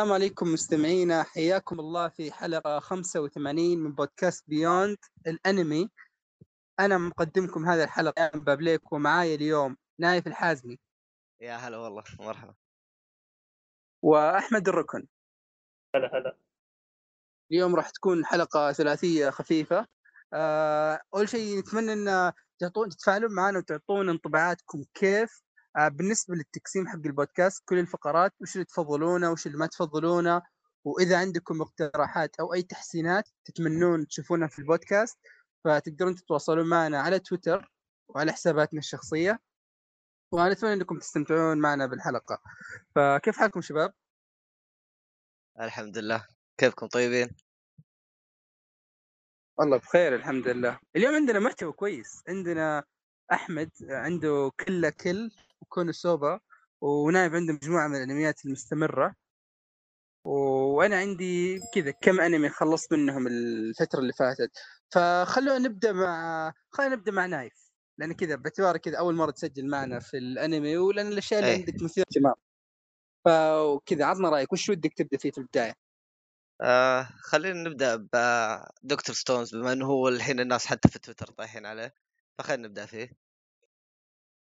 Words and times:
السلام 0.00 0.14
عليكم 0.14 0.52
مستمعينا. 0.52 1.22
حياكم 1.22 1.80
الله 1.80 2.08
في 2.08 2.32
حلقة 2.32 2.78
85 2.78 3.78
من 3.78 3.92
بودكاست 3.92 4.44
بيوند 4.48 4.96
الأنمي. 5.26 5.88
أنا 6.80 6.98
مقدمكم 6.98 7.66
هذه 7.66 7.84
الحلقة 7.84 8.30
بابليك 8.34 8.92
ومعاي 8.92 9.34
اليوم 9.34 9.76
نايف 9.98 10.26
الحازمي. 10.26 10.78
يا 11.40 11.56
هلا 11.56 11.76
والله 11.76 12.04
مرحبا. 12.20 12.54
وأحمد 14.02 14.68
الركن. 14.68 15.06
هلا 15.94 16.10
هلا. 16.18 16.36
اليوم 17.52 17.76
راح 17.76 17.90
تكون 17.90 18.24
حلقة 18.24 18.72
ثلاثية 18.72 19.30
خفيفة. 19.30 19.86
آه، 20.32 21.00
أول 21.14 21.28
شيء 21.28 21.58
نتمنى 21.58 21.92
أن 21.92 22.32
تعطون 22.58 22.88
تتفاعلون 22.88 23.34
معنا 23.34 23.58
وتعطونا 23.58 24.12
انطباعاتكم 24.12 24.84
كيف 24.94 25.42
بالنسبة 25.76 26.34
للتقسيم 26.34 26.88
حق 26.88 26.94
البودكاست 27.06 27.62
كل 27.68 27.78
الفقرات 27.78 28.32
وش 28.40 28.54
اللي 28.54 28.64
تفضلونه 28.64 29.30
وش 29.30 29.46
اللي 29.46 29.58
ما 29.58 29.66
تفضلونه 29.66 30.42
وإذا 30.84 31.18
عندكم 31.18 31.62
اقتراحات 31.62 32.40
أو 32.40 32.54
أي 32.54 32.62
تحسينات 32.62 33.28
تتمنون 33.44 34.06
تشوفونها 34.06 34.48
في 34.48 34.58
البودكاست 34.58 35.18
فتقدرون 35.64 36.14
تتواصلون 36.14 36.66
معنا 36.66 37.00
على 37.00 37.18
تويتر 37.18 37.72
وعلى 38.08 38.32
حساباتنا 38.32 38.78
الشخصية 38.78 39.40
ونتمنى 40.32 40.72
إنكم 40.72 40.98
تستمتعون 40.98 41.58
معنا 41.58 41.86
بالحلقة 41.86 42.42
فكيف 42.94 43.36
حالكم 43.36 43.60
شباب؟ 43.60 43.94
الحمد 45.60 45.98
لله 45.98 46.26
كيفكم 46.58 46.86
طيبين؟ 46.86 47.36
والله 49.58 49.76
بخير 49.76 50.14
الحمد 50.14 50.48
لله 50.48 50.78
اليوم 50.96 51.14
عندنا 51.14 51.38
محتوى 51.38 51.72
كويس 51.72 52.22
عندنا 52.28 52.84
أحمد 53.32 53.70
عنده 53.82 54.52
كله 54.66 54.90
كل 54.90 55.30
وكونوسوبا 55.62 56.40
ونايف 56.80 57.34
عنده 57.34 57.52
مجموعة 57.52 57.88
من 57.88 57.96
الأنميات 57.96 58.46
المستمرة. 58.46 59.14
وأنا 60.24 60.96
عندي 60.96 61.60
كذا 61.74 61.90
كم 61.90 62.20
أنمي 62.20 62.48
خلصت 62.48 62.92
منهم 62.92 63.26
الفترة 63.26 64.00
اللي 64.00 64.12
فاتت. 64.12 64.50
فخلونا 64.90 65.58
نبدأ 65.58 65.92
مع 65.92 66.52
خلينا 66.70 66.94
نبدأ 66.96 67.12
مع 67.12 67.26
نايف. 67.26 67.70
لأن 67.98 68.12
كذا 68.12 68.36
باعتبار 68.36 68.76
كذا 68.76 68.98
أول 68.98 69.14
مرة 69.14 69.30
تسجل 69.30 69.66
معنا 69.70 70.00
في 70.00 70.18
الأنمي 70.18 70.76
ولأن 70.76 71.06
الأشياء 71.06 71.40
اللي 71.40 71.50
أي. 71.52 71.56
عندك 71.56 71.82
مثيرة 71.82 72.06
اهتمام 72.10 72.34
فكذا 73.24 74.04
عطنا 74.04 74.28
رأيك 74.28 74.52
وش 74.52 74.68
ودك 74.68 74.94
تبدأ 74.94 75.18
فيه 75.18 75.30
في 75.30 75.38
البداية؟ 75.38 75.74
آه 76.60 77.08
خلينا 77.22 77.68
نبدأ 77.70 77.96
ب 77.96 78.25
Dr. 78.25 79.14
Stone 79.14 79.56
بما 79.56 79.72
إنه 79.72 79.86
هو 79.86 80.08
الحين 80.08 80.40
الناس 80.40 80.66
حتى 80.66 80.88
في 80.88 80.98
تويتر 80.98 81.26
طايحين 81.26 81.66
عليه. 81.66 81.94
فخلينا 82.38 82.68
نبدأ 82.68 82.86
فيه. 82.86 83.10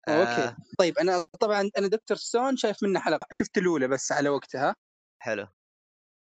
أوكي. 0.10 0.42
آه. 0.42 0.56
طيب 0.80 0.98
أنا 0.98 1.22
طبعا 1.40 1.70
أنا 1.78 1.88
Dr. 1.88 2.18
Stone 2.18 2.58
شايف 2.58 2.84
منه 2.84 3.00
حلقة 3.00 3.28
شفت 3.42 3.58
الأولى 3.58 3.88
بس 3.88 4.12
على 4.12 4.30
وقتها. 4.30 4.76
حلو. 5.22 5.48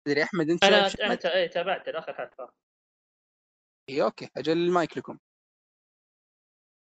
أدري 0.08 0.22
أحمد 0.22 0.50
أنت 0.50 0.64
أنا 0.64 0.88
تا- 1.14 1.34
إيه، 1.34 1.46
تابعت 1.50 1.88
اخر 1.88 2.14
حلقة. 2.14 2.52
إيه، 3.88 4.04
okay 4.04 4.28
أجل 4.36 4.52
المايك 4.52 4.98
لكم. 4.98 5.18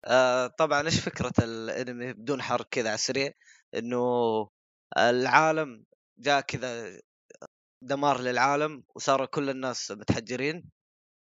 آه 0.04 0.46
طبعا 0.46 0.82
إيش 0.86 1.00
فكرة 1.00 1.32
الأنمي 1.44 2.12
بدون 2.12 2.42
حرق 2.42 2.68
كذا 2.70 2.88
على 2.88 2.94
السريع؟ 2.94 3.32
إنه 3.74 4.00
العالم 4.98 5.84
جاء 6.18 6.40
كذا 6.40 7.00
دمار 7.82 8.20
للعالم 8.20 8.84
وصار 8.94 9.26
كل 9.26 9.50
الناس 9.50 9.90
متحجرين 9.90 10.70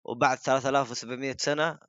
وبعد 0.06 0.38
3700 0.40 1.38
سنة 1.40 1.80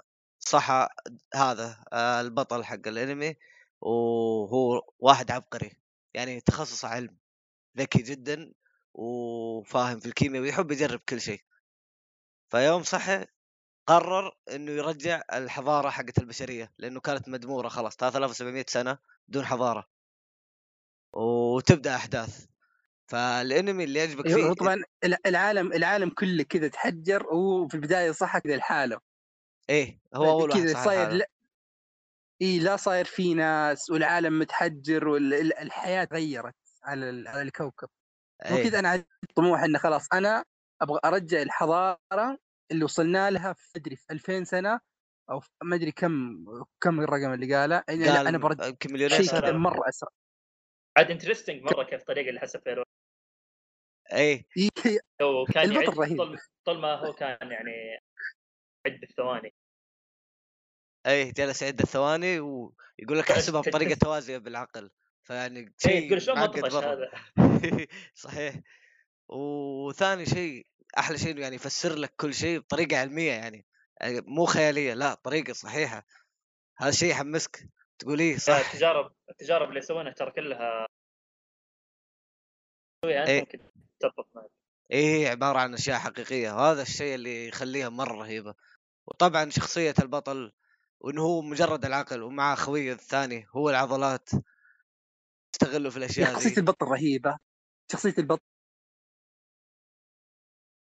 صحى 0.40 0.88
هذا 1.34 1.84
آه 1.92 2.20
البطل 2.20 2.64
حق 2.64 2.88
الأنمي. 2.88 3.34
وهو 3.80 4.82
واحد 4.98 5.30
عبقري 5.30 5.70
يعني 6.14 6.40
تخصص 6.40 6.84
علم 6.84 7.16
ذكي 7.78 8.02
جدا 8.02 8.52
وفاهم 8.94 10.00
في 10.00 10.06
الكيمياء 10.06 10.42
ويحب 10.42 10.70
يجرب 10.70 11.00
كل 11.08 11.20
شيء. 11.20 11.40
فيوم 12.50 12.82
صحي 12.82 13.24
قرر 13.86 14.36
إنه 14.50 14.72
يرجع 14.72 15.22
الحضارة 15.32 15.90
حقت 15.90 16.18
البشرية 16.18 16.72
لأنه 16.78 17.00
كانت 17.00 17.28
مدمورة 17.28 17.68
خلاص 17.68 17.96
3700 17.96 18.64
سنة 18.68 18.98
بدون 19.28 19.44
حضارة. 19.44 19.88
وتبدأ 21.12 21.94
أحداث. 21.94 22.46
فالأنمي 23.06 23.84
اللي 23.84 23.98
يعجبك 23.98 24.26
هو 24.30 24.34
فيه 24.34 24.52
طبعا 24.52 24.82
الع- 25.04 25.18
العالم 25.26 25.72
العالم 25.72 26.10
كله 26.10 26.42
كذا 26.42 26.68
تحجر 26.68 27.26
وفي 27.26 27.74
البداية 27.74 28.10
صح 28.12 28.38
كذا 28.38 28.56
لحاله. 28.56 29.00
إيه 29.70 30.00
هو 30.14 30.30
أول 30.30 30.50
واحد 30.50 30.60
كذا 30.62 30.84
صاير 30.84 31.24
إي 32.42 32.58
لا 32.58 32.76
صاير 32.76 33.04
في 33.04 33.34
ناس 33.34 33.90
والعالم 33.90 34.38
متحجر 34.38 35.08
والحياة 35.08 36.04
تغيرت 36.04 36.54
على 36.82 37.10
ال- 37.10 37.28
على 37.28 37.42
الكوكب 37.42 37.88
إيه. 38.44 38.60
وكذا 38.60 38.78
أنا 38.78 38.88
عندي 38.88 39.06
طموح 39.34 39.60
إنه 39.60 39.78
خلاص 39.78 40.08
أنا 40.12 40.44
أبغى 40.82 41.00
أرجع 41.04 41.42
الحضارة 41.42 42.38
اللي 42.70 42.84
وصلنا 42.84 43.30
لها 43.30 43.52
في 43.52 43.70
أدري 43.76 43.96
في 43.96 44.04
2000 44.10 44.44
سنة 44.44 44.80
أو 45.30 45.40
ما 45.62 45.76
أدري 45.76 45.92
كم 45.92 46.44
كم 46.80 47.00
الرقم 47.00 47.32
اللي 47.32 47.54
قاله 47.54 47.84
يعني 47.88 48.08
قال 48.08 48.26
أنا 48.26 48.38
برجع 48.38 48.64
شيء 49.08 49.30
كذا 49.30 49.52
مرة 49.52 49.88
أسرع 49.88 50.10
عاد 50.96 51.10
انترستنج 51.10 51.62
مرة 51.62 51.82
كيف 51.84 52.00
الطريقة 52.00 52.28
اللي 52.28 52.40
حسب 52.40 52.60
فيها. 52.64 52.84
إيه 54.12 54.46
هو 55.22 55.44
كان 55.44 55.64
البطل 55.70 55.84
يعد 55.84 55.98
رهيب. 55.98 56.16
طول, 56.16 56.38
طول 56.64 56.78
ما 56.80 56.94
هو 56.94 57.12
كان 57.12 57.50
يعني 57.50 58.00
يعد 58.86 59.00
بالثواني 59.00 59.54
إيه 61.06 61.32
جلس 61.32 61.62
يعد 61.62 61.80
الثواني 61.80 62.40
ويقول 62.40 63.18
لك 63.18 63.30
أحسبها 63.30 63.60
بطريقة 63.70 63.94
توازية 63.94 64.38
بالعقل 64.38 64.90
فيعني 65.22 65.60
إيه 65.60 65.72
شيء 65.78 66.08
تقول 66.08 66.22
شلون 66.22 66.38
مرة. 66.38 66.92
هذا؟ 66.92 67.10
صحيح. 68.14 68.54
وثاني 69.28 70.26
شيء 70.26 70.66
أحلى 70.98 71.18
شيء 71.18 71.30
إنه 71.30 71.40
يعني 71.40 71.54
يفسر 71.54 71.94
لك 71.94 72.14
كل 72.16 72.34
شيء 72.34 72.58
بطريقة 72.58 73.00
علمية 73.00 73.32
يعني 73.32 73.66
يعني 74.00 74.20
مو 74.20 74.44
خيالية 74.44 74.94
لا 74.94 75.14
طريقة 75.14 75.52
صحيحة. 75.52 76.06
هذا 76.78 76.88
الشيء 76.88 77.10
يحمسك. 77.10 77.68
تقول 77.98 78.18
إيه 78.18 78.36
صح. 78.36 78.72
التجارب 78.72 79.12
التجارب 79.30 79.68
اللي 79.68 79.78
يسوونها 79.78 80.12
ترى 80.12 80.30
كلها 80.30 80.86
انت 83.04 83.28
إيه. 83.28 83.40
ممكن 83.40 83.58
تتفق 84.00 84.28
معك. 84.34 84.50
إيه 84.90 85.28
عبارة 85.28 85.58
عن 85.58 85.74
أشياء 85.74 85.98
حقيقية. 85.98 86.50
وهذا 86.50 86.82
الشيء 86.82 87.14
اللي 87.14 87.48
يخليها 87.48 87.88
مرة 87.88 88.14
رهيبة. 88.14 88.54
وطبعا 89.06 89.50
شخصية 89.50 89.94
البطل 89.98 90.52
وإنه 91.00 91.22
هو 91.22 91.42
مجرد 91.42 91.84
العقل 91.84 92.22
ومع 92.22 92.54
خويه 92.54 92.92
الثاني 92.92 93.46
هو 93.56 93.70
العضلات 93.70 94.30
يستغلوا 95.54 95.90
في 95.90 95.98
يا 95.98 96.00
الأشياء 96.04 96.32
شخصية 96.34 96.50
ذي. 96.50 96.56
البطل 96.58 96.86
رهيبة. 96.86 97.38
شخصية 97.92 98.14
البطل 98.18 98.42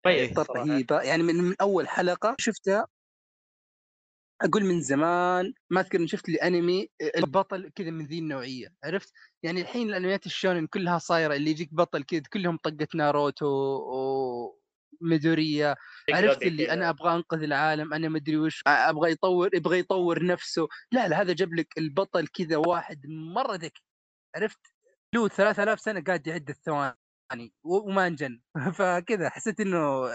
إيه. 0.07 0.29
مميز 0.29 0.37
صراحة 0.37 0.53
رهيبة. 0.71 1.03
يعني 1.03 1.23
من, 1.23 1.35
من 1.35 1.55
أول 1.61 1.89
حلقة 1.89 2.37
شفتها 2.41 2.87
أقول 4.43 4.65
من 4.65 4.81
زمان 4.81 5.55
ما 5.71 5.81
أذكر 5.81 5.99
إني 5.99 6.09
شفت 6.09 6.29
لي 6.29 6.37
انمي 6.37 6.89
البطل 7.17 7.71
كذا 7.75 7.91
من 7.91 8.07
ذي 8.07 8.19
النوعية 8.19 8.69
عرفت؟ 8.85 9.13
يعني 9.43 9.61
الحين 9.61 9.89
الأنميات 9.89 10.27
الشونن 10.27 10.67
كلها 10.67 10.99
صايرة 10.99 11.35
اللي 11.37 11.51
يجيك 11.51 11.75
بطل 11.75 12.03
كذا 12.05 12.23
كلهم 12.33 12.57
طقة 12.57 12.89
ناروتو 12.95 13.47
وميدوريا 15.01 15.77
عرفت 16.11 16.43
اللي. 16.43 16.71
أنا 16.73 16.91
أبغى 16.91 17.15
أنقذ 17.15 17.43
العالم 17.43 17.95
أنا 17.95 18.09
ما 18.09 18.19
أدري 18.19 18.37
وش 18.37 18.63
أبغى 18.67 19.11
يطور 19.11 19.55
يبغى 19.55 19.79
يطور 19.79 20.27
نفسه. 20.27 20.69
لا 20.93 21.09
لا 21.09 21.21
هذا 21.23 21.33
جاب 21.33 21.55
لك 21.55 21.79
البطل 21.79 22.27
كذا 22.27 22.57
واحد 22.57 23.07
مرة 23.07 23.55
ذكي 23.55 23.83
عرفت؟ 24.37 24.61
له 25.15 25.29
3000 25.29 25.81
سنة 25.81 26.01
قاعد 26.01 26.27
يعد 26.27 26.49
الثواني 26.49 27.55
وما 27.65 28.07
أنجن. 28.07 28.41
فكذا 28.79 29.31
حسيت 29.31 29.61
إنه 29.61 30.11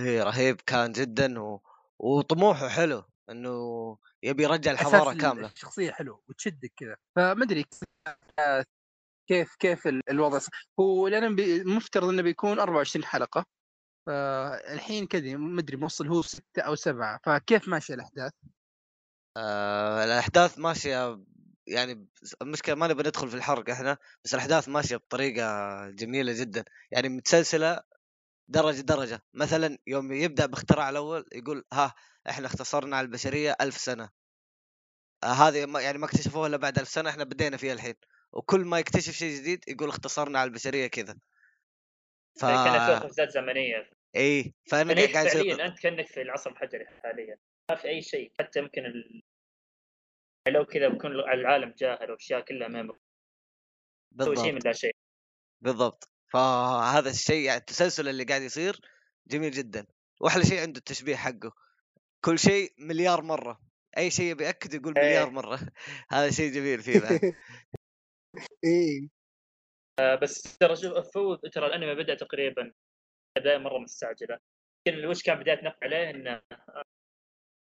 إيه 0.00 0.22
رهيب 0.22 0.60
كان 0.60 0.92
جدا 0.92 1.40
و... 1.40 1.60
وطموحه 1.98 2.68
حلو 2.68 3.04
إنه 3.30 3.98
يبي 4.22 4.42
يرجع 4.42 4.70
الحضارة 4.70 5.14
كاملة. 5.14 5.46
الشخصية 5.48 5.90
حلو 5.90 6.22
وتشدك 6.28 6.72
كذا. 6.76 6.96
فما 7.16 7.44
أدري 7.44 7.64
كيف 9.28 9.56
كيف 9.58 9.86
ال- 9.86 10.10
الوضع؟ 10.10 10.38
هو 10.80 11.08
لأن 11.08 11.36
مفترض 11.76 12.08
إنه 12.08 12.22
بيكون 12.22 12.58
24 12.58 13.04
حلقة 13.04 13.44
فالحين 14.06 15.06
كذا 15.06 15.36
ما 15.36 15.60
ادري 15.60 15.76
موصل 15.76 16.08
هو 16.08 16.22
ستة 16.22 16.62
أو 16.62 16.74
سبعة 16.74 17.20
فكيف 17.24 17.68
ماشيه 17.68 17.94
الأحداث؟ 17.94 18.32
آه 19.36 20.04
الأحداث 20.04 20.58
ماشية 20.58 21.20
يعني 21.66 22.08
المشكلة 22.42 22.74
ما 22.74 22.86
نبي 22.88 23.02
ندخل 23.02 23.28
في 23.28 23.34
الحرق 23.36 23.70
إحنا 23.70 23.96
بس 24.24 24.34
الأحداث 24.34 24.68
ماشية 24.68 24.96
بطريقة 24.96 25.44
جميلة 25.90 26.32
جدا 26.40 26.64
يعني 26.90 27.08
متسلسلة 27.08 27.80
درجة 28.48 28.80
درجة. 28.80 29.22
مثلا 29.34 29.78
يوم 29.86 30.12
يبدأ 30.12 30.46
باختراع 30.46 30.90
الأول 30.90 31.24
يقول 31.32 31.64
ها 31.72 31.94
إحنا 32.30 32.46
اختصرنا 32.46 32.96
على 32.96 33.04
البشرية 33.04 33.56
ألف 33.60 33.76
سنة. 33.76 34.10
آه 35.24 35.26
هذه 35.26 35.80
يعني 35.80 35.98
ما 35.98 36.06
اكتشفوها 36.06 36.46
إلا 36.48 36.56
بعد 36.56 36.78
ألف 36.78 36.88
سنة 36.88 37.10
إحنا 37.10 37.24
بدينا 37.24 37.56
فيها 37.56 37.72
الحين. 37.72 37.94
وكل 38.32 38.64
ما 38.64 38.78
يكتشف 38.78 39.12
شيء 39.12 39.40
جديد 39.40 39.64
يقول 39.68 39.88
اختصرنا 39.88 40.38
على 40.38 40.48
البشرية 40.48 40.86
كذا. 40.86 41.18
ف 42.40 42.46
زي 42.46 42.52
كان 42.52 42.72
فيها 42.72 42.98
قفزات 42.98 43.30
زمنيه 43.30 43.90
إي 44.16 44.54
فأنا 44.70 44.92
يعني 44.92 45.12
قاعد 45.12 45.28
فعليا 45.28 45.66
أنت 45.66 45.78
كأنك 45.78 46.06
في 46.06 46.22
العصر 46.22 46.50
الحجري 46.50 46.86
حاليا. 46.86 47.38
ما 47.70 47.76
في 47.76 47.88
أي 47.88 48.02
شيء 48.02 48.32
حتى 48.38 48.58
يمكن 48.58 48.86
ال... 48.86 49.22
لو 50.48 50.64
كذا 50.64 50.88
بيكون 50.88 51.10
العالم 51.10 51.74
جاهل 51.78 52.10
وأشياء 52.10 52.40
كلها 52.40 52.68
ما 52.68 52.98
تسوي 54.18 54.36
شيء 54.36 54.44
بالضبط. 54.44 54.54
من 54.54 54.60
لا 54.64 54.72
شيء. 54.72 54.96
بالضبط. 55.60 56.10
فهذا 56.32 57.10
الشيء 57.10 57.44
يعني 57.44 57.60
التسلسل 57.60 58.08
اللي 58.08 58.24
قاعد 58.24 58.42
يصير 58.42 58.80
جميل 59.26 59.50
جدا. 59.50 59.86
وأحلى 60.20 60.44
شيء 60.44 60.60
عنده 60.60 60.78
التشبيه 60.78 61.16
حقه. 61.16 61.52
كل 62.24 62.38
شيء 62.38 62.74
مليار 62.78 63.22
مرة. 63.22 63.60
أي 63.98 64.10
شيء 64.10 64.30
يبي 64.30 64.44
يأكد 64.44 64.74
يقول 64.74 64.94
مليار 64.96 65.26
إيه. 65.26 65.32
مرة. 65.32 65.60
هذا 66.12 66.30
شيء 66.30 66.52
جميل 66.52 66.82
فيه 66.82 67.00
بعد. 67.00 67.20
إيه. 68.64 69.08
آه، 69.98 70.14
بس 70.14 70.58
ترى 70.58 70.76
شوف 70.76 71.16
هو 71.16 71.34
ترى 71.34 71.66
الأنمي 71.66 71.94
بدأ 71.94 72.14
تقريبا 72.14 72.72
بدايه 73.38 73.58
مرة 73.58 73.78
مستعجلة. 73.78 74.38
لكن 74.88 75.06
وش 75.06 75.22
كان 75.22 75.40
بداية 75.40 75.64
نقل 75.64 75.76
عليه؟ 75.82 76.10
إنه 76.10 76.42
آه، 76.52 76.84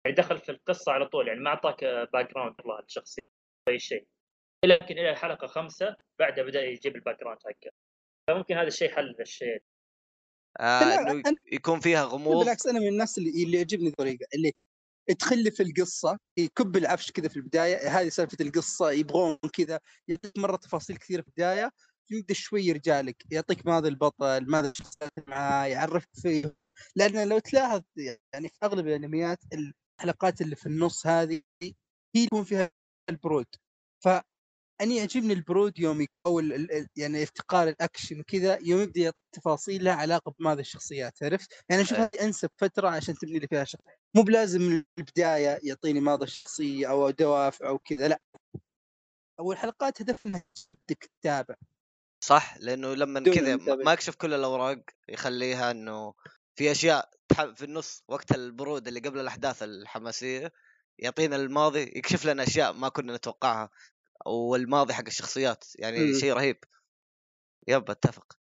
يعني 0.06 0.18
دخل 0.18 0.39
في 0.39 0.51
القصة 0.51 0.92
على 0.92 1.06
طول 1.06 1.27
يعني 1.27 1.39
ما 1.39 1.50
أعطاك 1.50 1.86
background 1.86 2.56
والله 2.60 2.80
الشخصية 2.80 3.21
أي 3.69 3.80
شيء. 3.80 4.07
لكن 4.66 4.98
إلى 4.98 5.10
الحلقة 5.12 5.48
خمسة 5.48 5.95
بعدها 6.19 6.44
بدأ 6.44 6.62
يجيب 6.62 6.95
ال 6.95 7.19
background 7.19 7.39
حقه. 7.44 7.71
فممكن 8.30 8.57
هذا 8.57 8.68
الشيء 8.68 8.92
حل 8.92 9.16
الشيء. 9.19 9.63
آه 10.60 11.12
إنه 11.12 11.36
يكون 11.51 11.80
فيها 11.80 12.04
غموض. 12.04 12.44
بالعكس 12.44 12.68
أنا 12.68 12.80
من 12.80 12.88
الناس 12.88 13.18
اللي 13.18 13.44
اللي 13.44 13.57
يعجبني 13.57 13.88
الطريقة 13.88 14.25
اللي 14.36 14.51
تخلي 15.13 15.51
في 15.51 15.63
القصة 15.63 16.19
يكب 16.38 16.77
العفش 16.77 17.11
كذا 17.11 17.27
في 17.27 17.38
البداية 17.38 18.00
هذه 18.00 18.09
سالفة 18.09 18.38
القصة 18.41 18.91
يبغون 18.91 19.38
كذا 19.53 19.79
يعطيك 20.07 20.38
مرة 20.38 20.56
تفاصيل 20.56 20.97
كثيرة 20.97 21.21
في 21.21 21.27
البداية 21.27 21.71
يبدا 22.11 22.33
شوي 22.33 22.63
يرجع 22.65 23.01
لك 23.01 23.23
يعطيك 23.31 23.65
ماذا 23.65 23.88
البطل 23.88 24.45
ماذا 24.51 24.69
الشخصيات 24.71 25.11
معاه 25.27 25.65
يعرفك 25.65 26.09
فيه. 26.13 26.56
لأن 26.95 27.29
لو 27.29 27.39
تلاحظ 27.39 27.81
يعني 28.33 28.50
في 28.50 28.57
أغلب 28.63 28.88
الأنميات 28.88 29.39
الحلقات 30.00 30.41
اللي 30.41 30.56
في 30.56 30.65
النص 30.65 31.07
هذه 31.07 31.41
هي 31.63 31.73
يكون 32.15 32.44
فيها 32.44 32.71
البرود. 33.09 33.45
فأني 34.80 34.96
يعجبني 34.98 35.34
البرود 35.34 35.80
يوم 35.80 36.02
ال- 36.02 36.08
ال- 36.54 36.72
ال- 36.72 36.88
يعني 36.96 37.24
افتقار 37.24 37.68
الأكشن 37.68 38.20
وكذا 38.20 38.60
يوم 38.62 38.81
يبدأ 38.81 39.02
يعطي 39.02 39.18
تفاصيل 39.31 39.84
لها 39.84 39.94
علاقة 39.94 40.34
بماذا 40.40 40.62
الشخصيات 40.62 41.24
عرفت؟ 41.24 41.52
يعني 41.70 41.81
أشوف 41.81 41.98
إيه. 41.98 42.04
هذه 42.04 42.22
أنسب 42.26 42.50
فترة 42.58 42.90
عشان 42.90 43.16
تبني 43.16 43.40
لي 43.40 43.48
فيها 43.48 43.64
شخصيه 43.64 44.00
مو 44.16 44.22
بلازم 44.22 44.62
من 44.62 44.84
البداية 45.00 45.60
يعطيني 45.64 46.00
ماذا 46.00 46.24
الشخصية 46.24 46.88
أو 46.90 47.10
دوافع 47.10 47.68
أو 47.68 47.80
كذا 47.80 48.08
لا 48.08 48.22
أول 49.40 49.58
حلقات 49.58 50.02
هدفها 50.02 50.30
انها 50.30 50.44
تشدك 50.56 51.10
تتابع 51.22 51.56
صح 52.24 52.58
لأنه 52.58 52.94
لما 52.94 53.20
كذا. 53.20 53.56
ما 53.76 53.94
يكشف 53.94 54.16
كل 54.16 54.34
الأوراق 54.34 54.80
يخليها 55.10 55.72
إنه 55.72 56.14
في 56.56 56.72
أشياء 56.72 57.10
في 57.56 57.64
النص 57.64 58.04
وقت 58.08 58.31
البرود 58.31 58.88
اللي 58.88 59.00
قبل 59.00 59.20
الأحداث 59.20 59.64
الحماسية 59.64 60.52
يعطينا 61.00 61.36
الماضي 61.36 61.81
يكشف 61.81 62.26
لنا 62.26 62.44
أشياء 62.44 62.74
ما 62.74 62.90
كنا 62.90 63.16
نتوقعها 63.16 63.70
والماضي 64.25 64.94
حق 64.94 65.06
الشخصيات 65.07 65.66
يعني 65.80 66.00
مم. 66.00 66.13
شيء 66.13 66.33
رهيب. 66.33 66.63
يب 67.68 67.89
أتفق. 67.89 68.39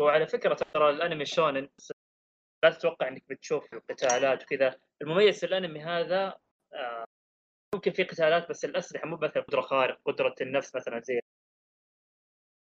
وعلى 0.00 0.26
فكرة 0.26 0.54
ترى 0.54 0.90
الأنمي 0.90 1.26
شونن 1.26 1.68
لا 2.64 2.70
تتوقع 2.70 3.08
إنك 3.08 3.24
بتشوف 3.28 3.74
القتالات 3.74 4.42
وكذا. 4.42 4.80
المميز 5.02 5.40
في 5.40 5.46
الأنمي 5.46 5.80
هذا 5.80 6.38
آه، 6.72 7.04
ممكن 7.74 7.92
في 7.92 8.02
قتالات 8.02 8.48
بس 8.48 8.64
الأسلحة 8.64 9.06
مو 9.06 9.16
مثلا 9.16 9.42
قدرة 9.42 9.60
خارق 9.60 10.00
قدرة 10.04 10.34
النفس 10.40 10.74
مثلا 10.74 11.00
زي 11.00 11.20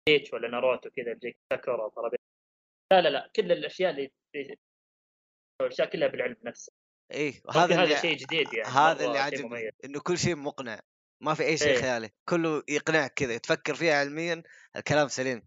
بيتش 0.09 0.33
ولا 0.33 0.49
ناروتو 0.49 0.91
كذا 0.91 1.19
زي 1.23 1.37
ساكورا 1.53 1.91
لا 2.93 3.01
لا 3.01 3.09
لا 3.09 3.31
كل 3.37 3.53
الأشياء 3.53 3.91
اللي 3.91 4.13
الأشياء 5.63 5.91
كلها 5.91 6.09
بالعلم 6.09 6.37
نفسه. 6.45 6.73
إيه 7.13 7.43
هذا 7.51 7.83
هذا 7.83 8.01
شيء 8.01 8.17
جديد 8.17 8.55
يعني 8.55 8.69
هذا 8.69 9.07
اللي 9.07 9.43
مميز. 9.43 9.73
إنه 9.85 10.01
كل 10.01 10.19
شيء 10.19 10.37
مقنع. 10.37 10.81
ما 11.21 11.35
في 11.35 11.45
أي 11.45 11.57
شيء 11.57 11.69
إيه. 11.69 11.81
خيالي 11.81 12.11
كله 12.29 12.63
يقنعك 12.69 13.13
كذا 13.17 13.39
تفكر 13.39 13.75
فيها 13.75 14.01
علميا 14.01 14.43
الكلام 14.77 15.09
سليم 15.09 15.43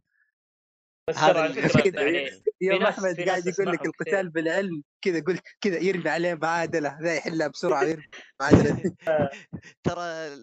بس 1.09 1.17
هذا 1.17 1.45
يعني 1.45 2.29
يوم 2.61 2.83
احمد 2.83 3.15
في 3.15 3.23
قاعد 3.23 3.47
يقول 3.47 3.73
لك 3.73 3.85
القتال. 3.85 4.29
بالعلم 4.29 4.83
كذا 5.01 5.17
يقول 5.17 5.39
كذا 5.61 5.77
يرمي 5.79 6.09
عليه 6.09 6.33
معادلة 6.33 6.97
ذا 7.01 7.15
يحلها 7.15 7.47
بسرعة 7.47 7.83
ويرمي 7.85 8.03
معادلة 8.41 8.83
ترى 9.83 10.37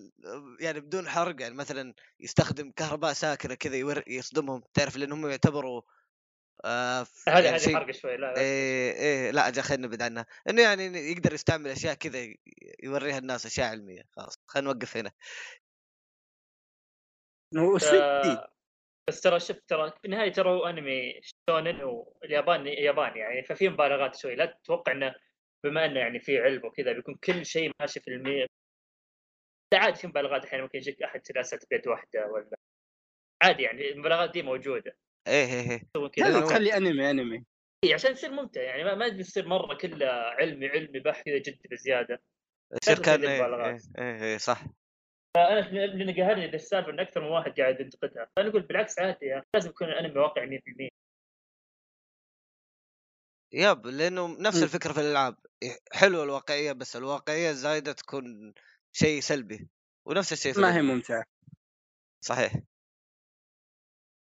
يعني 0.60 0.80
بدون 0.80 1.08
حرق 1.08 1.42
يعني 1.42 1.54
مثلا 1.54 1.94
يستخدم 2.20 2.70
كهرباء 2.70 3.12
ساكنة 3.12 3.54
كذا 3.54 3.76
يور- 3.76 4.04
يصدمهم 4.06 4.62
تعرف 4.74 4.96
لانهم 4.96 5.26
يعتبروا 5.30 5.82
آه 6.64 7.02
ف- 7.02 7.28
هذا 7.28 7.44
يعني 7.44 7.56
هذه 7.56 7.74
حرق 7.74 7.90
شوي 7.90 8.16
لا 8.16 8.26
لا 8.34 8.40
إيه 8.40 8.92
إيه 8.92 9.30
لا 9.30 9.48
أجل 9.48 9.62
خلينا 9.62 9.86
نبعد 9.86 10.02
عنها. 10.02 10.26
إنه 10.48 10.62
يعني 10.62 10.84
يقدر 11.12 11.32
يستعمل 11.32 11.70
أشياء 11.70 11.94
كذا 11.94 12.34
يوريها 12.82 13.18
الناس 13.18 13.46
أشياء 13.46 13.70
علمية 13.70 14.02
خلاص 14.10 14.34
خلينا 14.46 14.72
نوقف 14.72 14.96
هنا. 14.96 15.12
وش 17.56 17.84
آه، 17.84 18.52
بس 19.08 19.20
ترى 19.20 19.40
شوف 19.40 19.56
ترى 19.68 19.90
في 19.90 20.04
النهاية 20.04 20.32
ترى 20.32 20.50
هو 20.50 20.66
أنمي 20.66 21.20
شونن 21.50 21.82
واليابان 21.82 22.66
ياباني 22.66 23.18
يعني 23.18 23.42
ففي 23.42 23.68
مبالغات 23.68 24.16
شوي. 24.16 24.34
لا 24.34 24.46
تتوقع 24.46 24.92
إنه 24.92 25.14
بما 25.64 25.84
إنه 25.84 26.00
يعني 26.00 26.20
في 26.20 26.38
علم 26.38 26.66
وكذا 26.66 26.92
بيكون 26.92 27.14
كل 27.14 27.46
شيء 27.46 27.72
ماشي 27.80 28.00
في 28.00 28.08
المية. 28.08 28.46
عادي 29.74 29.96
في 29.98 30.06
مبالغات 30.06 30.44
أحيانا 30.44 30.62
ممكن 30.62 30.78
يجيك 30.78 31.02
أحد 31.02 31.26
سلاسل 31.26 31.58
بيد 31.70 31.88
واحدة 31.88 32.26
ولا 32.26 32.56
عادي 33.42 33.62
يعني 33.62 33.90
المبالغات 33.90 34.30
دي 34.32 34.42
موجودة. 34.42 34.96
إيه 35.30 35.46
إيه 35.46 35.70
إيه. 35.70 35.82
لازم 36.18 36.46
تخلي 36.46 36.76
أنمي 36.76 37.10
أنمي. 37.10 37.44
إيه، 37.84 37.94
عشان 37.94 38.12
يصير 38.12 38.30
ممتع 38.30 38.62
يعني 38.62 38.84
ما 38.84 38.94
ما 38.94 39.06
يصير 39.06 39.48
مرة 39.48 39.74
كله 39.74 40.06
علمي 40.06 40.68
علمي 40.68 41.00
بحث 41.00 41.24
كذا 41.24 41.38
جد 41.38 41.58
بزيادة. 41.70 42.22
يصير 42.82 43.02
كان 43.02 43.24
إيه 43.24 43.42
مبالغات. 43.42 43.82
إيه, 43.98 44.04
إيه, 44.04 44.22
إيه 44.22 44.38
صح. 44.38 44.64
فأنا 45.36 45.68
اللي 45.68 46.22
قهرني 46.22 46.46
ذا 46.46 46.54
السالفة 46.56 46.90
إن 46.90 47.00
أكثر 47.00 47.20
من 47.20 47.26
واحد 47.26 47.60
قاعد 47.60 47.80
ينتقدها. 47.80 48.28
فأنا 48.36 48.48
أقول 48.48 48.62
بالعكس 48.62 48.98
عادي 48.98 49.26
يعني 49.26 49.44
لازم 49.54 49.70
يكون 49.70 49.88
الانمي 49.88 50.18
واقعي 50.18 50.46
100% 50.46 50.88
yep 53.52 53.86
لأنه 53.86 54.36
نفس. 54.40 54.62
الفكرة 54.62 54.92
في 54.92 55.00
الألعاب. 55.00 55.36
حلوة 55.92 56.24
الواقعية 56.24 56.72
بس 56.72 56.96
الواقعية 56.96 57.50
الزايده 57.50 57.92
تكون 57.92 58.54
شيء 58.92 59.20
سلبي 59.20 59.68
ونفس 60.06 60.32
الشيء 60.32 60.60
ما 60.60 60.76
هي. 60.76 60.82
ممتعة. 60.82 61.24
صحيح. 62.24 62.52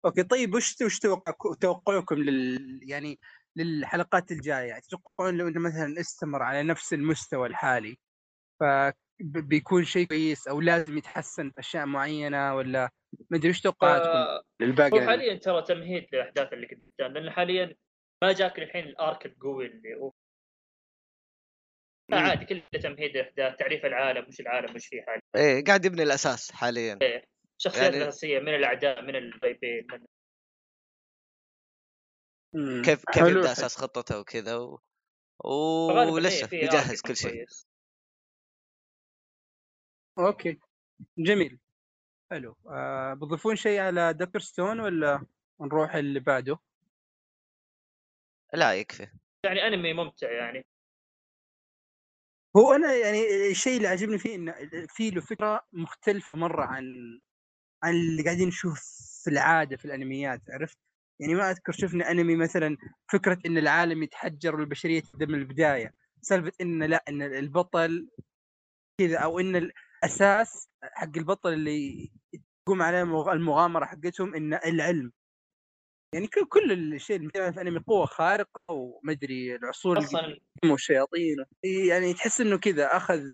okay 0.06 0.24
طيب 0.24 0.54
وش 0.54 0.76
وش 0.82 1.00
توقعك- 1.00 1.58
توقعكم 1.62 2.16
لل 2.16 2.80
يعني 2.84 3.20
للحلقات 3.56 4.32
الجاية؟ 4.32 4.68
يعني 4.68 4.82
تتوقعون 4.82 5.38
لو 5.38 5.48
إنه 5.48 5.60
مثلا 5.60 6.00
استمر 6.00 6.44
على 6.44 6.64
نفس 6.64 6.94
المستوى 6.94 7.48
الحالي 7.48 7.98
فبيكون 8.60 9.84
شيء 9.84 10.08
كويس 10.08 10.48
أو 10.48 10.62
لازم 10.62 10.98
يتحسن 10.98 11.50
في 11.52 11.60
أشياء 11.60 11.86
معينة 11.86 12.56
ولا 12.56 12.90
ما 13.30 13.38
أدري 13.38 13.50
وش 13.50 13.62
توقعاتكم؟ 13.62 14.10
آه، 14.10 14.42
للباقي 14.62 14.92
هو 14.92 14.96
يعني؟ 14.98 15.08
حاليا 15.10 15.36
ترى 15.36 15.62
تمهيد 15.62 16.08
للأحداث 16.14 16.54
اللي 16.54 16.68
قدام 16.68 17.14
لأن 17.14 17.30
حاليا 17.32 17.76
ما 18.24 18.34
جاك 18.34 18.60
الحين 18.60 18.84
الأرك 18.86 19.26
القوي 19.26 19.66
اللي 19.66 19.96
هو. 19.96 20.12
عادي 22.14 22.46
كله 22.46 22.62
تمهيد 22.82 23.18
للأحداث 23.18 23.56
تعريف 23.56 23.86
العالم 23.86 24.28
وش 24.28 24.40
العالم 24.40 24.76
وش 24.76 24.88
فيه 24.88 25.02
حاليا. 25.02 25.22
إيه 25.36 25.64
قاعد 25.64 25.86
يبني 25.86 26.04
الأساس 26.04 26.52
حاليا. 26.52 27.00
الشخصيات 27.66 27.94
يعني- 27.94 28.04
الاساسيه 28.04 28.40
من 28.40 28.56
الأعداء 28.56 29.02
من 29.02 29.16
الغيبين 29.16 29.88
من 29.92 30.06
مم. 32.54 32.82
كيف 32.82 33.04
كيف 33.14 33.28
يبدأ. 33.28 33.52
أساس 33.52 33.78
خطته 33.78 34.20
وكذا 34.20 34.56
و... 34.56 34.80
ولسه 36.14 36.48
arc 36.48 37.08
كل 37.08 37.16
شيء. 37.16 37.46
أوكي 40.20 40.60
جميل 41.18 41.60
حلو 42.32 42.56
آه 42.70 43.14
بتضيفون 43.14 43.56
شيء 43.56 43.80
على 43.80 44.14
دكتور 44.14 44.42
ستون 44.42 44.80
ولا 44.80 45.26
نروح 45.62 45.96
اللي 45.96 46.20
بعده؟ 46.20 46.60
لا 48.54 48.74
يكفي 48.74 49.08
يعني 49.46 49.68
أنمي 49.68 49.94
ممتع 49.94 50.32
يعني 50.32 50.66
هو 52.58 52.74
أنا 52.74 52.94
يعني 52.96 53.48
الشيء 53.52 53.78
اللي 53.78 53.88
عجبني 53.88 54.18
فيه 54.18 54.36
انه 54.36 54.54
في 54.88 55.10
له 55.10 55.22
فكرة 55.22 55.68
مختلفة 55.74 56.38
مرة 56.38 56.66
عن 56.66 56.84
عن 57.86 57.94
اللي 57.94 58.24
قاعدين 58.24 58.48
نشوف 58.48 58.80
في 59.24 59.30
العادة 59.30 59.77
في 59.77 59.86
الأنميات 59.86 60.42
عرفت؟ 60.50 60.77
يعني 61.20 61.36
ما 61.36 61.51
أذكر 61.51 61.72
شفنا 61.72 62.12
أنمي 62.12 62.36
مثلا 62.36 62.77
فكرة 63.12 63.39
إن 63.46 63.58
العالم 63.58 64.04
يتحجر 64.04 64.56
والبشرية 64.56 65.00
تبدا 65.01 65.25
من 65.25 65.36
البداية، 65.36 65.94
سالفة 66.22 66.51
إن 66.62 66.84
لا 66.84 67.04
إن 67.10 67.22
البطل 67.22 68.10
كذا 69.01 69.18
أو 69.18 69.39
إن 69.39 69.56
الأساس 69.56 70.70
حق 70.84 71.18
البطل 71.18 71.54
اللي 71.54 72.12
تقوم 72.65 72.82
عليه 72.82 73.01
المغ- 73.01 73.30
المغامرة 73.32 73.86
حقتهم 73.86 74.36
إن 74.36 74.54
العلم. 74.54 75.12
يعني 76.13 76.27
كل 76.27 76.46
كل 76.46 76.72
الشيء 76.94 77.15
اللي 77.15 77.30
في 77.54 77.62
أنمي 77.62 77.80
قوة 77.80 78.06
خارقة 78.06 78.74
ومدري 78.74 79.56
العصور 79.56 79.98
والشياطين. 80.65 81.46
يعني 81.63 82.13
تحس 82.13 82.42
إنه 82.42 82.58
كذا 82.58 82.98
أخذ 82.98 83.32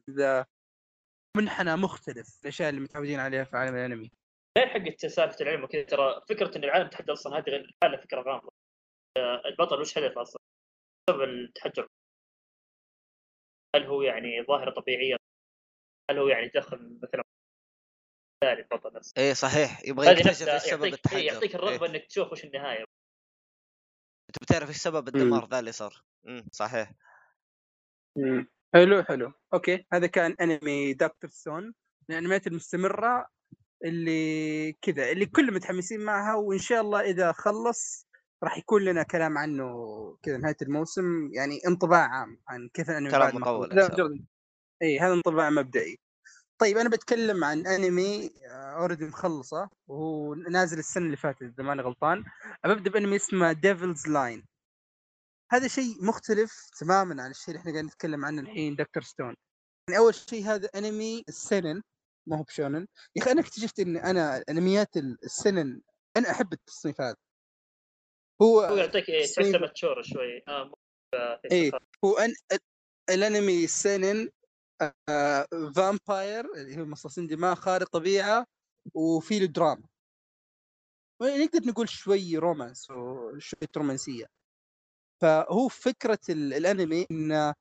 منحنى 1.37 1.75
مختلف 1.75 2.39
الأشياء 2.41 2.69
اللي 2.69 2.81
متعودين 2.81 3.19
عليها 3.19 3.43
في 3.43 3.57
عالم 3.57 3.75
الأنمي. 3.75 4.11
غير 4.57 4.67
حق 4.67 4.95
سالفة 5.07 5.37
العلم 5.41 5.63
وكذا 5.63 5.83
ترى 5.83 6.21
فكرة 6.29 6.57
إن 6.57 6.63
العالم 6.63 6.89
تحت 6.89 7.09
أصلا 7.09 7.37
هذه 7.37 7.49
غير- 7.49 7.97
فكرة 8.03 8.21
غامضة. 8.21 8.51
آه، 9.17 9.41
البطل 9.45 9.79
وش 9.81 9.97
هدفه 9.97 10.21
أصلا؟ 10.21 10.41
سبب 11.09 11.21
التحجر. 11.21 11.87
هل 13.75 13.83
هو 13.83 14.01
يعني 14.01 14.43
ظاهرة 14.43 14.71
طبيعية؟ 14.71 15.15
هل 16.11 16.17
هو 16.17 16.27
يعني 16.27 16.47
دخل 16.47 16.99
مثلا 17.03 17.23
ثاني 18.43 18.59
البطل 18.61 18.93
نفسه؟ 18.93 19.13
إيه 19.17 19.33
صحيح. 19.33 19.81
يبغى 19.85 20.07
يكتشف 20.11 20.47
إيش 20.47 20.61
سبب 20.61 20.83
يعطيك 20.83 20.93
التحجر. 20.93 21.17
إيه، 21.17 21.27
يعطيك 21.27 21.55
الرغبة 21.55 21.85
إيه. 21.85 21.91
إنك 21.91 22.05
تشوف 22.05 22.31
وش 22.31 22.45
النهاية. 22.45 22.85
أنت 24.29 24.43
بتعرف 24.43 24.69
إيش 24.69 24.77
سبب 24.77 25.07
الدمار 25.07 25.45
ذا 25.45 25.59
اللي 25.59 25.71
صار. 25.71 26.03
امم 26.27 26.45
صحيح. 26.51 26.91
مم. 28.17 28.47
حلو 28.73 29.03
حلو. 29.03 29.33
okay 29.53 29.85
هذا 29.93 30.07
كان 30.07 30.35
انمي 30.41 30.93
Dr. 30.93 31.29
Stone 31.29 31.73
الانميات 32.09 32.47
المستمره 32.47 33.29
اللي 33.85 34.73
كذا 34.81 35.11
اللي 35.11 35.25
كل 35.25 35.53
متحمسين 35.53 35.99
معها 35.99 36.35
وإن 36.35 36.59
شاء 36.59 36.81
الله 36.81 37.01
إذا 37.01 37.31
خلص 37.31 38.07
راح 38.43 38.57
يكون 38.57 38.81
لنا 38.81 39.03
كلام 39.03 39.37
عنه 39.37 39.67
كذا 40.23 40.37
نهاية 40.37 40.57
الموسم 40.61 41.29
يعني 41.33 41.59
انطباع 41.67 42.19
عام 42.19 42.41
عن 42.47 42.69
كيف 42.73 42.89
الأنمي 42.89 43.11
كلام 43.11 43.35
مطول 43.35 44.25
اي 44.81 44.99
هذا 44.99 45.13
انطباع 45.13 45.49
مبدئي. 45.49 45.99
طيب 46.57 46.77
أنا 46.77 46.89
بتكلم 46.89 47.43
عن 47.43 47.67
أنمي 47.67 48.31
already 48.51 49.05
مخلصة 49.05 49.69
وهو 49.87 50.33
نازل 50.33 50.79
السنة 50.79 51.05
اللي 51.05 51.17
فاتت 51.17 51.41
إذا 51.41 51.63
ماني 51.63 51.81
غلطان. 51.81 52.23
ببدا 52.65 52.91
بأنمي 52.91 53.15
اسمه 53.15 53.51
Devils' 53.51 54.07
Line 54.07 54.45
هذا 55.51 55.67
شيء 55.67 56.05
مختلف 56.05 56.69
تماما 56.79 57.23
عن 57.23 57.31
الشيء 57.31 57.47
اللي 57.47 57.59
إحنا 57.59 57.71
قاعدين 57.71 57.85
نتكلم 57.85 58.25
عنه 58.25 58.41
الحين 58.41 58.75
Dr. 58.75 59.03
Stone 59.03 59.35
يعني 59.89 59.99
أول 59.99 60.15
شيء 60.15 60.45
هذا 60.45 60.69
أنمي 60.75 61.23
السينن 61.29 61.81
ما 62.27 62.37
هو 62.37 62.43
بشونن. 62.43 62.87
يا 63.15 63.21
أخي 63.21 63.31
أنا 63.31 63.41
اكتشفت 63.41 63.79
ان 63.79 63.97
أنا 63.97 64.43
أنميات 64.49 64.97
السينن 64.97 65.81
أنا 66.17 66.31
أحب 66.31 66.53
التصنيف 66.53 67.01
هذا 67.01 67.15
هو 68.41 68.61
هو 68.61 68.75
يعطيك 68.77 69.09
إيه، 69.09 69.25
تحسه 69.25 69.59
mature 69.59 70.01
شوي. 70.01 70.43
آه 70.47 70.71
إيه. 71.51 71.71
هو 72.05 72.17
أن 72.17 72.33
الأنمي 73.09 73.63
السينن 73.63 74.29
آه 75.09 75.47
vampire 75.75 76.53
اللي 76.55 76.81
هو 76.81 76.85
مصاصين 76.85 77.27
دماء 77.27 77.55
خارق 77.55 77.87
طبيعة 77.89 78.45
وفي 78.93 79.39
له 79.39 79.45
دراما 79.45 79.87
نقدر 81.21 81.67
نقول 81.67 81.89
شوي 81.89 82.37
romance 82.37 82.89
وشوية 82.91 83.69
رومانسية. 83.77 84.25
فهو 85.21 85.67
فكرة 85.67 86.19
ال- 86.29 86.53
الأنمي 86.53 87.05
إنه 87.11 87.53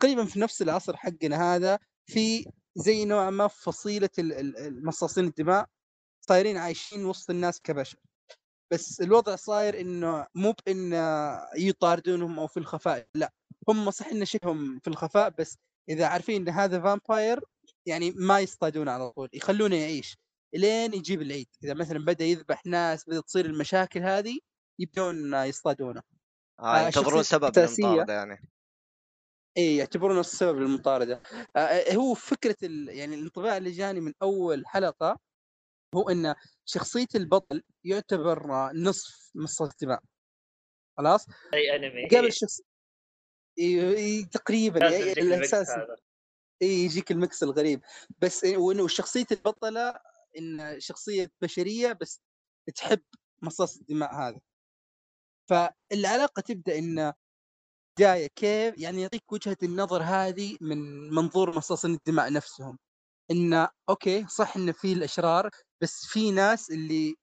تقريبا 0.00 0.24
في 0.24 0.40
نفس 0.40 0.62
العصر 0.62 0.96
حقنا 0.96 1.54
هذا 1.54 1.78
في 2.06 2.50
زي 2.76 3.04
نوعا 3.04 3.30
ما 3.30 3.48
فصيلة 3.48 4.10
ال- 4.18 4.32
ال- 4.32 4.56
المصاصين 4.58 5.24
الدماء 5.24 5.66
صايرين 6.28 6.56
عايشين 6.56 7.04
وسط 7.04 7.30
الناس 7.30 7.60
كبشر. 7.60 7.98
بس 8.72 9.00
الوضع 9.00 9.36
صاير 9.36 9.80
إنه 9.80 10.26
مو 10.34 10.54
بإن 10.66 10.92
يطاردونهم 11.58 12.38
أو 12.38 12.46
في 12.46 12.56
الخفاء 12.56 13.06
لا. 13.14 13.32
هم 13.68 13.90
صح 13.90 14.06
إن 14.06 14.24
شكلهم 14.24 14.78
في 14.78 14.88
الخفاء 14.90 15.30
بس 15.38 15.58
إذا 15.88 16.06
عارفين 16.06 16.42
إن 16.42 16.48
هذا 16.48 16.80
فامباير 16.80 17.40
يعني 17.86 18.10
ما 18.10 18.40
يصطادونه 18.40 18.92
على 18.92 19.10
طول 19.10 19.28
يخلونه 19.32 19.76
يعيش. 19.76 20.18
لين 20.54 20.94
يجيب 20.94 21.22
العيد. 21.22 21.48
إذا 21.64 21.74
مثلا 21.74 21.98
بدأ 22.04 22.24
يذبح 22.24 22.66
ناس 22.66 23.04
بدا 23.08 23.20
تصير 23.20 23.46
المشاكل 23.46 24.02
هذه 24.02 24.38
يبدون 24.78 25.34
يصطادونه. 25.34 26.02
آه 26.60 26.62
آه، 26.62 26.86
ينتظرون 26.86 27.22
سبب 27.22 27.52
للمطاردة 27.84 28.12
يعني. 28.12 28.48
إي 29.58 29.76
يعتبرونه 29.76 30.20
السبب 30.20 30.58
للمطاردة. 30.58 31.22
آه، 31.56 31.92
هو 31.94 32.14
فكرة 32.14 32.56
ال... 32.62 32.88
يعني 32.88 33.14
الانطباع 33.14 33.56
اللي 33.56 33.70
جاني 33.70 34.00
من 34.00 34.12
أول 34.22 34.66
حلقة 34.66 35.18
هو 35.94 36.10
إن 36.10 36.34
شخصية 36.64 37.06
البطل 37.14 37.62
يعتبر 37.84 38.52
آه، 38.52 38.72
نصف 38.74 39.30
مصاص 39.34 39.70
الدماء 39.70 40.02
خلاص؟ 40.98 41.26
أي 41.54 41.76
أنمي. 41.76 42.08
إيه. 42.12 42.30
شخص 42.30 42.60
إي- 43.60 44.28
تقريبا 44.32 44.88
الاساس 44.88 45.68
إي 46.62 46.68
يجيك 46.68 47.10
ال 47.10 47.18
mix 47.18 47.42
الغريب. 47.42 47.80
بس 48.22 48.44
وإنه 48.44 48.88
شخصية 48.88 49.26
البطلة 49.32 49.98
إن 50.38 50.80
شخصية 50.80 51.30
بشرية 51.42 51.92
بس 51.92 52.22
تحب 52.74 53.02
مصاص 53.42 53.76
الدماء 53.76 54.14
هذا. 54.14 54.40
فالعلاقة 55.48 56.40
تبدأ 56.40 56.78
إن 56.78 57.12
بدايه 57.98 58.26
كيف؟ 58.36 58.78
يعني 58.78 59.02
يعطيك 59.02 59.32
وجهة 59.32 59.56
النظر 59.62 60.02
هذه 60.02 60.56
من 60.60 61.10
منظور 61.14 61.56
مصاصين 61.56 61.94
الدماء 61.94 62.32
نفسهم. 62.32 62.78
إن 63.30 63.68
أوكي 63.88 64.26
صح 64.28 64.56
إن 64.56 64.72
في 64.72 64.92
الأشرار 64.92 65.50
بس 65.80 66.06
في 66.06 66.30
ناس 66.30 66.70
اللي 66.70 67.16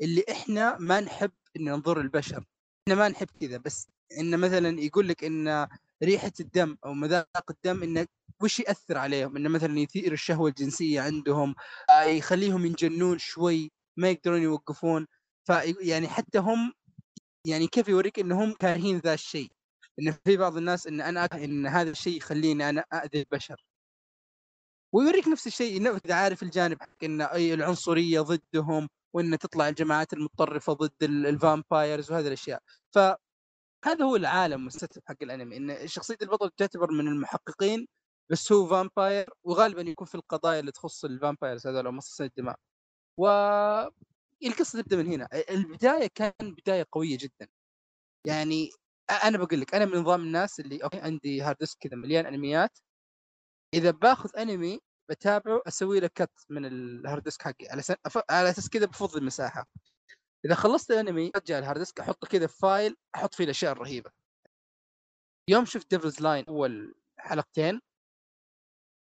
اللي 0.00 0.24
إحنا 0.30 0.78
ما 0.78 1.00
نحب 1.00 1.30
إن 1.56 1.64
ننظر 1.64 2.00
البشر 2.00 2.44
إحنا 2.88 2.98
ما 3.00 3.08
نحب 3.08 3.26
كذا 3.40 3.56
بس 3.56 3.88
إن 4.18 4.40
مثلا 4.40 4.80
يقول 4.80 5.08
لك 5.08 5.24
إن 5.24 5.68
ريحة 6.02 6.32
الدم 6.40 6.76
أو 6.84 6.94
مذاق 6.94 7.50
الدم 7.50 7.82
انه 7.82 8.06
وش 8.42 8.60
يأثر 8.60 8.98
عليهم؟ 8.98 9.36
انه 9.36 9.48
مثلا 9.48 9.78
يثير 9.78 10.12
الشهوة 10.12 10.48
الجنسية 10.48 11.00
عندهم 11.00 11.54
آه، 11.90 12.02
يخليهم 12.02 12.66
ينجنون 12.66 13.18
شوي 13.18 13.70
ما 13.96 14.10
يقدرون 14.10 14.42
يوقفون. 14.42 15.06
ف 15.48 15.52
يعني 15.80 16.08
حتى 16.08 16.38
هم 16.38 16.72
يعني 17.46 17.66
كيف 17.66 17.88
يوريك 17.88 18.18
إنهم 18.18 18.52
كارهين 18.54 18.98
ذا 18.98 19.14
الشيء؟ 19.14 19.57
إن 19.98 20.12
في 20.24 20.36
بعض 20.36 20.56
الناس 20.56 20.86
إن 20.86 21.00
أنا 21.00 21.24
إن 21.24 21.66
هذا 21.66 21.90
الشيء 21.90 22.16
يخليني 22.16 22.68
أنا 22.68 22.80
اذي 22.80 23.20
البشر. 23.20 23.64
ويوريك 24.92 25.28
نفس 25.28 25.46
الشيء 25.46 25.76
إنه 25.76 26.00
عارف 26.10 26.42
الجانب 26.42 26.82
حق 26.82 27.04
إن 27.04 27.20
أي 27.20 27.54
العنصرية 27.54 28.20
ضدهم 28.20 28.88
وإن 29.14 29.38
تطلع 29.38 29.68
الجماعات 29.68 30.12
المتطرفة 30.12 30.72
ضد 30.72 31.02
ال- 31.02 31.26
ال 31.26 31.36
vampires 31.36 32.12
وهذه 32.12 32.26
الأشياء. 32.26 32.62
فهذا 32.94 34.04
هو 34.04 34.16
العالم 34.16 34.64
وال 34.64 34.75
setup 34.75 35.02
حق 35.06 35.16
الأنمي 35.22 35.56
إن 35.56 35.88
شخصية 35.88 36.16
البطل 36.22 36.50
تعتبر 36.50 36.90
من 36.92 37.08
المحققين 37.08 37.88
بس 38.30 38.52
هو 38.52 38.66
vampire 38.68 39.30
وغالبا 39.44 39.82
يكون 39.82 40.06
في 40.06 40.14
القضايا 40.14 40.60
اللي 40.60 40.72
تخص 40.72 41.04
ال 41.04 41.11
vampires 41.11 41.66
هذول 41.66 41.86
أو 41.86 41.92
مصاصين 41.92 42.26
الدماء. 42.26 42.56
و 43.18 43.28
القصة 44.46 44.80
تبدأ 44.82 44.96
من 44.96 45.06
هنا. 45.06 45.28
البداية 45.50 46.08
كان 46.14 46.32
بداية 46.40 46.86
قوية 46.92 47.18
جدا. 47.20 47.48
يعني 48.26 48.70
أنا 49.10 49.38
بقول 49.38 49.60
لك 49.60 49.74
أنا 49.74 49.84
من 49.84 49.94
نظام 49.98 50.20
الناس 50.22 50.60
اللي 50.60 50.84
okay 50.84 51.00
عندي 51.00 51.42
hard 51.42 51.56
disk 51.60 51.78
كذا 51.80 51.96
مليان 51.96 52.26
أنميات. 52.26 52.78
إذا 53.74 53.90
باخذ 53.90 54.36
أنمي 54.38 54.80
بتابعه 55.10 55.62
أسوي 55.68 56.00
له 56.00 56.06
cut 56.08 56.30
من 56.48 56.64
ال 56.66 56.77
hard 56.77 57.22
disk 57.22 57.42
حقي 57.42 57.68
على 57.70 57.82
س... 57.82 57.92
أف- 57.92 58.22
على 58.30 58.50
أساس 58.50 58.68
كذا 58.68 58.86
بفضي 58.86 59.18
المساحة. 59.18 59.66
إذا 60.44 60.54
خلصت 60.54 60.90
الأنمي 60.90 61.30
أرجع 61.36 61.58
ال 61.58 61.62
hard 61.62 61.78
disk 61.78 62.00
أحطه 62.00 62.28
كذا 62.28 62.46
في 62.46 62.58
file 62.58 62.96
أحط 63.14 63.34
فيه 63.34 63.44
الأشياء 63.44 63.72
الرهيبة. 63.72 64.10
يوم 65.48 65.64
شفت 65.64 65.90
Devils' 65.90 66.20
Line 66.20 66.44
أول 66.48 66.94
حلقتين 67.18 67.80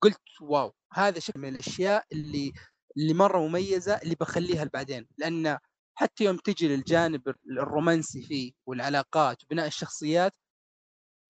قلت 0.03 0.21
wow 0.41 0.75
هذا 0.93 1.19
شكل 1.21 1.41
من 1.41 1.49
الأشياء 1.49 2.05
اللي 2.13 2.53
اللي 2.97 3.15
مرة 3.15 3.39
مميزة 3.39 3.95
اللي 4.03 4.15
بخليها 4.15 4.65
لبعدين. 4.65 5.09
لأن 5.19 5.59
حتى 5.99 6.25
يوم 6.25 6.37
تجي 6.37 6.69
للجانب 6.69 7.35
الرومانسي 7.51 8.23
فيه 8.23 8.53
والعلاقات 8.67 9.45
وبناء 9.45 9.67
الشخصيات 9.67 10.33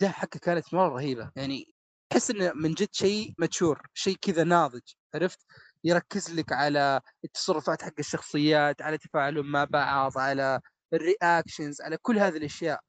ده 0.01 0.09
حقه 0.09 0.39
كانت 0.43 0.75
مرة 0.75 0.89
رهيبة. 0.89 1.31
يعني 1.37 1.75
تحس 2.11 2.31
إنه 2.31 2.53
من 2.55 2.75
جد 2.75 2.89
شيء 2.93 3.35
mature 3.39 3.83
شيء 3.95 4.17
كذا 4.23 4.45
ناضج 4.45 4.81
عرفت؟ 5.15 5.39
يركز 5.85 6.35
لك 6.35 6.53
على 6.53 7.01
التصرفات 7.25 7.83
حق 7.83 7.93
الشخصيات 7.99 8.83
على 8.83 8.99
تفاعلهم 8.99 9.47
مع 9.53 9.65
بعض 9.65 10.19
على 10.19 10.61
ال 10.95 11.03
reactions 11.03 11.81
على 11.81 11.97
كل 11.97 12.19
هذه 12.19 12.37
الأشياء. 12.37 12.81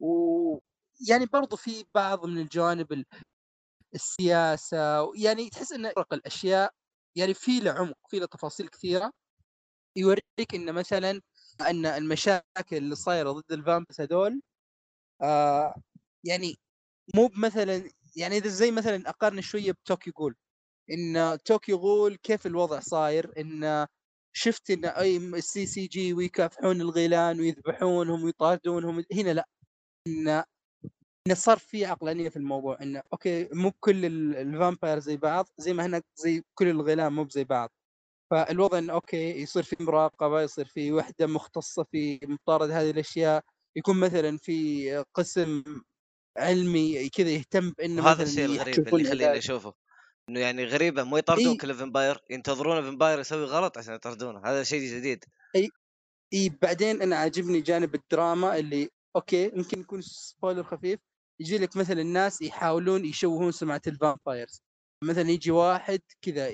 و 0.00 0.58
يعني 1.08 1.26
برضو 1.26 1.56
في 1.56 1.84
بعض 1.94 2.26
من 2.26 2.38
الجوانب 2.38 2.92
ال- 2.92 3.04
السياسة 3.94 5.12
يعني 5.16 5.50
تحس 5.50 5.72
إنه 5.72 5.88
يفرق 5.88 6.14
الأشياء 6.14 6.72
يعني 7.16 7.34
في 7.34 7.60
له 7.60 7.72
عمق 7.72 7.98
في 8.08 8.18
له 8.18 8.26
تفاصيل 8.26 8.68
كثيرة. 8.68 9.12
يوريك 9.96 10.54
إن 10.54 10.72
مثلا 10.74 11.20
إن 11.70 11.86
المشاكل 11.86 12.76
اللي 12.76 12.94
صايرة 12.94 13.32
ضد 13.32 13.52
ال 13.52 13.60
vamps 13.60 14.00
هذول 14.00 14.42
آه 15.22 15.74
يعني 16.24 16.56
مو 17.16 17.30
مثلا 17.38 17.90
يعني 18.16 18.36
إذا 18.38 18.48
زي 18.48 18.70
مثلا 18.70 19.10
أقارن 19.10 19.40
شوية 19.40 19.72
ب 19.72 19.79
Tokyo 19.79 20.12
Ghoul 20.18 20.36
إن 20.90 21.38
Tokyo 21.44 21.78
Ghoul 21.80 22.16
كيف 22.16 22.46
الوضع 22.46 22.80
صاير؟ 22.80 23.32
إن 23.40 23.86
شفت 24.36 24.70
إن 24.70 24.84
أي 24.84 25.16
ال 25.18 25.66
CCG 25.66 26.12
ويكافحون 26.14 26.80
الغيلان 26.80 27.40
ويذبحونهم 27.40 28.24
ويطاردونهم 28.24 29.04
هنا 29.14 29.30
لا. 29.34 29.48
إن 30.08 30.28
إن 31.28 31.34
صار 31.34 31.58
في 31.58 31.84
عقلانية 31.86 32.28
في 32.28 32.36
الموضوع 32.36 32.78
انه 32.82 33.02
okay 33.12 33.48
مو 33.54 33.72
ال- 33.88 34.36
ال 34.36 34.44
vampire 34.44 34.98
زي 34.98 35.16
بعض 35.16 35.46
زي 35.58 35.72
ما 35.72 35.86
هناك 35.86 36.04
زي 36.16 36.44
كل 36.54 36.68
الغيلان 36.68 37.12
مو 37.12 37.28
زي 37.28 37.44
بعض. 37.44 37.72
فالوضع 38.32 38.78
إنه 38.78 38.92
okay 38.92 39.40
يصير 39.42 39.62
في 39.62 39.76
مراقبة 39.80 40.42
يصير 40.42 40.64
في 40.64 40.92
وحدة 40.92 41.26
مختصة 41.26 41.82
في 41.82 42.20
مطارده 42.22 42.80
هذه 42.80 42.90
الأشياء. 42.90 43.44
يكون 43.76 44.00
مثلا 44.00 44.36
في 44.36 45.04
قسم 45.14 45.62
علمي 46.38 47.08
كذا 47.08 47.30
يهتم 47.30 47.70
بإنه 47.70 48.02
مثلا 48.02 48.22
الشيء 48.22 48.44
الغريب 48.44 48.88
اللي 48.88 49.02
يخليني. 49.02 49.38
أشوفه 49.38 49.74
إنه 50.28 50.40
يعني 50.40 50.64
غريبة 50.64 51.02
مو 51.02 51.16
يطردون 51.16 51.48
إي. 51.48 51.56
كل 51.56 51.74
vampire 51.74 52.22
ينتظرون 52.30 52.82
vampire 52.82 53.20
يسوي 53.20 53.44
غلط 53.44 53.78
عشان 53.78 53.94
يطردونه. 53.94 54.40
هذا 54.44 54.62
شيء 54.62 54.96
جديد. 54.96 55.24
إي 56.34 56.48
بعدين 56.62 57.02
أنا 57.02 57.16
عاجبني 57.16 57.60
جانب 57.60 57.94
الدراما 57.94 58.58
اللي 58.58 58.88
okay 59.16 59.44
يمكن 59.44 59.80
يكون 59.80 60.00
spoiler 60.00 60.62
خفيف. 60.62 61.00
يجي 61.40 61.58
لك 61.58 61.76
مثلا 61.76 62.00
الناس 62.00 62.42
يحاولون 62.42 63.04
يشوهون 63.04 63.52
سمعة 63.52 63.82
ال 63.86 63.94
vampires 63.94 64.62
مثلا 65.04 65.30
يجي 65.30 65.50
واحد 65.50 66.00
كذا 66.22 66.48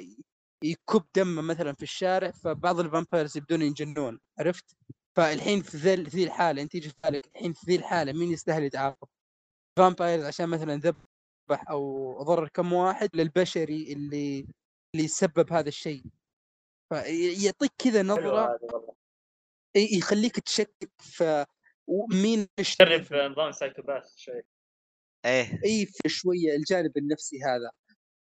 يكب 0.65 1.05
دمه 1.17 1.43
مثلا 1.43 1.73
في 1.73 1.83
الشارع 1.83 2.31
فبعض 2.31 2.81
ال 2.80 2.87
vampires 2.87 3.37
يبدون 3.37 3.62
ينجنون 3.62 4.21
عرفت؟ 4.38 4.77
فالحين 5.17 5.62
في 5.62 5.77
ذي 5.77 5.95
ذي 5.95 6.25
الحالة 6.25 6.62
انت 6.62 6.73
تيجي 6.73 6.88
في 6.88 6.95
بالك 7.05 7.27
الحين 7.27 7.53
في 7.53 7.67
ذي 7.67 7.77
الحالة 7.77 8.12
مين 8.12 8.33
يستاهل 8.33 8.62
يتعاقب؟ 8.62 9.09
vampires 9.78 10.25
عشان 10.25 10.49
مثلا 10.49 10.75
ذبح 10.77 11.71
أو 11.71 12.23
ضرر 12.23 12.49
كم 12.49 12.73
واحد 12.73 13.09
للبشري 13.15 13.93
اللي 13.93 14.47
اللي 14.95 15.09
سبب 15.09 15.53
هذا 15.53 15.69
الشيء. 15.69 16.05
فيعطيك 16.93 17.73
كذا 17.79 18.03
نظرة 18.03 18.59
يخليك 19.77 20.41
تشكك 20.41 20.91
في 20.99 21.47
مين 22.12 22.38
جرب 22.38 22.49
الشريف 22.59 23.12
نظام 23.12 23.53
psychopath 23.52 24.16
شوي. 24.17 24.43
إيه. 25.25 25.61
إي 25.65 25.87
في 25.87 26.09
شوية 26.09 26.57
الجانب 26.57 26.97
النفسي 26.97 27.37
هذا. 27.43 27.71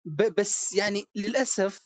ب- 0.04 0.34
بس 0.40 0.72
يعني 0.74 1.04
للأسف 1.14 1.80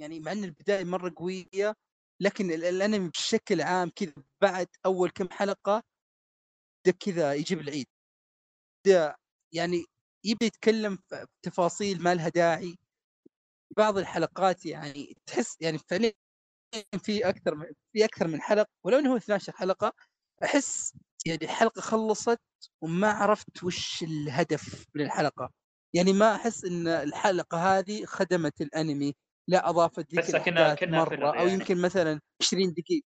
يعني 0.00 0.20
مع 0.20 0.32
إن 0.32 0.44
البداية 0.44 0.84
مرة 0.84 1.12
قوية 1.16 1.74
لكن 2.22 2.50
ال- 2.50 2.64
الأنمي 2.64 3.08
بشكل 3.08 3.60
عام 3.60 3.90
كذا 3.96 4.12
بعد 4.42 4.66
أول 4.86 5.10
كم 5.10 5.28
حلقة 5.30 5.82
ده 6.86 6.92
كذا 7.00 7.34
يجيب 7.34 7.60
العيد. 7.60 7.86
ده 8.86 9.16
يعني 9.54 9.84
يبدا 10.24 10.46
يتكلم 10.46 10.96
في 11.08 11.26
تفاصيل 11.42 12.02
ما 12.02 12.14
لها 12.14 12.28
داعي. 12.28 12.76
بعض 13.76 13.98
الحلقات 13.98 14.66
يعني 14.66 15.16
تحس 15.26 15.56
يعني 15.60 15.78
فعليا 15.78 16.12
في 17.04 17.28
أكثر 17.28 17.72
في 17.92 18.04
أكثر 18.04 18.28
من 18.28 18.40
حلقة 18.40 18.66
ولو 18.86 18.98
إنه 18.98 19.12
هو 19.12 19.16
12 19.16 19.52
حلقة 19.52 19.92
أحس 20.44 20.92
يعني 21.26 21.44
الحلقة 21.44 21.80
خلصت 21.80 22.40
وما 22.82 23.10
عرفت 23.12 23.64
وش 23.64 24.02
الهدف 24.02 24.86
من 24.94 25.02
الحلقة. 25.04 25.50
يعني 25.94 26.12
ما 26.12 26.34
أحس 26.34 26.64
إن 26.64 26.88
الحلقة 26.88 27.78
هذه 27.78 28.04
خدمت 28.04 28.60
الأنمي 28.60 29.14
لا 29.48 29.68
اضافت 29.70 30.14
ذيك 30.14 30.36
كنا 30.36 30.74
كنا 30.74 30.98
مرة 30.98 31.08
filler 31.08 31.28
أو 31.28 31.34
يعني. 31.34 31.52
يمكن 31.52 31.82
مثلا 31.82 32.20
20 32.42 32.72
دقيقة. 32.72 33.06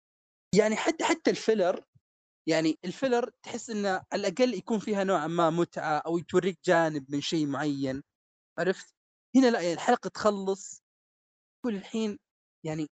يعني 0.54 0.76
حتى 0.76 1.04
حتى 1.04 1.30
ال 1.30 1.38
filler 1.38 1.84
يعني 2.48 2.78
ال 2.84 2.91
filler 2.91 3.30
تحس 3.42 3.70
انه 3.70 3.88
على 4.12 4.28
الأقل 4.28 4.54
يكون 4.54 4.78
فيها 4.78 5.04
نوعا 5.04 5.26
ما 5.26 5.50
متعة 5.50 5.98
أو 5.98 6.18
توريك 6.18 6.58
جانب 6.64 7.06
من 7.12 7.20
شيء 7.20 7.46
معين. 7.46 8.02
عرفت؟ 8.58 8.94
هنا 9.36 9.46
لا 9.46 9.60
يعني 9.60 9.74
الحلقة 9.74 10.08
تخلص 10.08 10.82
تقول 11.62 11.74
الحين 11.76 12.18
يعني 12.66 12.88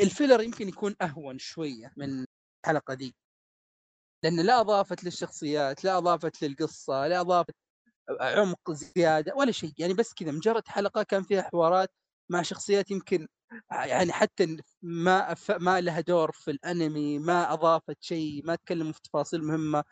ال 0.00 0.06
filler 0.06 0.42
يمكن 0.42 0.68
يكون 0.68 0.96
أهون 1.02 1.38
شوية 1.38 1.92
من 1.96 2.26
الحلقة 2.66 2.94
دي. 2.94 3.14
لأن 4.24 4.46
لا 4.46 4.60
أضافت 4.60 5.04
للشخصيات 5.04 5.84
لا 5.84 5.98
أضافت 5.98 6.42
للقصة 6.42 7.06
لا 7.08 7.20
أضافت 7.20 7.54
عمق 8.20 8.70
زيادة 8.72 9.34
ولا 9.36 9.52
شيء. 9.52 9.72
يعني 9.78 9.94
بس 9.94 10.14
كذا 10.14 10.32
مجرد 10.32 10.68
حلقة 10.68 11.02
كان 11.02 11.22
فيها 11.22 11.42
حوارات 11.42 11.88
مع 12.32 12.42
شخصيات 12.42 12.90
يمكن 12.90 13.28
يعني 13.72 14.12
حتى 14.12 14.56
ما 14.82 15.34
ف- 15.34 15.50
ما 15.50 15.80
لها 15.80 16.00
دور 16.00 16.32
في 16.32 16.50
الأنمي 16.50 17.18
ما 17.18 17.52
أضافت 17.52 17.96
شيء 18.02 18.42
ما 18.46 18.54
تكلموا 18.56 18.92
في 18.92 19.00
تفاصيل 19.02 19.44
مهمة. 19.44 19.84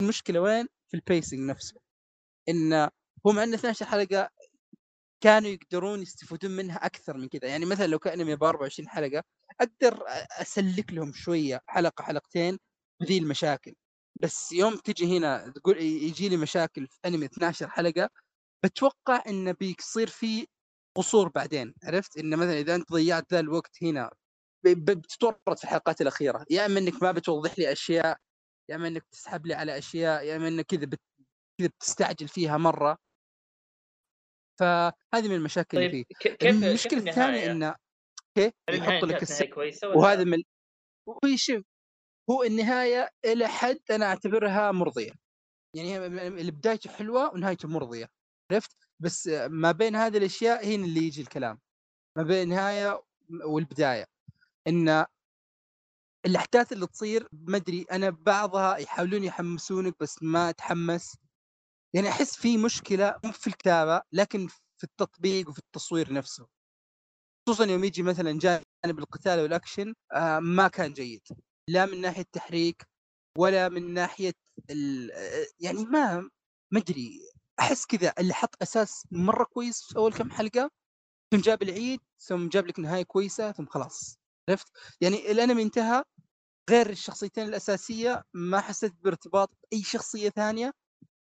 فالمشكلة 0.00 0.40
وين؟ 0.40 0.66
في 0.88 0.94
البيسنج 0.96 1.40
نفسه. 1.40 1.80
إن 2.48 2.72
هو 3.26 3.32
مع 3.32 3.42
انه 3.44 3.56
12 3.56 3.86
حلقة 3.86 4.30
كانوا 5.24 5.50
يقدرون 5.50 6.02
يستفيدون 6.02 6.50
منها 6.50 6.76
أكثر 6.86 7.16
من 7.16 7.28
كذا 7.28 7.48
يعني 7.50 7.66
مثلا 7.66 7.86
لو 7.86 7.98
كان 7.98 8.20
انمي 8.20 8.36
ب 8.36 8.44
24 8.44 8.88
حلقة 8.88 9.22
أقدر 9.60 10.04
أسلك 10.40 10.92
لهم 10.92 11.12
شوية 11.12 11.60
حلقة 11.66 12.02
حلقتين 12.04 12.58
ذي 13.04 13.18
المشاكل. 13.18 13.74
بس 14.22 14.52
يوم 14.52 14.76
تجي 14.76 15.18
هنا 15.18 15.48
تقول 15.50 15.78
يجي 15.82 16.28
لي 16.28 16.36
مشاكل 16.36 16.86
في 16.86 16.98
أنمي 17.06 17.26
12 17.26 17.70
حلقة 17.70 18.10
بتوقع 18.64 19.22
انه 19.28 19.52
بيصير 19.52 20.08
في 20.08 20.46
قصور 20.96 21.28
بعدين 21.28 21.74
عرفت؟ 21.84 22.16
إن 22.18 22.30
مثلا 22.36 22.58
إذا 22.58 22.74
أنت 22.74 22.92
ضيعت 22.92 23.32
ذا 23.32 23.40
الوقت 23.40 23.82
هنا 23.82 24.10
بتتورط 24.66 25.58
في 25.58 25.64
الحلقات 25.64 26.00
الأخيرة. 26.00 26.46
يا 26.50 26.66
إما 26.66 26.78
إنك 26.78 27.02
ما 27.02 27.12
بتوضح 27.12 27.58
لي 27.58 27.72
أشياء 27.72 28.18
يا 28.70 28.76
إما 28.76 28.88
إنك 28.88 29.04
تسحب 29.12 29.46
لي 29.46 29.54
على 29.54 29.78
أشياء 29.78 30.24
يا 30.24 30.36
إما 30.36 30.48
إنك 30.48 30.66
كذا 30.66 30.86
بت- 30.86 31.00
كذا 31.60 31.68
بتستعجل 31.68 32.28
فيها 32.28 32.56
مرة. 32.56 32.98
فهذه 34.60 35.28
من 35.28 35.34
المشاكل 35.34 35.78
اللي 35.78 35.88
طيب 35.88 36.04
فيه. 36.08 36.14
كيف 36.20 36.34
كيف 36.36 36.64
المشكلة 36.64 36.98
الثانية؟ 37.10 37.50
إنه 37.52 37.74
كيف 38.34 38.52
النهاية 38.70 38.98
يحط 38.98 39.04
لك 39.04 39.56
ولا 39.56 39.96
وهذا 39.96 40.24
من 40.24 40.42
شوف 41.36 41.62
هو 42.30 42.42
النهاية 42.42 43.08
إلى 43.24 43.48
حد 43.48 43.78
أنا 43.90 44.06
أعتبرها 44.06 44.72
مرضية. 44.72 45.12
يعني 45.76 46.08
بدايته 46.50 46.90
حلوة 46.90 47.34
ونهايته 47.34 47.68
مرضية. 47.68 48.08
عرفت؟ 48.52 48.85
بس 49.00 49.28
ما 49.50 49.72
بين 49.72 49.96
هذه 49.96 50.16
الأشياء 50.16 50.66
هنا 50.66 50.84
اللي 50.84 51.00
يجي 51.06 51.22
الكلام. 51.22 51.60
ما 52.16 52.22
بين 52.22 52.42
النهاية 52.42 53.02
والبداية. 53.44 54.06
إن 54.66 55.04
الأحداث 56.26 56.72
اللي 56.72 56.86
تصير 56.86 57.28
ما 57.32 57.56
أدري 57.56 57.82
أنا 57.92 58.10
بعضها 58.10 58.76
يحاولون 58.76 59.24
يحمسونك 59.24 59.94
بس 60.00 60.22
ما 60.22 60.50
أتحمس. 60.50 61.16
يعني 61.94 62.08
أحس 62.08 62.36
في 62.36 62.58
مشكلة 62.58 63.20
مو 63.24 63.32
في 63.32 63.46
الكتابة 63.46 64.02
لكن 64.12 64.46
في 64.78 64.84
التطبيق 64.84 65.48
وفي 65.48 65.58
التصوير 65.58 66.12
نفسه. 66.12 66.46
خصوصا 67.48 67.64
يوم 67.64 67.84
يجي 67.84 68.02
مثلا 68.02 68.38
جانب 68.38 68.98
القتال 68.98 69.40
والأكشن 69.40 69.94
آه 70.12 70.38
ما 70.38 70.68
كان 70.68 70.92
جيد. 70.92 71.22
لا 71.68 71.86
من 71.86 72.00
ناحية 72.00 72.24
تحريك 72.32 72.82
ولا 73.38 73.68
من 73.68 73.94
ناحية 73.94 74.32
آه، 74.70 75.46
يعني 75.60 75.84
ما 75.84 76.30
ما 76.72 76.80
أدري. 76.80 77.20
أحس 77.60 77.86
كذا 77.86 78.12
اللي 78.18 78.34
حط 78.34 78.54
أساس 78.62 79.04
مرة 79.10 79.44
كويس 79.44 79.82
في 79.82 79.96
أول 79.96 80.12
كم 80.12 80.30
حلقة 80.30 80.70
ثم 81.34 81.40
جاب 81.40 81.62
العيد 81.62 82.00
ثم 82.20 82.48
جاب 82.48 82.66
لك 82.66 82.78
نهاية 82.80 83.02
كويسة 83.04 83.52
ثم 83.52 83.66
خلاص. 83.66 84.18
عرفت؟ 84.50 84.66
يعني 85.00 85.32
الانمي 85.32 85.62
انتهى 85.62 86.04
غير 86.70 86.90
الشخصيتين 86.90 87.48
الأساسية 87.48 88.24
ما 88.34 88.60
حسيت 88.60 88.94
بارتباط 89.04 89.50
بأي 89.72 89.82
شخصية 89.82 90.30
ثانية 90.30 90.72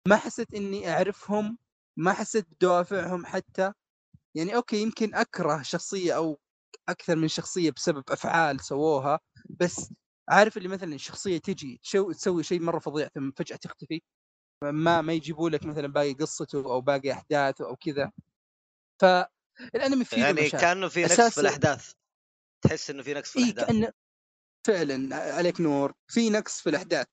ما 0.08 0.16
حسيت 0.16 0.54
إني 0.54 0.90
أعرفهم 0.92 1.58
ما 1.98 2.12
حسيت 2.12 2.46
بدوافعهم 2.50 3.26
حتى. 3.26 3.72
يعني 4.36 4.56
أوكي 4.56 4.82
يمكن 4.82 5.14
أكره 5.14 5.62
شخصية 5.62 6.14
أو 6.16 6.40
أكثر 6.88 7.16
من 7.16 7.28
شخصية 7.28 7.70
بسبب 7.70 8.04
أفعال 8.10 8.60
سووها 8.60 9.20
بس 9.60 9.92
عارف 10.28 10.56
اللي 10.58 10.68
مثلا 10.68 10.94
الشخصيه 10.94 11.38
تجي 11.38 11.80
تسوي 12.12 12.42
شيء 12.42 12.60
مرة 12.60 12.78
فظيع 12.78 13.08
ثم 13.08 13.30
فجأة 13.36 13.56
تختفي؟ 13.56 14.02
ما 14.64 15.00
ما 15.00 15.12
يجيبوا 15.12 15.50
لك 15.50 15.64
مثلا 15.64 15.86
باقي 15.86 16.12
قصته 16.12 16.58
أو 16.58 16.80
باقي 16.80 17.12
أحداثه 17.12 17.66
أو 17.66 17.76
كذا. 17.76 18.12
فالانمي 19.00 20.04
فيه 20.04 20.16
يعني 20.16 20.50
كأنه 20.50 20.88
في 20.88 21.02
نقص 21.02 21.34
في 21.34 21.40
الأحداث. 21.40 21.92
تحس 22.64 22.90
إنه 22.90 23.02
في 23.02 23.14
نقص 23.14 23.30
في 23.32 23.38
الأحداث. 23.38 23.66
كأن 23.66 23.92
فعلا 24.66 25.16
عليك 25.16 25.60
نور. 25.60 25.92
في 26.08 26.30
نقص 26.30 26.60
في 26.60 26.70
الأحداث. 26.70 27.06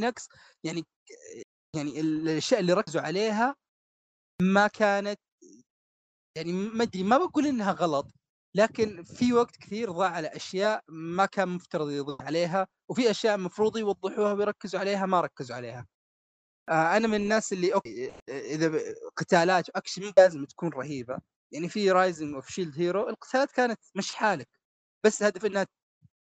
نقص 0.00 0.28
يعني 0.64 0.84
يعني 1.76 2.00
الأشياء 2.00 2.60
اللي 2.60 2.72
ركزوا 2.72 3.02
عليها 3.02 3.56
ما 4.42 4.66
كانت 4.66 5.20
يعني 6.36 6.52
ما 6.52 6.82
أدري 6.82 7.02
ما 7.02 7.18
بقول 7.18 7.46
إنها 7.46 7.72
غلط. 7.72 8.06
لكن 8.56 9.04
في 9.04 9.32
وقت 9.32 9.56
كثير 9.56 9.90
ضاع 9.92 10.10
على 10.10 10.28
أشياء 10.28 10.84
ما 10.88 11.26
كان 11.26 11.48
مفترض 11.48 11.90
يضيع 11.90 12.16
عليها 12.20 12.66
وفي 12.88 13.10
أشياء 13.10 13.34
المفروض 13.34 13.76
يوضحوها 13.76 14.32
ويركزوا 14.32 14.80
عليها 14.80 15.06
ما 15.06 15.20
ركزوا 15.20 15.56
عليها. 15.56 15.86
آه 16.68 16.96
أنا 16.96 17.08
من 17.08 17.14
الناس 17.14 17.52
اللي 17.52 17.74
okay 17.74 18.12
إذا 18.28 18.72
قتالات 19.16 19.68
وأكشن 19.68 20.04
مو 20.04 20.12
لازم 20.18 20.44
تكون 20.44 20.68
رهيبة. 20.70 21.18
يعني 21.52 21.68
في 21.68 21.90
Rising 21.90 22.34
of 22.34 22.48
Shield 22.50 22.78
Hero 22.80 23.08
القتالات 23.08 23.52
كانت 23.52 23.80
مشي 23.96 24.14
حالك. 24.14 24.48
بس 25.04 25.22
هدف 25.22 25.44
إنها 25.46 25.66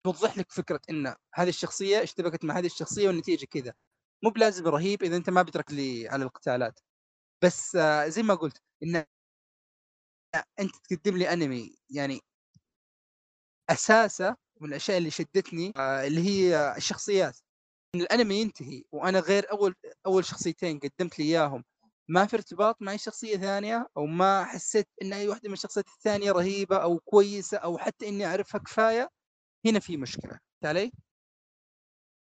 توضح 0.05 0.37
لك 0.37 0.51
فكرة 0.51 0.81
إن 0.89 1.15
هذه 1.35 1.49
الشخصية 1.49 2.03
اشتبكت 2.03 2.45
مع 2.45 2.57
هذه 2.59 2.65
الشخصية 2.65 3.07
والنتيجة 3.07 3.45
كذا. 3.45 3.73
مو 4.23 4.29
بلازم 4.31 4.67
رهيب 4.67 5.03
إذا 5.03 5.17
أنت 5.17 5.29
ما 5.29 5.41
بترك 5.43 5.71
لي 5.71 6.09
على 6.09 6.23
القتالات. 6.25 6.79
بس 7.43 7.75
آه 7.75 8.07
زي 8.07 8.23
ما 8.23 8.35
قلت 8.35 8.61
إن 8.83 9.05
أنت 10.59 10.75
تقدم 10.75 11.17
لي 11.17 11.33
أنمي 11.33 11.75
يعني 11.89 12.19
أساسه 13.69 14.35
من 14.61 14.69
الأشياء 14.69 14.97
اللي 14.97 15.11
شدتني 15.11 15.73
آه 15.77 16.07
اللي 16.07 16.21
هي 16.21 16.77
الشخصيات. 16.77 17.37
إن 17.95 18.01
الأنمي 18.01 18.35
ينتهي 18.35 18.83
وأنا 18.91 19.19
غير 19.19 19.51
أول 19.51 19.75
أول 20.05 20.25
شخصيتين 20.25 20.79
قدمت 20.79 21.19
لي 21.19 21.25
إياهم 21.25 21.63
ما 22.09 22.25
في 22.25 22.35
ارتباط 22.35 22.81
مع 22.81 22.91
اي 22.91 22.97
شخصية 22.97 23.37
ثانية 23.37 23.87
أو 23.97 24.05
ما 24.05 24.45
حسيت 24.45 24.87
إن 25.01 25.13
أي 25.13 25.27
واحدة 25.27 25.49
من 25.49 25.53
الشخصيات 25.53 25.87
الثانية 25.87 26.31
رهيبة 26.31 26.77
أو 26.77 26.99
كويسة 26.99 27.57
أو 27.57 27.77
حتى 27.77 28.09
إني 28.09 28.25
أعرفها 28.25 28.59
كفاية 28.59 29.09
هنا 29.65 29.79
في 29.79 29.97
مشكلة. 29.97 30.31
فهمت 30.31 30.65
علي؟ 30.65 30.91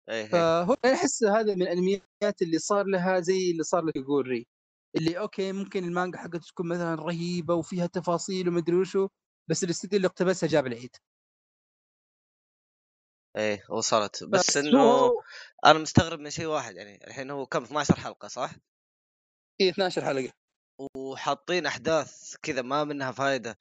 إيه 0.10 0.24
إيه. 0.24 0.26
فهو 0.26 0.76
أنا 0.86 0.94
أحس 0.94 1.24
هذا 1.24 1.56
من 1.56 1.62
الأنميات 1.62 2.42
اللي 2.42 2.60
صار 2.60 2.86
لها 2.86 3.20
زي 3.20 3.52
اللي 3.52 3.64
صار 3.64 3.86
ل 3.86 3.96
Tokyo 3.96 4.28
Ghoul:re. 4.28 4.48
اللي 4.98 5.20
okay 5.20 5.52
ممكن 5.52 5.84
المانجا 5.84 6.18
حقته 6.18 6.40
تكون 6.40 6.68
مثلا 6.70 6.96
رهيبة 6.96 7.54
وفيها 7.56 7.88
تفاصيل 7.88 8.50
ومدري 8.50 8.76
وشو 8.76 9.08
بس 9.50 9.64
الاستوديو 9.64 9.98
اللي 9.98 10.08
اقتبسها 10.08 10.48
جاب 10.50 10.68
العيد. 10.68 10.96
إيه 13.38 13.64
وصلت. 13.70 14.24
بس 14.24 14.58
إنه 14.58 15.12
أنا 15.66 15.80
مستغرب 15.80 16.20
من 16.20 16.30
شيء 16.30 16.46
واحد 16.46 16.76
يعني 16.76 17.08
الحين 17.08 17.32
هو 17.32 17.46
كم 17.46 17.64
12 17.64 17.96
حلقة 17.96 18.28
صح؟ 18.28 18.56
هي 19.62 19.70
12 19.70 20.06
حلقة. 20.06 20.34
وحاطين 20.98 21.66
أحداث 21.66 22.36
كذا 22.42 22.62
ما 22.62 22.84
منها 22.84 23.12
فائده 23.12 23.60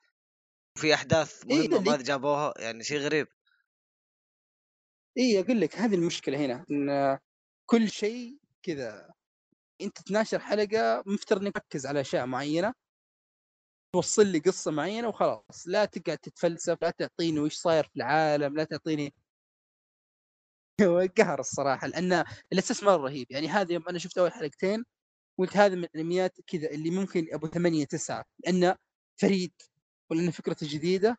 وفي 0.77 0.94
أحداث 0.94 1.44
إيه، 1.51 1.59
مهمة 1.59 1.79
اللي- 1.79 1.90
ما 1.90 1.96
جابوها 2.03 2.55
يعني 2.59 2.85
شيء 2.85 2.99
غريب. 2.99 3.27
اي 5.18 5.40
أقول 5.40 5.61
لك 5.61 5.77
هذه 5.77 5.94
المشكلة 5.94 6.38
هنا 6.46 6.64
إن 6.70 7.18
كل 7.70 7.90
شيء 7.90 8.38
كذا 8.62 9.14
أنت 9.80 9.98
تناشر 10.00 10.38
حلقة 10.38 11.02
مفترض 11.06 11.42
إنك 11.42 11.54
تركز 11.54 11.86
على 11.86 12.00
أشياء 12.00 12.26
معينة 12.26 12.74
توصل 13.94 14.26
لي 14.26 14.38
قصة 14.38 14.70
معينة 14.70 15.08
وخلاص. 15.08 15.64
لا 15.66 15.84
تقعد 15.84 16.18
تتفلسف 16.18 16.78
لا 16.82 16.90
تعطيني 16.90 17.40
وش 17.40 17.54
صاير 17.54 17.84
في 17.84 17.96
العالم 17.96 18.56
لا 18.56 18.64
تعطيني 18.64 19.14
قهر 21.18 21.40
الصراحة 21.40 21.86
لأن 21.86 22.24
الاساس 22.52 22.82
مرة 22.82 22.96
رهيب. 22.96 23.26
يعني 23.30 23.48
هذا 23.48 23.72
يوم 23.72 23.88
أنا 23.88 23.98
شفت 23.98 24.18
أول 24.18 24.32
حلقتين 24.32 24.84
قلت 25.38 25.56
هذا 25.56 25.74
من 25.76 25.84
الأنميات 25.84 26.40
كذا 26.46 26.70
اللي 26.70 26.90
ممكن 26.90 27.26
أبو 27.34 27.46
ثمانية 27.48 27.84
تسعة 27.86 28.24
لأنه 28.46 28.76
فريد 29.20 29.52
ولأنه 30.10 30.30
فكرته 30.30 30.66
جديدة 30.70 31.18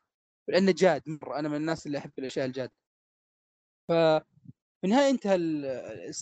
ولأنه 0.49 0.71
جاد 0.77 1.03
مرة. 1.09 1.39
أنا 1.39 1.49
من 1.49 1.55
الناس 1.55 1.87
اللي 1.87 1.97
أحب 1.97 2.11
الأشياء 2.19 2.45
الجادة. 2.45 2.73
ف 3.87 3.91
في 4.81 4.87
النهاية 4.87 5.09
أنتهى 5.09 5.35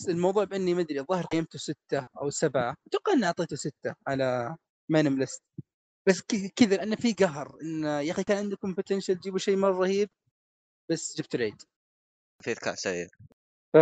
الموضوع 0.08 0.44
بإني 0.44 0.74
ما 0.74 0.80
أدري 0.80 1.00
الظاهر 1.00 1.24
قيمته 1.24 1.58
ستة 1.58 2.08
أو 2.22 2.30
سبعة. 2.30 2.76
أتوقع 2.86 3.12
اني 3.12 3.26
أعطيته 3.26 3.56
ستة 3.56 3.94
على 4.06 4.56
MyAnimeList 4.88 5.42
بس 6.08 6.22
كذا 6.56 6.76
لأنه 6.76 6.96
في 6.96 7.12
قهر 7.12 7.58
إن 7.62 7.84
يا 7.84 8.12
أخي 8.12 8.24
كان 8.24 8.36
عندكم 8.36 8.74
potential 8.74 9.16
تجيبوا 9.16 9.38
شيء 9.38 9.56
مرة 9.56 9.78
رهيب 9.78 10.10
بس 10.90 11.16
جبت 11.16 11.34
العيد 11.34 11.62
في 12.42 12.54
كان 12.54 12.74
سيء. 12.76 13.08
ف 13.72 13.76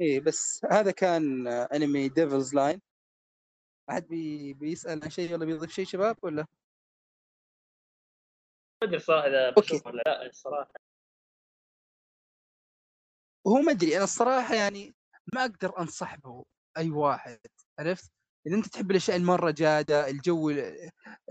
إيه 0.00 0.20
بس 0.20 0.60
هذا 0.70 0.90
كان 0.90 1.46
أنمي 1.46 2.08
Devils' 2.08 2.54
Line 2.54 2.80
أحد 3.90 4.06
بي... 4.06 4.54
بيسأل 4.54 5.00
عن 5.04 5.10
شيء 5.10 5.34
ولا 5.34 5.44
بيضيف 5.44 5.70
شيء 5.70 5.84
شباب 5.84 6.16
ولا؟ 6.22 6.42
ما 8.82 8.88
أدري 8.88 8.96
الصراحه 8.96 9.26
إذا 9.26 9.50
بشوف 9.50 9.86
ولا 9.86 10.02
لا 10.06 10.26
الصراحه 10.26 10.81
هو 13.46 13.60
ما 13.60 13.72
أدري 13.72 13.96
أنا 13.96 14.04
الصراحة 14.04 14.54
يعني 14.54 14.94
ما 15.34 15.40
أقدر 15.44 15.78
انصح 15.78 16.16
به 16.16 16.44
أي 16.76 16.90
واحد 16.90 17.38
عرفت؟ 17.78 18.12
إذا 18.46 18.56
أنت 18.56 18.66
تحب 18.66 18.90
الأشياء 18.90 19.16
المرة 19.16 19.50
جادة 19.50 20.08
الجو 20.10 20.50
ال... 20.50 20.58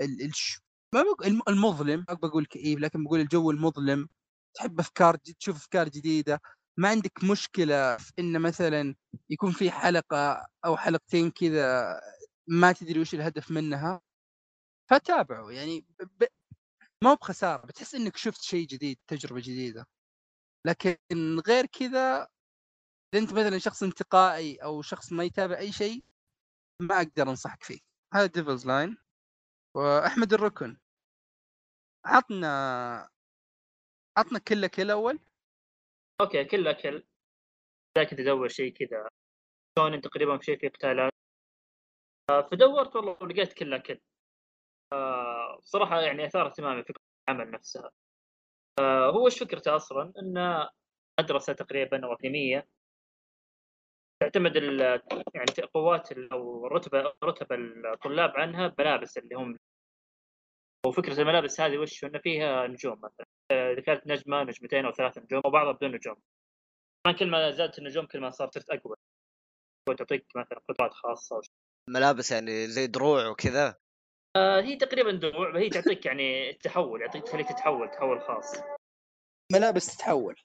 ال... 0.01 0.25
الش... 0.25 0.59
ما 0.95 1.03
بقول 1.03 1.41
المظلم 1.49 2.05
ما 2.09 2.13
بقول 2.13 2.45
كئيب 2.45 2.79
لكن 2.79 3.03
بقول 3.03 3.19
الجو 3.19 3.51
المظلم 3.51 4.09
تحب 4.53 4.79
أفكار 4.79 5.15
تشوف 5.15 5.55
أفكار 5.55 5.89
جديدة 5.89 6.41
ما 6.77 6.89
عندك 6.89 7.23
مشكلة 7.23 7.97
في 7.97 8.11
إنه 8.19 8.39
مثلا 8.39 8.95
يكون 9.29 9.51
في 9.51 9.71
حلقة 9.71 10.47
أو 10.65 10.77
حلقتين 10.77 11.31
كذا 11.31 11.99
ما 12.47 12.71
تدري 12.71 12.99
وش 13.01 13.13
الهدف 13.13 13.51
منها 13.51 14.01
فتابعه 14.89 15.51
يعني 15.51 15.85
ب... 16.19 16.23
ما 17.03 17.11
هو 17.11 17.15
بخسارة 17.15 17.65
بتحس 17.65 17.95
إنك 17.95 18.17
شفت 18.17 18.41
شيء 18.41 18.67
جديد 18.67 18.97
تجربة 19.07 19.39
جديدة 19.39 19.85
لكن 20.65 20.97
غير 21.47 21.65
كذا 21.65 22.27
إذا 23.13 23.23
أنت 23.23 23.33
مثلا 23.33 23.57
شخص 23.57 23.83
انتقائي 23.83 24.63
أو 24.63 24.81
شخص 24.81 25.13
ما 25.13 25.23
يتابع 25.23 25.57
أي 25.57 25.71
شيء 25.71 26.03
ما 26.81 26.97
أقدر 26.97 27.29
أنصحك 27.29 27.63
فيه. 27.63 27.79
هذا 28.13 28.25
Devils' 28.25 28.67
Line 28.67 28.97
وأحمد 29.75 30.33
الركن. 30.33 30.77
عطنا 32.05 33.09
عطنا 34.17 34.39
كله 34.39 34.67
كل 34.67 34.91
اول 34.91 35.19
أوكي 36.21 36.45
كله 36.45 36.71
كل 36.73 37.03
لكن 37.97 38.15
تدور 38.15 38.47
شيء 38.47 38.73
كذا. 38.73 39.09
شلون 39.79 40.01
تقريبا 40.01 40.37
في 40.37 40.43
شيء 40.43 40.59
في 40.59 40.67
قتالات 40.67 41.11
آه، 42.29 42.41
فدورت 42.41 42.95
والله 42.95 43.17
ولقيت 43.21 43.53
كله 43.53 43.77
كل 43.77 43.99
آه، 44.93 45.59
صراحة 45.61 46.01
يعني 46.01 46.25
أثار 46.25 46.47
اهتمامي 46.47 46.83
فكره 46.83 47.01
العمل 47.29 47.51
نفسها. 47.51 47.85
آه، 47.85 47.91
هو 48.79 49.25
إيش 49.25 49.39
فكرته 49.39 49.75
أصلا؟ 49.75 50.13
انه 50.19 50.69
مدرسه 51.19 51.53
تقريبا 51.53 52.05
أو 52.05 52.13
اكاديميه 52.13 52.67
تعتمد 54.21 54.55
يعني 55.35 55.67
قوات 55.73 56.11
أو 56.11 56.67
رتبة 56.67 57.13
رتب 57.23 57.53
الطلاب 57.53 58.29
عنها 58.29 58.67
بملابس 58.67 59.17
اللي 59.17 59.35
هم 59.35 59.57
وفكرة 60.85 61.21
الملابس 61.21 61.61
هذه 61.61 61.77
وش؟ 61.77 62.03
انه 62.03 62.19
فيها 62.19 62.67
نجوم 62.67 63.01
مثلا. 63.03 63.25
إذا 63.51 63.81
كانت 63.81 64.07
نجمة 64.07 64.43
نجمتين 64.43 64.85
أو 64.85 64.91
ثلاث 64.91 65.17
نجوم 65.17 65.41
وبعضها 65.45 65.71
بدون 65.71 65.91
نجوم. 65.91 66.15
طبعا 67.03 67.17
كل 67.17 67.29
ما 67.29 67.51
زادت 67.51 67.79
النجوم 67.79 68.05
كل 68.05 68.19
ما 68.19 68.29
صارت 68.29 68.53
صرت 68.53 68.69
أقوى. 68.69 68.95
وتعطيك 69.89 70.25
مثلا 70.35 70.59
قدرات 70.69 70.93
خاصة 70.93 71.37
وش. 71.37 71.45
ملابس 71.89 72.31
يعني 72.31 72.67
زي 72.67 72.87
دروع 72.87 73.27
وكذا. 73.27 73.75
آه 74.35 74.61
هي 74.61 74.75
تقريبا 74.75 75.11
دروع 75.11 75.57
هي 75.57 75.69
تعطيك 75.69 76.05
يعني 76.05 76.49
التحول 76.49 77.01
يعطيك 77.01 77.23
تخليك 77.23 77.49
تتحول 77.49 77.91
تحول 77.91 78.21
خاص. 78.21 78.63
ملابس 79.51 79.97
تتحول. 79.97 80.35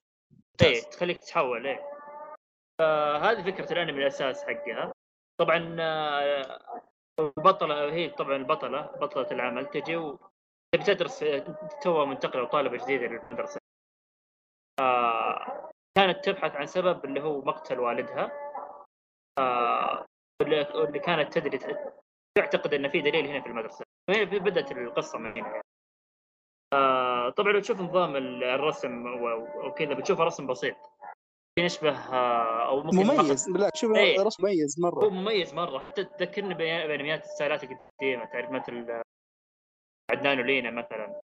إيه 0.62 0.80
تخليك 0.82 1.16
تتحول 1.16 1.66
إيه. 1.66 1.90
فهذه 2.78 3.50
فكرة 3.50 3.72
الأنمي 3.72 4.02
الأساس 4.02 4.44
حقها. 4.44 4.92
طبعا 5.40 5.76
آه، 5.80 6.82
البطلة 7.20 7.92
هي 7.92 8.10
طبعا 8.10 8.36
البطلة 8.36 8.80
بطلة 8.82 9.30
العمل. 9.30 9.66
تجي 9.66 9.96
وتبي 9.96 10.84
تدرس 10.86 11.24
توها 11.82 12.04
منتقلة 12.04 12.42
وطالبة 12.42 12.84
جديدة 12.84 13.06
للمدرسة. 13.06 13.60
آه 14.80 15.70
كانت 15.96 16.24
تبحث 16.24 16.52
عن 16.56 16.66
سبب 16.66 17.04
اللي 17.04 17.22
هو 17.22 17.40
مقتل 17.40 17.80
والدها. 17.80 18.32
آه 19.38 20.06
اللي 20.42 20.98
كانت 20.98 21.38
تدري 21.38 21.58
تعتقد 22.36 22.74
إن 22.74 22.88
في 22.88 23.00
دليل 23.00 23.26
هنا 23.26 23.40
في 23.40 23.46
المدرسة. 23.46 23.84
وهنا 24.08 24.24
بدأت 24.24 24.72
القصة 24.72 25.18
من 25.18 25.30
هنا. 25.30 25.48
يعني. 25.48 25.62
آه 26.72 27.30
طبعا 27.30 27.52
لو 27.52 27.60
تشوف 27.60 27.80
نظام 27.80 28.16
الرسم 28.16 29.06
وكذا 29.66 29.94
بتشوف 29.94 30.20
رسم 30.20 30.46
بسيط. 30.46 30.76
يشبه 31.58 31.98
آه، 32.12 32.68
أو 32.68 32.82
ممكن 32.82 32.96
مميز. 32.96 33.48
لا 33.48 33.70
شوف 33.74 33.96
إيه. 33.96 34.22
رسم 34.22 34.42
مميز 34.42 34.80
مرة. 34.80 35.04
هو 35.04 35.10
مميز 35.10 35.54
مرة. 35.54 35.78
حتى 35.78 36.04
تذكرني 36.04 36.54
بأنميات 36.54 37.24
الستايلات 37.24 37.64
القديمة 37.64 38.24
تعرف 38.24 38.50
مثل 38.50 39.02
عدنان 40.10 40.40
ولينا 40.40 40.70
مثلا. 40.70 41.20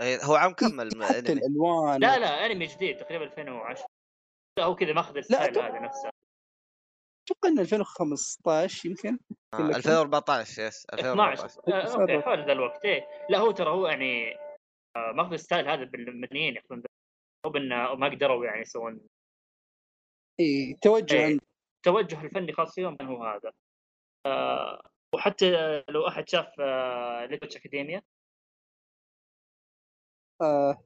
إيه، 0.00 0.24
هو 0.24 0.34
عام 0.34 0.52
كم 0.52 0.80
حتى 1.02 1.32
الألوان. 1.32 2.00
لا 2.00 2.18
لا 2.18 2.46
أنمي 2.46 2.66
جديد 2.66 2.96
تقريبا 2.96 3.24
2010 3.24 3.86
لا 4.58 4.64
هو 4.64 4.74
كذا 4.74 4.92
ماخذ 4.92 5.16
ال 5.16 5.23
style 5.23 5.58
هذا 5.58 5.78
نفسه. 5.78 6.11
أتوقع 7.24 7.48
انه 7.48 7.62
2015 7.62 8.88
يمكن 8.88 9.18
آه 9.54 9.58
2014 9.58 10.62
yes 10.62 10.86
2014 10.92 11.62
آه 11.68 12.00
okay 12.00 12.20
حول 12.20 12.46
ذا 12.46 12.52
الوقت. 12.52 12.84
إيه 12.84 13.06
لا 13.30 13.38
هو 13.38 13.50
ترى 13.50 13.70
هو 13.70 13.86
يعني 13.86 14.34
آه 14.96 15.12
ماخذ 15.12 15.32
ال 15.32 15.38
style 15.38 15.68
هذا 15.68 15.84
بالمدنيين 15.84 16.56
ياخذون 16.56 16.82
مو 17.46 17.52
بانه 17.52 17.94
ما 17.94 18.08
قدروا 18.08 18.44
يعني 18.44 18.60
يسوون. 18.60 19.00
إي 20.40 20.76
توجه 20.82 21.16
إيه. 21.16 21.38
التوجه 21.76 22.24
الفني 22.24 22.52
خاص 22.52 22.74
فيهم 22.74 22.96
هو 23.02 23.24
هذا. 23.24 23.52
آه 24.26 24.82
وحتى 25.14 25.82
لو 25.88 26.08
أحد 26.08 26.28
شاف 26.28 26.60
آه 26.60 27.24
Little 27.24 27.41
Witch 27.41 27.56
Academia 27.56 28.02
آه 30.42 30.84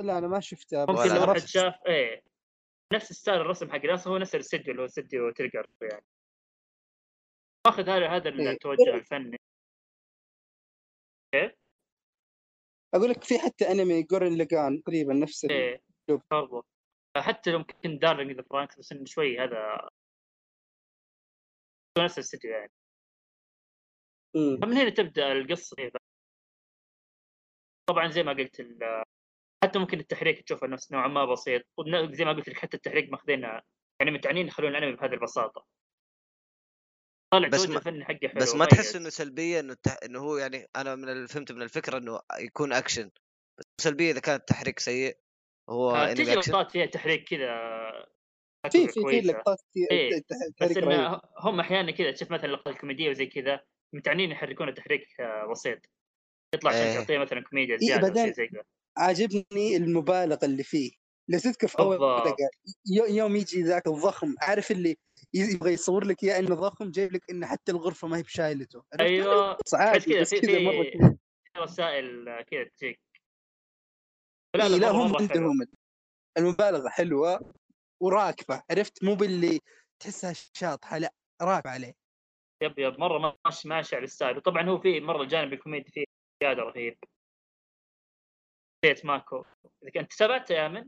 لا 0.00 0.18
أنا 0.18 0.28
ما 0.28 0.40
شفته 0.40 0.86
ممكن 0.86 1.14
لو 1.14 1.32
أحد 1.32 1.38
شاف 1.38 1.74
إيه 1.86 2.29
نفس 2.92 3.12
style 3.12 3.40
الرسم 3.40 3.70
حق 3.70 3.76
الاصل 3.76 4.10
هو 4.10 4.18
نفس 4.18 4.34
الاستديو 4.34 4.70
اللي 4.70 4.82
هو 4.82 4.86
استديو 4.86 5.30
Trigger 5.30 5.66
يعني. 5.82 6.04
ماخذ 7.66 7.88
هذا 7.88 8.08
هذا 8.08 8.28
إيه. 8.28 8.50
التوجه 8.50 8.94
الفني. 8.94 9.38
كيف؟ 11.34 11.52
أقول 12.94 13.10
لك 13.10 13.24
في 13.24 13.38
حتى 13.38 13.70
أنمي 13.70 14.02
Gurren 14.02 14.36
Lagann 14.36 14.82
تقريبا 14.82 15.14
نفس 15.14 15.44
إيه. 15.44 15.82
برضو 16.30 16.64
حتى 17.16 17.50
لو 17.50 17.58
ممكن 17.58 17.98
Darling 17.98 18.32
the 18.32 18.42
Franxx 18.42 18.78
بس 18.78 18.92
إنه 18.92 19.04
شوي 19.04 19.38
هذا 19.38 19.88
نفس 21.98 22.18
الاستديو 22.18 22.50
يعني. 22.50 22.72
فمن 24.34 24.76
هنا 24.76 24.90
تبدأ 24.90 25.32
القصة؟ 25.32 25.76
طبعا 27.88 28.08
زي 28.08 28.22
ما 28.22 28.32
قلت 28.32 28.60
حتى 29.64 29.78
ممكن 29.78 30.00
التحريك 30.00 30.42
تشوفه 30.42 30.66
نفس 30.66 30.92
نوعا 30.92 31.08
ما 31.08 31.24
بسيط. 31.24 31.62
زي 32.10 32.24
ما 32.24 32.32
قلت 32.32 32.48
لك 32.48 32.56
حتى 32.56 32.76
التحريك 32.76 33.10
ماخذينها 33.10 33.62
يعني 34.00 34.10
متعنين 34.10 34.46
يخلون 34.46 34.70
الأنمي 34.70 34.96
بهذه 34.96 35.12
البساطة. 35.12 35.66
طالع 37.32 37.48
بس 37.48 37.68
ما 37.68 37.78
الفني 37.78 38.04
حقه 38.04 38.28
حلو 38.28 38.40
بس 38.40 38.54
ما 38.54 38.64
تحس 38.64 38.96
إنه 38.96 39.08
سلبية 39.08 39.60
إنه 39.60 39.72
التح... 39.72 39.96
إنه 40.04 40.18
هو 40.18 40.36
يعني 40.36 40.66
أنا 40.76 40.94
من 40.94 41.08
اللي 41.08 41.28
فهمت 41.28 41.52
من 41.52 41.62
الفكرة 41.62 41.98
إنه 41.98 42.20
يكون 42.38 42.72
أكشن. 42.72 43.10
بس 43.58 43.64
سلبية 43.80 44.10
إذا 44.10 44.20
كان 44.20 44.34
التحريك 44.34 44.78
سيء 44.78 45.18
هو 45.70 45.90
آه 45.90 46.12
تجي 46.12 46.34
لقطات 46.34 46.70
فيها 46.70 46.86
تحريك 46.86 47.28
كذا 47.28 47.50
في 48.70 48.88
في 48.88 49.00
في 49.10 49.20
لقطات 49.20 49.58
إيه. 49.90 50.22
بس 50.60 50.76
إن 50.76 51.20
هم 51.38 51.60
أحيانا 51.60 51.90
كذا 51.90 52.10
تشوف 52.10 52.30
مثلا 52.30 52.46
اللقطات 52.46 52.74
الكوميدية 52.74 53.10
وزي 53.10 53.26
كذا 53.26 53.64
متعنين 53.94 54.30
يحركون 54.30 54.74
تحريك 54.74 55.20
آه، 55.20 55.46
بسيط. 55.46 55.78
يطلع 56.54 56.70
عشان 56.70 56.82
إيه. 56.82 56.98
تعطيه 56.98 57.18
مثلا 57.18 57.40
كوميديا 57.40 57.74
إيه، 57.74 57.80
زيادة 57.80 58.24
إيه 58.24 58.32
زي 58.32 58.46
كذا. 58.46 58.64
عاجبني 59.00 59.76
المبالغة 59.76 60.44
اللي 60.44 60.62
فيه. 60.62 60.90
لو 61.28 61.38
تذكر 61.38 61.68
في 61.68 61.78
اول 61.78 62.34
يوم 63.08 63.36
يجي 63.36 63.62
ذاك 63.62 63.86
الضخم 63.86 64.34
عارف 64.40 64.70
اللي 64.70 64.96
يبغى 65.34 65.72
يصور 65.72 66.04
لك 66.04 66.24
إياه 66.24 66.38
إنه 66.38 66.54
ضخم 66.54 66.90
جايب 66.90 67.12
لك 67.12 67.30
إنه 67.30 67.46
حتى 67.46 67.72
الغرفة 67.72 68.08
ما 68.08 68.16
هي 68.16 68.22
بشايلته. 68.22 68.84
أيوه. 69.00 69.58
كذا 69.72 70.20
بس 70.20 70.34
كذا 70.34 70.58
مرة 70.58 71.18
رسائل 71.56 72.24
كذا 72.42 72.64
تجيك. 72.64 73.00
لا, 74.56 74.68
لا, 74.68 74.90
هم 74.90 75.16
عندهم 75.16 75.66
المبالغة 76.38 76.88
حلوة 76.88 77.52
وراكبة 78.02 78.62
عرفت؟ 78.70 79.04
مو 79.04 79.14
باللي 79.14 79.60
تحسها 80.02 80.32
شاطحة 80.32 80.98
لا 80.98 81.14
راكبه 81.42 81.70
عليه. 81.70 81.94
yep 82.62 82.78
yep 82.78 83.00
مرة 83.00 83.38
ماشي 83.44 83.68
ماشي 83.68 83.96
على 83.96 84.04
ال 84.04 84.09
style. 84.09 84.36
وطبعا 84.36 84.62
هو 84.68 84.78
في 84.78 85.00
مرة 85.00 85.22
الجانب 85.22 85.52
الكوميدي 85.52 85.90
فيه 85.90 86.04
زيادة 86.42 86.62
رهيب. 86.62 86.98
بيت 88.82 89.06
ماكو. 89.06 89.44
إذا 89.82 90.00
انت 90.00 90.12
تابعته 90.12 90.52
يا 90.52 90.68
من؟ 90.68 90.86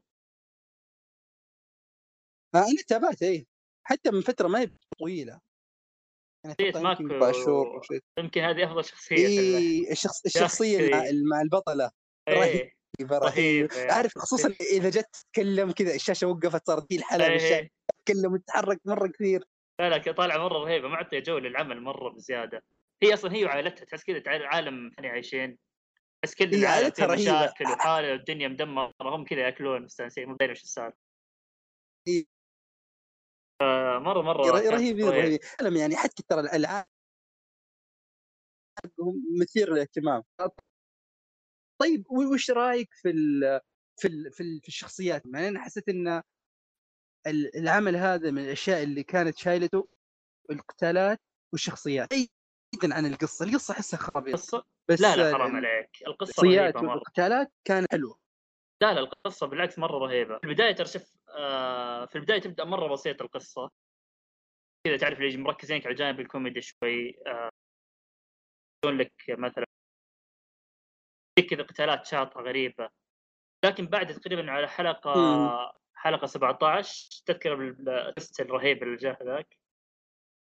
آه 2.54 2.58
أنا 2.58 2.82
تابعت 2.88 3.22
إيه. 3.22 3.46
حتى 3.86 4.10
من 4.10 4.20
فترة 4.20 4.48
ما 4.48 4.60
هي 4.60 4.70
طويلة. 4.98 5.40
يعني 6.44 6.56
بيت 6.58 6.76
ماكو 6.76 7.02
يمكن 8.18 8.40
هذه 8.40 8.64
أفضل 8.64 8.84
شخصية 8.84 9.16
إيه 9.16 9.92
الشخص 9.92 10.24
الشخصية 10.26 10.90
مع, 10.90 11.02
مع 11.30 11.40
البطله 11.40 11.90
إيه. 12.28 12.74
رهيبة 13.00 13.18
رهيبة. 13.18 13.92
عارف 13.92 14.18
خصوصا 14.18 14.54
إذا 14.72 14.90
جت 14.90 15.08
تتكلم 15.12 15.72
كذا 15.72 15.94
الشاشة 15.94 16.26
وقفت 16.26 16.66
صارت 16.66 16.86
في 16.88 16.96
الحلقة 16.96 17.28
إيه. 17.28 17.70
تتكلم 17.88 18.32
وتتحرك 18.32 18.80
مرة 18.84 19.06
كثير. 19.06 19.44
لا 19.80 19.88
لا 19.88 20.12
طالعة 20.12 20.38
مرة 20.38 20.58
رهيبة. 20.58 20.88
معطيه 20.88 21.18
جو 21.18 21.38
للعمل 21.38 21.80
مرة 21.80 22.08
بزيادة. 22.08 22.64
هي 23.02 23.14
أصلا 23.14 23.32
هي 23.32 23.44
وعائلتها 23.44 23.84
تحس 23.84 24.04
كذا 24.04 24.22
عالم 24.26 24.90
إحنا 24.92 25.08
عايشين. 25.08 25.58
بس 26.24 26.34
كل 26.34 26.54
العالم 26.54 26.90
فيه 26.90 27.06
مشاكل 27.06 27.64
وحالة 27.64 28.12
والدنيا 28.12 28.48
مدمرة 28.48 28.92
هم 29.00 29.24
كذا 29.24 29.40
يأكلون 29.40 29.82
مستانسين 29.82 30.28
مو 30.28 30.36
دارين 30.36 30.52
وش 30.52 30.62
السالفة. 30.62 30.98
مرة 33.98 34.22
مره 34.22 34.50
رهيب 34.70 34.98
رهيب. 34.98 35.40
يعني 35.76 35.96
حتى 35.96 36.22
ترى 36.28 36.40
الألعاب 36.40 36.86
مثير 39.40 39.72
للاهتمام. 39.72 40.22
طيب 41.80 42.10
وش 42.10 42.50
رأيك 42.50 42.88
في 42.94 43.10
ال 43.10 43.60
في 44.00 44.08
ال 44.08 44.32
في, 44.32 44.42
ال 44.42 44.60
في 44.62 44.68
الشخصيات؟ 44.68 45.22
يعني 45.26 45.48
أنا 45.48 45.60
حسيت 45.60 45.88
إن 45.88 46.22
العمل 47.56 47.96
هذا 47.96 48.30
من 48.30 48.44
الأشياء 48.44 48.82
اللي 48.82 49.02
كانت 49.02 49.38
شايلته 49.38 49.88
القتالات 50.50 51.20
والشخصيات. 51.52 52.08
بعيدا 52.72 52.94
عن 52.96 53.06
القصة. 53.06 53.44
القصة 53.44 53.74
أحسها 53.74 53.98
خرابيط. 53.98 54.34
بس 54.88 55.00
لا 55.00 55.16
لا 55.16 55.32
حرام 55.32 55.56
عليك. 55.56 55.90
القصة 56.06 56.42
رهيبة 56.42 56.80
مرة. 56.80 56.90
والقتالات 56.90 57.52
كان 57.64 57.86
حلوة. 57.92 58.18
لا 58.82 58.92
لا 58.92 59.00
القصة 59.00 59.46
بالعكس 59.46 59.78
مرة 59.78 59.98
رهيبة. 59.98 60.38
في 60.38 60.44
البداية 60.44 60.72
ترى 60.72 60.86
شوف 60.86 61.12
آه 61.28 62.06
في 62.06 62.16
البداية 62.16 62.40
تبدأ 62.40 62.64
مرة 62.64 62.92
بسيطة 62.92 63.22
القصة. 63.22 63.70
كذا 64.86 64.96
تعرف 64.96 65.20
ليش 65.20 65.34
مركزين 65.34 65.82
على 65.84 65.94
جانب 65.94 66.20
الكوميدي 66.20 66.60
شوي 66.60 67.18
آه. 67.26 67.50
لك 68.86 69.12
مثلا 69.28 69.64
كذا 71.50 71.62
قتالات 71.62 72.06
شاطحة 72.06 72.42
غريبة. 72.42 72.90
لكن 73.64 73.86
بعد 73.86 74.14
تقريبا 74.14 74.50
على 74.50 74.68
حلقة 74.68 75.12
حلقة 75.94 76.26
17 76.26 77.22
تذكر 77.26 77.68
ال 77.68 77.80
twist 77.80 78.40
الرهيب 78.40 78.82
اللي 78.82 78.96
جاء 78.96 79.22
هذاك. 79.22 79.61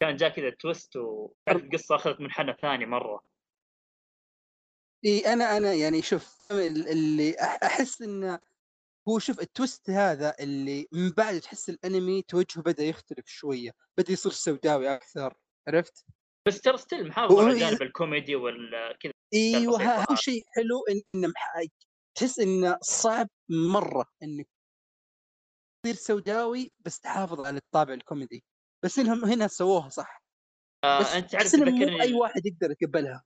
كان 0.02 0.16
جاء 0.16 0.28
كذا 0.28 0.50
twist 0.50 0.96
وكانت 0.96 1.64
القصة 1.64 1.94
أخذت 1.94 2.20
منحنى 2.20 2.56
ثاني 2.62 2.86
مرة. 2.86 3.24
إي 5.04 5.32
أنا 5.32 5.56
أنا 5.56 5.74
يعني 5.74 6.02
شوف 6.02 6.36
اللي 6.50 7.36
أحس 7.40 8.02
إنه 8.02 8.40
هو 9.08 9.18
شوف 9.18 9.40
ال 9.40 9.49
twist 9.49 9.90
هذا 9.90 10.34
اللي 10.40 10.88
من 10.92 11.10
بعد 11.10 11.40
تحس 11.40 11.68
الأنمي 11.68 12.22
توجهه 12.22 12.62
بدأ 12.62 12.82
يختلف 12.82 13.26
شوية 13.26 13.70
بدأ 13.98 14.12
يصير 14.12 14.32
سوداوي 14.32 14.94
أكثر 14.94 15.34
عرفت؟ 15.68 16.06
بس 16.48 16.60
ترى 16.60 16.78
still 16.78 17.08
محافظ 17.08 17.38
على 17.38 17.52
الجانب 17.52 17.82
الكوميدي 17.82 18.36
وكذا 18.36 19.12
أيوه 19.34 19.82
هذا 19.82 20.14
شيء 20.14 20.42
حلو 20.56 20.84
إنه 20.90 21.28
مح... 21.28 21.66
تحس 22.18 22.38
إنه 22.38 22.78
صعب 22.82 23.28
مرة 23.48 24.06
إنك 24.22 24.48
تصير 25.82 25.94
سوداوي 25.94 26.72
بس 26.80 27.00
تحافظ 27.00 27.46
على 27.46 27.56
الطابع 27.56 27.94
الكوميدي. 27.94 28.44
بس 28.84 28.98
إنهم 28.98 29.24
هنا 29.24 29.46
سووها 29.46 29.88
صح. 29.88 30.22
آه 30.84 31.00
بس 31.00 31.14
أنت 31.14 31.32
تعرف 31.32 31.52
تذكرني 31.52 32.02
أي 32.02 32.14
واحد 32.14 32.46
يقدر 32.46 32.70
يتقبلها 32.70 33.24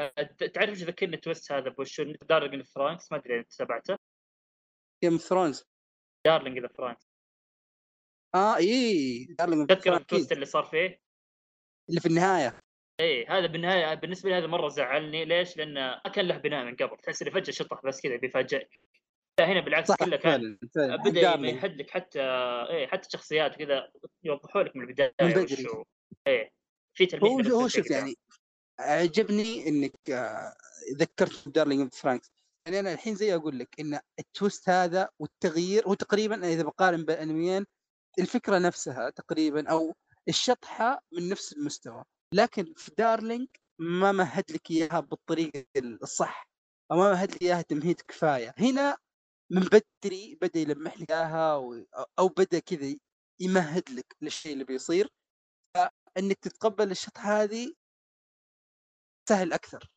آه 0.00 0.22
تعرف 0.54 0.70
إيش 0.70 0.82
ذكرني 0.82 1.16
ال 1.16 1.22
twist 1.22 1.52
هذا 1.52 1.70
بوش 1.70 2.00
Darling 2.00 2.54
in 2.54 2.62
Franxx 2.62 3.12
ما 3.12 3.18
أدري 3.18 3.38
أنت 3.38 3.52
تابعته. 3.52 3.98
Game 5.04 5.12
of 5.12 5.22
Thrones 5.22 5.64
Darling 6.26 6.58
in 6.58 6.68
Franxx. 6.68 7.12
آه 8.34 8.56
إي 8.56 9.24
Darling 9.38 9.68
تذكر 9.68 9.96
ال 9.96 10.02
twist 10.02 10.32
اللي 10.32 10.46
صار 10.46 10.64
فيه؟ 10.64 11.00
اللي 11.88 12.00
في 12.00 12.08
النهاية. 12.08 12.60
إيه 13.00 13.38
هذا 13.38 13.46
بالنهاية 13.46 13.94
بالنسبة 13.94 14.30
لي 14.30 14.38
هذا 14.38 14.46
مرة 14.46 14.68
زعلني. 14.68 15.24
ليش؟ 15.24 15.56
لأنه 15.56 15.80
ما 16.04 16.12
كان 16.12 16.28
له 16.28 16.36
بناء 16.36 16.64
من 16.64 16.76
قبل. 16.76 16.96
تحس 16.96 17.22
إنه 17.22 17.30
فجأة 17.30 17.52
شطح 17.52 17.80
بس 17.84 18.00
كذا 18.00 18.16
بيفاجئك. 18.16 18.80
هنا 19.44 19.60
بالعكس 19.60 19.92
كله 19.92 20.16
كان 20.16 20.58
بدأ 20.76 21.34
يمهد 21.34 21.76
لك 21.76 21.90
حتى 21.90 22.20
إيه 22.70 22.86
حتى 22.86 23.08
شخصيات 23.10 23.56
كذا 23.56 23.90
يوضحوا 24.24 24.62
لك 24.62 24.76
من 24.76 24.82
البداية 24.82 25.14
من 25.22 25.30
بدري. 25.30 25.66
إيه 26.26 26.50
في 26.94 27.06
تلميح 27.06 27.46
هو, 27.46 27.60
هو 27.60 27.68
شوف 27.68 27.90
يعني 27.90 28.14
عجبني 28.80 29.68
إنك 29.68 30.10
آه، 30.10 30.54
ذكرت 30.96 31.48
Darling 31.48 31.80
of 31.80 32.02
Franxx. 32.02 32.32
يعني 32.66 32.80
أنا 32.80 32.92
الحين 32.92 33.14
زي 33.14 33.34
أقول 33.34 33.58
لك 33.58 33.80
إن 33.80 34.00
ال 34.18 34.26
twist 34.26 34.68
هذا 34.68 35.08
والتغيير 35.18 35.86
هو 35.86 35.94
تقريبا 35.94 36.48
إذا 36.48 36.62
بقارن 36.62 37.04
بين 37.04 37.16
الأنميين 37.16 37.66
الفكرة 38.18 38.58
نفسها 38.58 39.10
تقريبا 39.10 39.70
أو 39.70 39.94
الشطحة 40.28 41.02
من 41.12 41.28
نفس 41.28 41.52
المستوى. 41.52 42.04
لكن 42.34 42.74
في 42.76 42.90
Darling 42.98 43.48
ما 43.78 44.12
مهد 44.12 44.44
لك 44.52 44.70
إياها 44.70 45.00
بالطريقة 45.00 45.64
الصح 45.76 46.48
أو 46.92 46.96
ما 46.96 47.10
مهد 47.10 47.32
لك 47.34 47.42
إياها 47.42 47.62
تمهيد 47.62 48.00
كفاية. 48.00 48.54
هنا 48.58 48.96
من 49.52 49.60
بدري 49.60 50.38
بدأ 50.42 50.60
يلمح 50.60 50.98
لك 50.98 51.10
إياها 51.10 51.54
أو 52.18 52.28
بدأ 52.28 52.58
كذا 52.58 52.96
يمهد 53.40 53.90
لك 53.90 54.16
للشيء 54.22 54.52
اللي 54.52 54.64
بيصير. 54.64 55.08
فإنك 55.76 56.38
تتقبل 56.38 56.90
الشطحه 56.90 57.42
هذه 57.42 57.74
سهل 59.28 59.52
أكثر. 59.52 59.90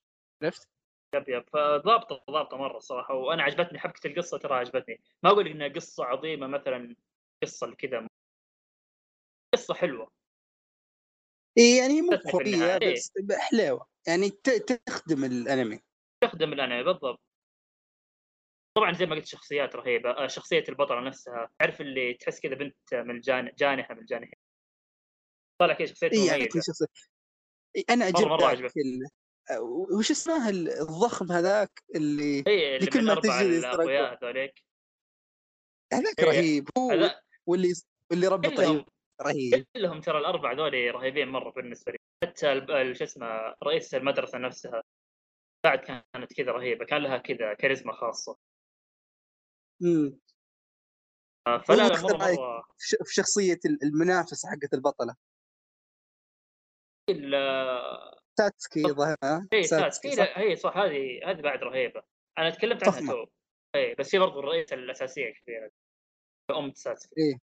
عرفت؟ 0.43 0.69
يب 1.15 1.29
يب. 1.29 1.43
فضابطة 1.53 2.23
ضابطة 2.31 2.57
مرة 2.57 2.79
صراحة 2.79 3.13
وأنا 3.13 3.43
عجبتني 3.43 3.79
حبكة 3.79 4.07
القصة 4.07 4.37
ترى 4.37 4.53
عجبتني. 4.53 5.01
ما 5.23 5.29
أقول 5.29 5.47
إنها 5.47 5.67
قصة 5.67 6.05
عظيمة 6.05 6.47
مثلا 6.47 6.95
قصة 7.43 7.75
كذا 7.75 8.07
قصة 9.53 9.73
حلوة. 9.73 10.11
إي 11.57 11.77
يعني 11.77 12.01
مو 12.01 12.11
قوية 12.11 12.77
بس 12.77 13.11
حلوة. 13.31 13.87
يعني 14.07 14.29
تخدم 14.29 15.23
الأنمي. 15.23 15.79
تخدم 16.23 16.53
الأنمي 16.53 16.83
بالضبط. 16.83 17.19
طبعا 18.77 18.93
زي 18.93 19.05
ما 19.05 19.15
قلت 19.15 19.25
شخصيات 19.25 19.75
رهيبة 19.75 20.09
آه، 20.09 20.27
شخصية 20.27 20.63
البطلة 20.69 20.99
نفسها. 20.99 21.49
تعرف 21.59 21.81
اللي 21.81 22.13
تحس 22.13 22.39
كذا 22.39 22.55
بنت 22.55 22.93
من 22.93 23.19
جان... 23.19 23.51
جانحه 23.57 23.93
من 23.93 23.99
الجانحين 23.99 24.39
طالع 25.61 25.73
كذا 25.73 25.87
شخصية 25.87 26.09
إيه 26.13 26.27
يعني 26.27 26.49
شخصية. 26.49 26.85
أنا 27.89 28.05
عجبني 28.05 28.25
مرة 28.25 28.55
مرة 28.55 28.71
آه، 29.51 29.61
وش 29.97 30.11
اسمه 30.11 30.49
الضخم 30.49 31.31
هذاك 31.31 31.83
اللي 31.95 32.43
إي 32.47 32.75
اللي 32.75 32.89
كل 32.89 33.05
ما 33.05 33.15
تجي 33.15 33.29
هذوليك. 33.29 34.63
هذاك 35.93 36.19
إيه. 36.19 36.25
رهيب. 36.25 36.69
هو 36.77 36.91
هذا... 36.91 37.21
واللي 37.45 37.73
واللي 38.11 38.27
ربط 38.27 38.47
كلهم... 38.47 38.85
رهيب. 39.21 39.65
كلهم 39.75 40.01
ترى 40.01 40.17
الأربعة 40.17 40.53
ذولي 40.53 40.89
رهيبين 40.89 41.27
مرة 41.27 41.51
بالنسبة 41.51 41.91
لي. 41.91 41.97
حتى 42.23 42.65
شو 42.93 43.03
اسمه 43.03 43.55
رئيس 43.63 43.95
المدرسة 43.95 44.37
نفسها 44.37 44.83
بعد 45.63 45.79
كانت 45.79 46.33
كذا 46.33 46.51
رهيبة 46.51 46.85
كان 46.85 47.03
لها 47.03 47.17
كذا 47.17 47.53
كاريزما 47.53 47.93
خاصة. 47.93 48.37
إمم. 49.83 50.19
فلا 51.45 51.87
لا 51.87 52.01
مره 52.01 52.17
مره 52.17 52.63
في 52.77 53.13
شخصية 53.13 53.59
المنافسه 53.83 54.49
حقت 54.49 54.73
البطلة. 54.73 55.15
ساتسكي 58.37 58.83
ظهر 58.83 59.17
اي 59.53 59.63
ساتسكي 59.63 60.09
هي 60.19 60.55
صح؟ 60.55 60.77
هذه 60.77 61.31
هذه 61.31 61.41
بعد 61.41 61.63
رهيبة. 61.63 62.03
أنا 62.37 62.49
تكلمت 62.49 62.87
عنها 62.87 63.13
تو 63.13 63.25
اي 63.75 63.95
بس 63.95 64.15
هي 64.15 64.19
برضو 64.19 64.39
الرئيسه 64.39 64.73
الأساسية 64.73 65.33
كبيرة. 65.33 65.71
أم 66.51 66.73
ساتسكي 66.73 67.39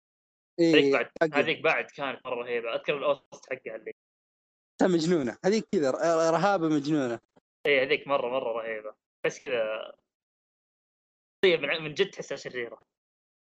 اي 0.59 0.75
اي 0.75 0.91
بعد 0.91 1.09
هذيك 1.33 1.61
بعد 1.61 1.85
كانت 1.85 2.25
مرة 2.25 2.35
رهيبة. 2.35 2.75
أذكر 2.75 2.97
ال 2.97 3.09
OST 3.09 3.45
حقها 3.49 3.75
اللي 3.75 3.93
مجنونة. 4.81 5.37
هذيك 5.45 5.67
كذا 5.71 5.91
رهابة 6.31 6.67
مجنونة. 6.67 7.19
اي 7.65 7.83
هذيك 7.83 8.07
مرة 8.07 8.29
مرة 8.29 8.61
رهيبة. 8.61 8.95
بس 9.25 9.43
كذا 9.43 9.95
من 11.45 11.93
جد 11.93 12.09
تحسها 12.09 12.35
شريرة. 12.35 12.79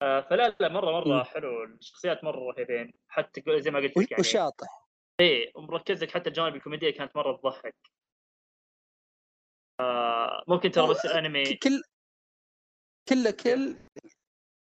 آه، 0.02 0.20
فلا 0.20 0.56
لا 0.60 0.68
مرة 0.68 0.92
مرة 0.92 1.22
م. 1.22 1.24
حلو 1.24 1.64
الشخصيات 1.64 2.24
مرة 2.24 2.52
رهيبين 2.52 2.94
حتى 3.08 3.42
زي 3.60 3.70
ما 3.70 3.78
قلت 3.78 3.96
لك 3.96 4.10
يعني. 4.10 4.20
وشاطح. 4.20 4.88
إيه 5.20 5.52
ومركز 5.54 6.02
لك 6.02 6.10
حتى 6.10 6.28
الجوانب 6.28 6.54
الكوميدية 6.54 6.90
كانت 6.90 7.16
مرة 7.16 7.36
تضحك. 7.36 7.76
آه 9.80 10.44
ممكن 10.48 10.70
ترى 10.70 10.88
بس 10.88 11.04
الأنمي 11.04 11.56
كل 11.56 11.82
كله 13.08 13.30
كل 13.30 13.76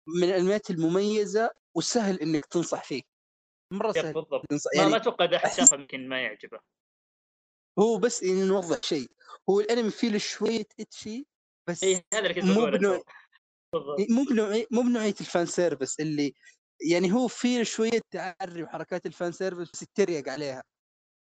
من 0.08 0.24
الأنميات 0.24 0.70
المميزة 0.70 1.52
وسهل 1.76 2.20
إنك 2.20 2.46
تنصح 2.46 2.84
فيه. 2.84 3.02
مرة 3.74 3.92
سهل 3.92 4.14
بالضبط. 4.14 4.46
تنصح. 4.46 4.72
يعني 4.76 4.90
ما 4.90 4.98
أتوقع 4.98 5.26
إذا 5.26 5.36
احد 5.38 5.52
شافه 5.52 5.78
يمكن 5.78 6.10
ما 6.10 6.22
يعجبه. 6.22 6.60
هو 7.80 7.98
بس 7.98 8.24
يعني 8.24 8.48
نوضح 8.48 8.82
شيء. 8.84 9.12
هو 9.50 9.60
الأنمي 9.60 9.92
فيه 9.92 10.10
له 10.10 10.18
شوية 10.18 10.68
ecchi 10.80 11.26
بس 11.70 11.84
إيه 11.84 12.02
هذا 12.14 12.22
اللي 12.24 12.34
كنت 12.34 12.44
مو 12.46 12.66
بنوع 12.66 13.02
إيه، 14.00 14.08
مو 14.10 14.24
بنوعية 14.24 14.66
مو 14.72 14.82
بنوعية 14.82 15.16
ال 15.22 15.28
fan 15.28 15.46
service 15.46 16.00
اللي 16.00 16.34
يعني 16.92 17.12
هو 17.14 17.28
فيه 17.28 17.64
شوية 17.64 18.02
تعري 18.12 18.64
وحركات 18.64 19.06
ال 19.06 19.12
fan 19.12 19.32
service 19.32 19.72
بس 19.72 19.82
يتريق 19.82 20.30
عليها 20.30 20.64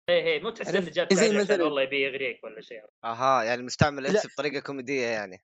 إيه 0.09 0.23
إيه 0.25 0.43
مو 0.43 0.49
تحس 0.49 0.67
إنه؟ 0.67 0.79
جاب 0.89 1.13
زي 1.13 1.25
عشان 1.25 1.57
مثلاً- 1.57 1.61
والله 1.61 1.81
يبي 1.81 2.01
يغريك 2.03 2.43
ولا 2.43 2.61
شيء 2.61 2.81
أها 3.03 3.43
يعني 3.43 3.63
مستعمل 3.63 4.03
لا. 4.03 4.09
إكس 4.09 4.27
بطريقة 4.27 4.59
كوميدية 4.59 5.05
يعني 5.07 5.43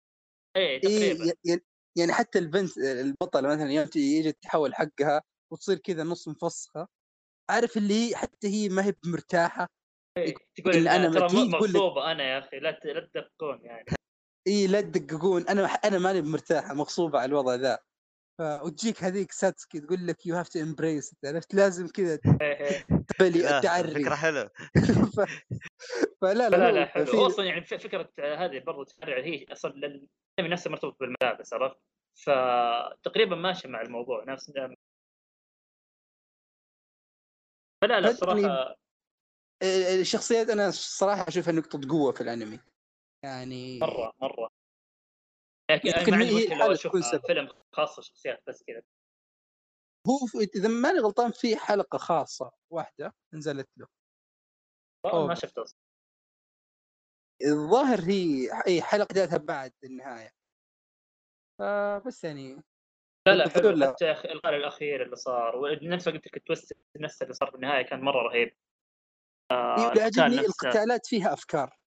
إيه 0.56 0.67
إيه 0.67 0.80
تقريبا 0.82 1.34
يعني 1.45 1.62
يعني 1.97 2.13
حتى 2.13 2.39
البنت 2.39 2.78
البطلة 2.78 3.49
مثلا 3.49 3.71
يوم 3.71 3.86
تجي- 3.86 4.17
يجي 4.17 4.32
تحول 4.32 4.75
حقها 4.75 5.21
وتصير 5.54 5.78
كذا 5.78 6.04
نص 6.04 6.28
مفسخة 6.28 6.88
عارف 7.49 7.78
اللي 7.78 7.93
هي 8.10 8.15
حتى 8.15 8.47
هي 8.47 8.69
ما 8.69 8.86
هي 8.86 8.93
مرتاحة 9.06 9.67
إيه. 10.17 10.36
تقول 10.56 10.73
إن 10.75 10.88
أنا 10.88 11.10
ترى 11.10 11.30
مغصوبة 11.47 12.12
أنا 12.12 12.23
يا 12.23 12.39
أخي 12.39 12.60
لا 12.60 12.80
لا 12.84 13.10
تدققون 13.13 13.65
يعني 13.65 13.86
إي 14.49 14.67
لا 14.67 14.81
تدققون. 14.81 15.47
أنا 15.47 15.65
أنا 15.65 15.99
ماني 15.99 16.21
مرتاحة 16.21 16.73
مغصوبة 16.73 17.19
على 17.19 17.29
الوضع 17.29 17.55
ذا. 17.55 17.79
وتجيك 18.41 19.03
هذيك 19.03 19.31
ساتسكي 19.31 19.79
تقول 19.79 20.07
لك 20.07 20.25
you 20.25 20.35
have 20.35 20.49
to 20.49 20.59
embrace 20.59 21.15
عرفت؟ 21.25 21.53
لازم 21.53 21.88
كذا 21.88 22.19
لا 23.19 23.57
التعري. 23.57 23.93
فكرة 24.03 24.15
حلوة. 24.15 24.51
ف... 25.15 25.19
فلا 26.21 26.49
لا, 26.49 26.57
لا 26.57 26.71
لا 26.71 26.85
حلو 26.85 27.05
في- 27.05 27.17
واصلا 27.17 27.45
يعني 27.45 27.62
ف- 27.62 27.73
فكرة 27.73 28.09
هذه 28.19 28.59
برضو 28.59 28.83
تفرع 28.83 29.17
هي 29.23 29.45
أصلا 29.51 29.71
الانمي 29.71 30.07
نفسه 30.53 30.69
مرتبط 30.69 30.97
بالملابس 30.99 31.53
عرفت؟ 31.53 31.77
فتقريبا 32.15 33.35
ماشي 33.35 33.67
مع 33.67 33.81
الموضوع 33.81 34.23
نفس 34.27 34.51
فلا 37.81 37.99
لا 37.99 38.09
الصراحه 38.09 38.75
آه، 39.62 39.95
الشخصيات 40.01 40.49
أنا 40.49 40.67
الصراحة 40.67 41.27
أشوفها 41.27 41.53
نقطة 41.53 41.81
قوة 41.89 42.12
في 42.12 42.21
الأنمي. 42.21 42.59
يعني 43.23 43.79
مرة 43.79 44.13
مرة 44.21 44.49
لكن 45.71 45.88
يمكن 45.89 46.12
ما 46.12 46.17
عندي 46.17 46.36
مشكلة 46.36 46.73
أشوف. 46.73 46.95
فيلم 47.27 47.49
خاص 47.71 47.99
شخصيات 47.99 48.43
بس 48.47 48.63
كذا 48.63 48.82
هو 50.08 50.41
إذا 50.55 50.69
ماني 50.69 50.99
غلطان 50.99 51.32
في 51.32 51.58
حلقة 51.58 51.97
خاصة 51.97 52.51
واحدة 52.69 53.13
نزلت 53.34 53.69
له 53.77 53.88
والله 55.05 55.27
ما. 55.27 55.36
شفته. 55.36 55.65
الظاهر 57.45 57.99
هي 58.01 58.49
اي 58.67 58.82
حلقة 58.82 59.13
جاتها 59.13 59.38
بعد 59.38 59.73
النهاية 59.84 60.32
فبس 61.60 62.23
يعني 62.23 62.63
لا 63.27 63.34
لا 63.36 63.49
حلو؟ 63.49 63.93
حتى 63.93 64.12
القرار 64.12 64.55
الأخير 64.55 65.03
اللي 65.03 65.15
صار 65.15 65.55
ونفس 65.55 66.08
ما 66.08 66.13
قلت 66.13 66.27
لك 66.27 66.38
ال 66.38 66.44
twist 66.44 66.77
نفسه 66.97 67.23
اللي 67.23 67.34
صار 67.34 67.49
في 67.49 67.55
النهاية 67.55 67.82
كان 67.86 68.01
مرة 68.01 68.21
رهيب 68.21 68.55
إيه، 69.51 69.84
القتال 69.86 70.01
يعجبني 70.01 70.36
نفسه. 70.38 70.67
القتالات 70.67 71.05
فيها 71.08 71.34
أفكار 71.34 71.78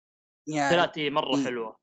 يعني 0.46 0.70
ثلاث 0.76 0.98
مرة 0.98 1.36
إيه. 1.36 1.44
حلوة 1.44 1.76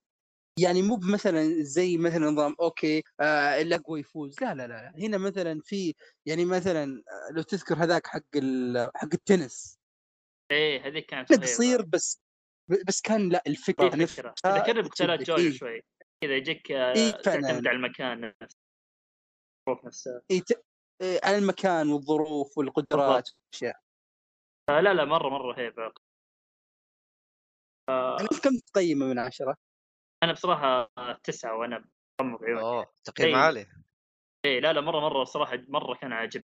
يعني 0.59 0.81
مو 0.81 0.99
مثلا 1.13 1.63
زي 1.63 1.97
مثلا 1.97 2.19
نظام 2.29 2.55
okay 2.61 3.03
آه 3.19 3.61
الاقوى 3.61 3.99
يفوز 3.99 4.41
لا 4.41 4.55
لا 4.55 4.67
لا. 4.67 4.93
هنا 4.97 5.17
مثلا 5.17 5.61
في 5.63 5.93
يعني 6.25 6.45
مثلا 6.45 6.83
آه، 6.83 7.33
لو 7.33 7.41
تذكر 7.41 7.75
هذاك 7.75 8.07
حق 8.07 8.21
ال- 8.35 8.91
حق 8.95 9.09
التنس 9.13 9.79
إيه 10.51 10.87
هذيك 10.87 11.05
كانت. 11.05 11.33
قصير 11.33 11.81
بس 11.81 12.21
بس 12.87 13.01
كان 13.01 13.29
لا 13.29 13.43
الفكرة 13.47 13.95
نفسها 13.95 14.33
يذكرني 14.45 14.81
بقتالات 14.81 15.19
تشدك. 15.19 15.29
جوجو 15.37 15.43
إيه. 15.49 15.57
شوي 15.57 15.81
كذا 16.23 16.35
يجيك 16.35 16.71
آه، 16.71 16.93
إيه، 16.95 17.11
تعتمد. 17.11 17.67
على 17.67 17.71
المكان 17.71 18.21
نفسه 18.41 18.57
الظروف 19.69 19.85
نفسها 19.85 20.21
إيه 20.31 20.41
ت... 20.41 20.63
إيه 21.01 21.19
على 21.23 21.37
المكان 21.37 21.89
والظروف 21.89 22.57
والقدرات 22.57 23.29
والأشياء 23.29 23.79
آه، 24.69 24.79
لا 24.81 24.93
لا 24.93 25.05
مرة 25.05 25.29
مرة 25.29 25.51
رهيبه 25.51 25.91
أنا 27.89 28.27
كم 28.43 28.57
تقيمه 28.73 29.05
من 29.05 29.19
عشرة؟ 29.19 29.55
أنا 30.23 30.33
بصراحة 30.33 30.91
تسعة 31.23 31.57
وأنا 31.57 31.85
مغمض 32.21 32.43
عيوني 32.43 32.61
أوه 32.61 32.93
تقييم 33.03 33.35
إيه. 33.35 33.43
عالي. 33.43 33.67
إيه 34.45 34.59
لا 34.59 34.73
لا 34.73 34.81
مرة 34.81 34.99
مرة 34.99 35.23
صراحة 35.23 35.57
مرة 35.67 35.95
كان 35.95 36.13
عاجب 36.13 36.43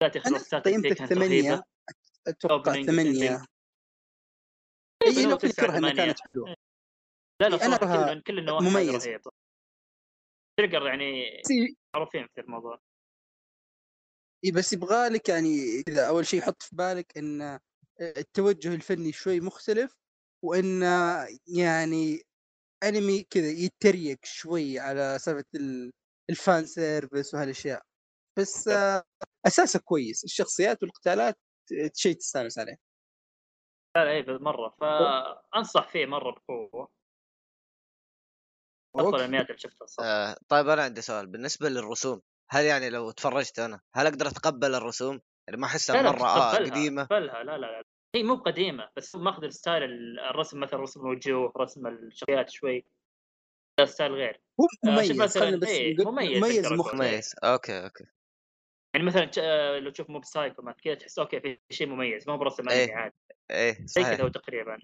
بالذات 0.00 0.16
يا 0.16 0.20
أخي 0.20 0.28
أنا 0.28 0.36
الوقتات 0.36 0.66
اللي 0.66 0.82
فيه 0.82 0.88
قيمتك 0.88 1.14
ثمانية 1.14 1.62
Opening 2.28 2.86
ثمانية. 2.86 3.44
إي 5.02 5.26
لو 5.26 5.36
تسعة، 5.36 5.36
تذكرها 5.36 5.78
إنها. 5.78 5.92
كانت 5.92 6.18
حلوة. 6.20 6.56
لا 7.40 7.48
لا 7.48 7.56
إيه، 7.56 7.66
أنا 7.66 7.76
صراحة 7.76 8.14
كل 8.14 8.22
كل 8.22 8.38
النواحي. 8.38 8.88
رهيبة. 8.88 9.30
تريجر 10.58 10.86
يعني 10.86 11.42
معروفين 11.94 12.28
في 12.34 12.40
الموضوع. 12.40 12.80
إي 14.44 14.50
بس 14.50 14.72
يبغى 14.72 15.08
لك 15.08 15.28
يعني 15.28 15.82
كذا 15.82 16.08
أول 16.08 16.26
شيء 16.26 16.40
حط 16.40 16.62
في 16.62 16.76
بالك 16.76 17.18
إن 17.18 17.60
التوجه 18.00 18.74
الفني 18.74 19.12
شوي 19.12 19.40
مختلف 19.40 19.96
وإن 20.44 20.82
يعني 21.46 22.22
أنمي 22.84 23.22
كذا 23.22 23.48
يتريق 23.48 24.18
شوي 24.24 24.78
على 24.78 25.18
سالفة 25.20 25.44
ال- 25.54 25.92
ال 26.30 26.39
fan 26.39 26.66
service 26.66 27.34
وهالأشياء. 27.34 27.82
بس 28.38 28.70
أساسه 29.46 29.80
كويس 29.84 30.24
الشخصيات 30.24 30.82
والقتالات 30.82 31.38
شيء 31.94 32.14
تستانس 32.16 32.58
عليه. 32.58 32.76
لا 33.96 34.04
لا 34.04 34.10
إيه 34.10 34.38
مرة. 34.38 34.74
فانصح 34.80 35.88
فيه 35.88 36.06
مرة 36.06 36.30
بقوة. 36.48 36.88
أفضل 38.96 39.06
okay. 39.06 39.16
الانميات 39.16 39.46
اللي 39.46 39.58
شفتها 39.58 39.84
الصراحه 39.84 40.10
آه 40.10 40.36
طيب 40.48 40.68
أنا 40.68 40.82
عندي 40.82 41.00
سؤال. 41.00 41.26
بالنسبة 41.26 41.68
للرسوم 41.68 42.20
هل 42.50 42.64
يعني 42.64 42.90
لو 42.90 43.10
تفرجت 43.10 43.58
أنا 43.58 43.80
هل 43.94 44.06
أقدر 44.06 44.26
أتقبل 44.28 44.74
الرسوم؟ 44.74 45.20
يعني 45.48 45.60
ما 45.60 45.66
احسها 45.66 46.02
مرة 46.02 46.24
آه 46.26 46.54
قديمة. 46.56 47.04
تقبلها 47.04 47.42
لا 47.42 47.58
لا 47.58 47.66
لا. 47.66 47.82
هي 48.16 48.22
مو 48.22 48.34
قديمة 48.34 48.90
بس 48.96 49.16
ماخذ 49.16 49.44
ال 49.44 49.50
style 49.50 49.82
الرسم 50.18 50.60
مثلا 50.60 50.80
رسم 50.80 51.00
الوجوه 51.00 51.52
رسم 51.56 51.86
الشخصيات 51.86 52.50
شوي. 52.50 52.84
style 53.84 54.12
غير. 54.12 54.40
هو 54.60 54.66
آه، 54.90 54.94
مميز 54.94 55.20
مثلاً 55.20 55.42
خلينا 55.42 55.56
بس 55.56 55.68
إيه، 55.68 55.96
مميز 55.98 56.38
مميز 56.38 56.72
مميز 56.72 57.34
okay 57.44 57.84
okay. 57.84 58.04
يعني 58.94 59.06
مثلا 59.06 59.30
آه، 59.38 59.78
لو 59.78 59.90
تشوف 59.90 60.10
Mob 60.10 60.24
Psycho 60.24 60.62
ما 60.62 60.72
كذا 60.72 60.94
تحس 60.94 61.18
okay 61.18 61.40
في 61.40 61.58
شيء 61.70 61.88
مميز 61.88 62.28
ما 62.28 62.34
هو 62.34 62.38
برسم 62.38 62.68
إيه. 62.68 62.94
عادي. 62.94 63.14
إيه 63.50 63.72
زي 63.72 64.02
صحيح. 64.02 64.16
كذا 64.16 64.24
هو 64.24 64.28
تقريبا 64.28 64.78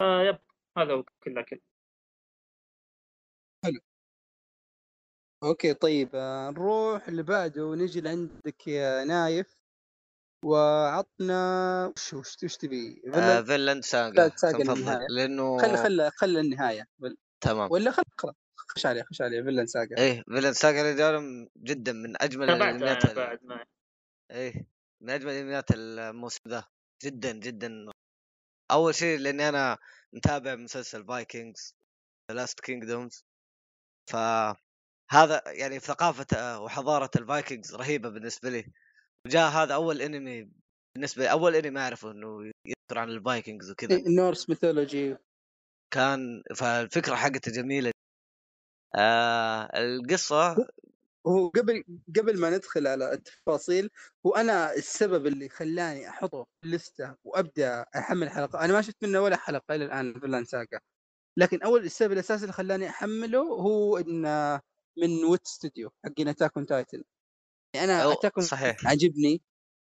آه 0.00 0.22
yep 0.22 0.38
هذا 0.78 0.92
هو 0.94 1.02
كله 1.02 1.42
كله 1.42 1.60
okay 5.42 5.74
طيب 5.74 6.10
آه، 6.14 6.50
نروح 6.50 7.08
اللي 7.08 7.22
بعده 7.22 7.64
ونجي 7.66 8.00
لعندك 8.00 8.66
يا 8.68 9.04
نايف. 9.04 9.56
وعطنا 10.44 11.86
وش 11.96 12.14
وش 12.14 12.36
وش 12.44 12.56
تبي؟ 12.56 13.02
آه 13.06 13.10
فيلا 13.10 13.42
Vinland 13.44 13.84
Saga 13.84 14.10
لا، 14.10 14.36
ساغا 14.36 14.58
للنهاية. 14.58 15.06
لأنه 15.10 15.58
خلي 15.58 15.76
خلي 15.76 16.10
خلي 16.10 16.40
النهاية. 16.40 16.86
بل- 16.98 17.16
تمام. 17.40 17.72
ولا 17.72 17.90
خل 17.90 18.02
اقرا 18.18 18.32
خش 18.58 18.86
عليه 18.86 19.02
خش 19.02 19.22
عليه 19.22 19.42
Vinland 19.42 19.66
Saga 19.66 19.96
إيه 19.98 20.22
Vinland 20.22 20.54
Saga 20.54 20.92
رجال 20.92 21.48
جدا 21.56 21.92
من 21.92 22.22
أجمل 22.22 22.46
تابعت 22.46 22.62
الانميات 22.68 23.04
أنا 23.04 23.10
ال- 23.12 23.16
بعد 23.16 23.44
ما. 23.44 23.64
إيه 24.30 24.66
من 25.02 25.10
أجمل 25.10 25.30
الانميات 25.30 25.64
الموسم 25.70 26.40
ذا 26.48 26.64
جدا 27.04 27.32
جدا. 27.32 27.86
أول 28.70 28.94
شيء 28.94 29.18
لأني 29.18 29.48
أنا 29.48 29.78
متابع 30.12 30.54
مسلسل 30.54 31.04
Vikings 31.06 31.74
The 32.30 32.36
Last 32.36 32.60
Kingdom 32.60 33.24
فهذا 35.10 35.42
يعني 35.46 35.78
ثقافة 35.80 36.26
آه، 36.36 36.60
وحضارة 36.60 37.10
الفايكنجز 37.16 37.74
رهيبة 37.74 38.08
بالنسبة 38.08 38.50
لي. 38.50 38.72
وجاء 39.26 39.50
هذا 39.50 39.74
أول 39.74 40.02
أنمي 40.02 40.50
بالنسبة 40.94 41.22
لي 41.22 41.30
أول 41.30 41.54
أنمي 41.54 41.80
أعرفه 41.80 42.10
إنه 42.10 42.52
يذكر 42.66 42.98
عن 42.98 43.08
الفايكنجز 43.10 43.70
وكذا. 43.70 44.02
Norse 44.16 44.48
mythology. 44.48 45.16
كان 45.90 46.42
فالفكرة 46.56 47.14
حقته 47.14 47.52
جميلة. 47.52 47.92
آه 48.96 49.70
القصة 49.74 50.56
هو 51.26 51.48
قبل 51.48 51.84
قبل 52.16 52.40
ما 52.40 52.50
ندخل 52.50 52.86
على 52.86 53.12
التفاصيل 53.12 53.90
هو 54.26 54.34
أنا 54.36 54.74
السبب 54.74 55.26
اللي 55.26 55.48
خلاني 55.48 56.08
أحطه 56.08 56.44
في 56.44 56.66
ال 56.66 56.74
list 56.74 57.06
ه 57.06 57.14
وأبدأ 57.24 57.86
أحمل 57.96 58.30
حلقة 58.30 58.64
أنا 58.64 58.72
ما 58.72 58.82
شفت 58.82 58.96
منه 59.04 59.20
ولا 59.20 59.36
حلقة 59.36 59.74
إلى 59.74 59.84
الآن 60.24 60.44
ساجا 60.44 60.80
لكن 61.38 61.62
أول 61.62 61.84
السبب 61.84 62.12
الأساسي 62.12 62.42
اللي 62.42 62.52
خلاني 62.52 62.88
أحمله 62.88 63.40
هو 63.40 63.98
إن 63.98 64.26
من 64.96 65.24
Wit 65.24 65.46
Studio 65.46 65.90
حقين 66.04 66.28
Attack 66.28 66.56
on 66.56 66.66
Titan 66.66 67.04
أنا 67.74 68.12
Attack 68.12 68.40
صحيح. 68.40 68.76
عجبني 68.86 69.42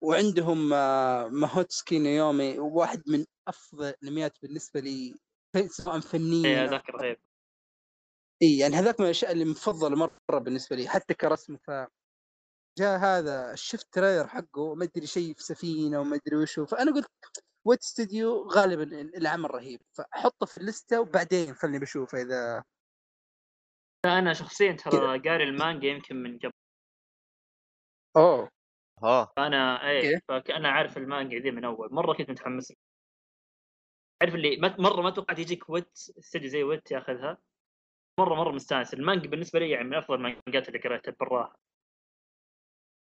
وعندهم 0.03 0.73
آه، 0.73 1.29
ماهوتسكي 1.29 1.99
نيومي 1.99 2.59
واحد 2.59 3.03
من 3.07 3.25
أفضل 3.49 3.85
الأنميات 3.89 4.33
بالنسبة 4.43 4.81
لي 4.81 5.15
سواء 5.67 6.01
فنيا 6.01 6.63
أو 6.63 6.69
هذاك 6.69 6.91
رهيب. 6.91 7.17
اي 8.43 8.59
يعني 8.59 8.77
هذاك 8.77 9.01
من 9.01 9.07
الأشياء 9.07 9.33
اللي 9.33 9.45
مفضلة 9.45 9.97
مرة 9.97 10.39
بالنسبة 10.39 10.77
لي 10.77 10.89
حتى 10.89 11.15
كرسم 11.15 11.57
ف 11.57 11.71
جاء 12.79 12.99
هذا 12.99 13.55
شفت 13.55 13.89
trailer 13.93 14.29
حقه 14.29 14.75
ما 14.75 14.85
أدري 14.85 15.07
شيء 15.07 15.35
في 15.35 15.43
سفينة 15.43 16.01
وما 16.01 16.17
أدري 16.17 16.37
وشو 16.37 16.67
فأنا 16.67 16.95
قلت 16.95 17.11
Wit 17.65 17.83
Studio 17.83 18.49
غالبا 18.49 19.01
العمل 19.01 19.51
رهيب 19.55 19.81
فأحطه 19.93 20.47
في 20.47 20.59
ال 20.59 20.66
list 20.66 20.94
ه 20.94 21.01
وبعدين 21.01 21.55
خلني 21.55 21.79
بشوفه 21.79 22.23
إذا 22.23 22.65
أنا 24.05 24.33
شخصيا. 24.33 24.73
ترى 24.73 25.19
قاري 25.19 25.45
المانجا 25.45 25.89
يمكن 25.89 26.17
من 26.17 26.39
قبل. 26.39 26.53
أوه. 28.17 28.51
ها. 29.03 29.33
فأنا 29.37 29.91
إيه 29.91 30.21
okay. 30.31 30.53
فأنا 30.53 30.69
عارف 30.69 30.97
المانجا 30.97 31.39
ذي 31.39 31.51
من 31.51 31.65
أول. 31.65 31.89
مرة 31.93 32.15
كنت 32.15 32.31
متحمس 32.31 32.73
عارف 34.23 34.35
اللي 34.35 34.57
مرة 34.79 35.03
ما 35.03 35.11
توقعت 35.11 35.39
يجيك 35.39 35.71
Wit 35.71 35.91
Studio 36.19 36.49
زي 36.49 36.63
Wit 36.63 36.91
ياخذها. 36.91 37.39
مرة 38.21 38.35
مرة 38.35 38.53
مستانس. 38.53 38.95
المانجا 38.95 39.29
بالنسبة 39.29 39.59
لي 39.59 39.71
يعني 39.71 39.85
من 39.85 39.95
أفضل 39.95 40.15
المانجات 40.15 40.69
اللي 40.69 40.79
قريتها 40.79 41.13
بالراحه 41.21 41.59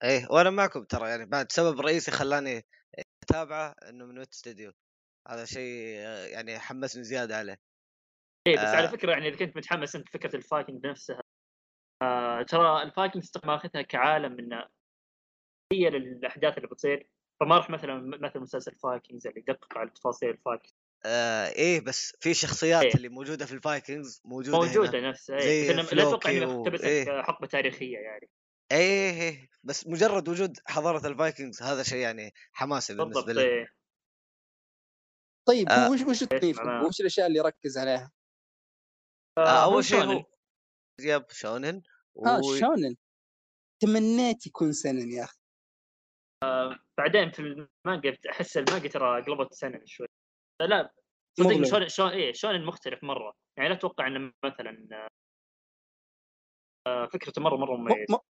إيه 0.03 0.27
وأنا 0.31 0.49
معكم 0.49 0.83
ترى 0.83 1.09
يعني 1.09 1.25
بعد 1.25 1.51
سبب 1.51 1.81
رئيسي 1.81 2.11
خلاني 2.11 2.65
أتابعه 3.23 3.75
إنه 3.89 4.05
من 4.05 4.17
Wit 4.19 4.33
Studio. 4.33 4.71
هذا 5.27 5.45
شيء 5.45 5.99
يعني 6.33 6.59
حمسني 6.59 7.03
زيادة 7.03 7.37
عليه. 7.37 7.68
إيه 8.49 8.55
بس 8.55 8.63
آه. 8.63 8.75
على 8.75 8.87
فكرة 8.87 9.11
يعني 9.11 9.27
إذا 9.27 9.37
كنت 9.37 9.57
متحمس 9.57 9.95
أنت 9.95 10.09
فكره 10.09 10.35
الفايكنج 10.35 10.85
نفسها 10.85 11.21
آه 12.01 12.41
ترى 12.41 12.83
الفايكنج 12.83 13.23
ماخذها 13.45 13.81
كعالم 13.81 14.31
من 14.31 14.53
هي 15.73 15.89
للأحداث 15.89 16.57
اللي 16.57 16.67
بتصير 16.67 17.09
فما 17.39 17.57
راح 17.57 17.69
مثلا 17.69 18.17
مثل 18.21 18.39
مسلسل 18.39 18.75
فايكنجز 18.75 19.27
اللي 19.27 19.39
يدقق 19.39 19.77
على 19.77 19.89
تفاصيل 19.89 20.29
الفايكنج 20.29 20.71
آه 21.05 21.47
إيه 21.47 21.81
بس 21.81 22.15
في 22.19 22.33
شخصيات 22.33 22.83
إيه. 22.83 22.95
اللي 22.95 23.09
موجودة 23.09 23.45
في 23.45 23.53
الفايكنجز 23.53 24.21
موجودة 24.25 24.57
هنا. 24.57 24.65
موجودة 24.65 25.09
نفسها 25.09 25.39
زي 25.39 25.49
إيه 25.49 25.69
بس 25.69 25.93
إنه 25.93 26.01
لا 26.01 26.09
أتوقع 26.09 26.31
إنها 26.31 26.45
مقتبسه 26.45 26.87
إيه. 26.87 27.21
حقبة 27.21 27.47
تاريخية 27.47 27.97
يعني 27.97 28.29
إيه 28.71 29.21
إيه 29.21 29.49
بس 29.63 29.87
مجرد 29.87 30.29
وجود 30.29 30.57
حضارة 30.65 31.07
الفايكنجز 31.07 31.63
هذا 31.63 31.83
شيء 31.83 31.97
يعني 31.97 32.33
حماسي 32.53 32.93
بالضبط 32.93 33.25
بالنسبة 33.25 33.33
لي 33.33 33.49
إيه. 33.49 33.67
طيب 35.47 35.69
آه. 35.69 35.91
وش 35.91 36.01
وش 36.01 36.23
التصنيف 36.23 36.61
معناه؟ 36.61 36.87
وش 36.87 37.01
الأشياء 37.01 37.27
اللي 37.27 37.39
يركز 37.39 37.77
عليها؟ 37.77 38.11
آه 39.37 39.41
آه، 39.41 39.63
أول 39.63 39.83
شيء 39.83 39.99
شونن. 39.99 40.11
هو 40.11 40.25
yep 40.99 41.25
شونن. 41.29 41.81
ها 42.25 42.37
و... 42.37 42.55
شونن. 42.59 42.95
تمنيت 43.81 44.47
يكون 44.47 44.73
سينن 44.73 45.11
يا 45.11 45.23
أخي. 45.23 45.39
بعدين 46.97 47.31
في 47.31 47.39
المانجا 47.39 48.17
أحس 48.29 48.57
المانجا 48.57 48.89
ترى 48.89 49.21
قلبت 49.21 49.53
سينن 49.53 49.81
شوي. 49.85 50.07
لا 50.61 50.93
صدق. 51.39 51.63
شلون 51.63 51.89
شلون 51.89 52.09
إيه 52.09 52.33
شلون 52.33 52.65
مختلف 52.65 53.03
مرة. 53.03 53.33
يعني 53.57 53.69
لا 53.69 53.75
أتوقع 53.75 54.07
إنه 54.07 54.33
مثلا 54.45 55.07
آه، 56.87 57.05
فكرته 57.05 57.41
مرة 57.41 57.55
مرة 57.55 57.77
مميزة. 57.77 58.15
م- 58.15 58.29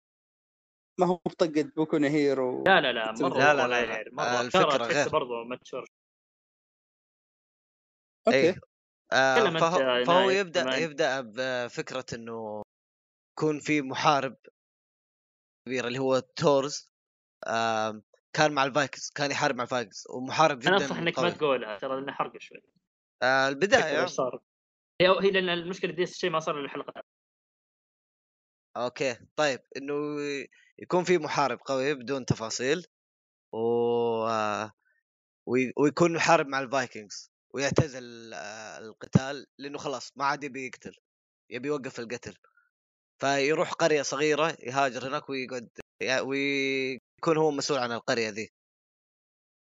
ما 0.99 1.05
هو 1.07 1.15
بطقة 1.25 1.71
Boku 1.75 1.97
Hero 1.97 2.63
لا 2.63 2.81
لا 2.81 2.91
لا 2.93 3.11
مرة 3.11 3.37
لا، 3.37 3.53
لا، 3.53 3.67
لا، 3.67 3.77
غير 3.77 3.87
لا. 3.87 3.95
غير 3.95 4.09
مرة. 4.13 4.25
آه، 4.25 4.41
الفكرة 4.41 4.75
الفكرة 4.75 4.93
غير. 4.93 5.09
برضه 5.09 5.43
mature 5.43 5.85
okay. 8.27 8.39
إيه. 8.39 8.55
آه 9.11 9.49
فهو, 9.59 10.05
فهو 10.05 10.29
يبدأ. 10.29 10.77
يبدأ 10.77 11.21
بفكره 11.21 12.05
إنه 12.13 12.61
يكون 13.37 13.59
في 13.59 13.81
محارب 13.81 14.37
كبير 15.65 15.87
اللي 15.87 15.99
هو 15.99 16.19
تورز 16.19 16.91
آم، 17.47 18.03
كان 18.33 18.51
مع 18.51 18.63
الفايكنجز 18.63 19.09
كان 19.15 19.31
يحارب 19.31 19.55
مع 19.55 19.63
الفايكنجز 19.63 20.03
ومحارب 20.09 20.59
جدا 20.59 20.69
أنا 20.69 20.77
أنصح 20.77 20.97
إنك 20.97 21.19
ما. 21.19 21.29
تقولها 21.29 21.77
ترى 21.79 21.95
لأنه 21.99 22.11
حرق 22.13 22.37
شوي. 22.39 22.61
آه 23.23 23.47
البداية. 23.47 24.05
صار؟ 24.05 24.39
هي 25.01 25.07
هي 25.07 25.31
لأن 25.31 25.49
المشكلة 25.49 25.91
دي 25.91 26.03
الشيء 26.03 26.29
ما 26.29 26.39
صار 26.39 26.57
إلا 26.57 26.65
الحلقة 26.65 27.03
okay 28.77 29.17
طيب 29.35 29.59
إنه 29.77 29.93
يكون 30.79 31.03
في 31.03 31.17
محارب 31.17 31.59
قوي 31.65 31.93
بدون 31.93 32.25
تفاصيل 32.25 32.85
و... 33.53 33.57
آه، 34.27 34.71
وي- 35.47 35.73
ويكون 35.77 36.15
يحارب 36.15 36.47
مع 36.47 36.59
الفايكنجز. 36.59 37.31
ويعتزل 37.57 38.33
آه، 38.33 38.77
القتال 38.79 39.45
لأنه 39.57 39.77
خلاص 39.77 40.11
ما 40.15 40.25
عاد 40.25 40.43
يبي 40.43 40.67
يقتل 40.67 40.95
يبي 41.49 41.67
يوقف 41.67 41.99
القتل. 41.99 42.37
فيروح 43.21 43.73
قرية 43.73 44.01
صغيرة 44.01 44.57
يهاجر 44.63 45.07
هناك 45.07 45.29
ويقعد 45.29 45.69
ويكون 46.21 47.37
هو 47.37 47.51
مسؤول 47.51 47.79
عن 47.79 47.91
القرية 47.91 48.29
ذي. 48.29 48.49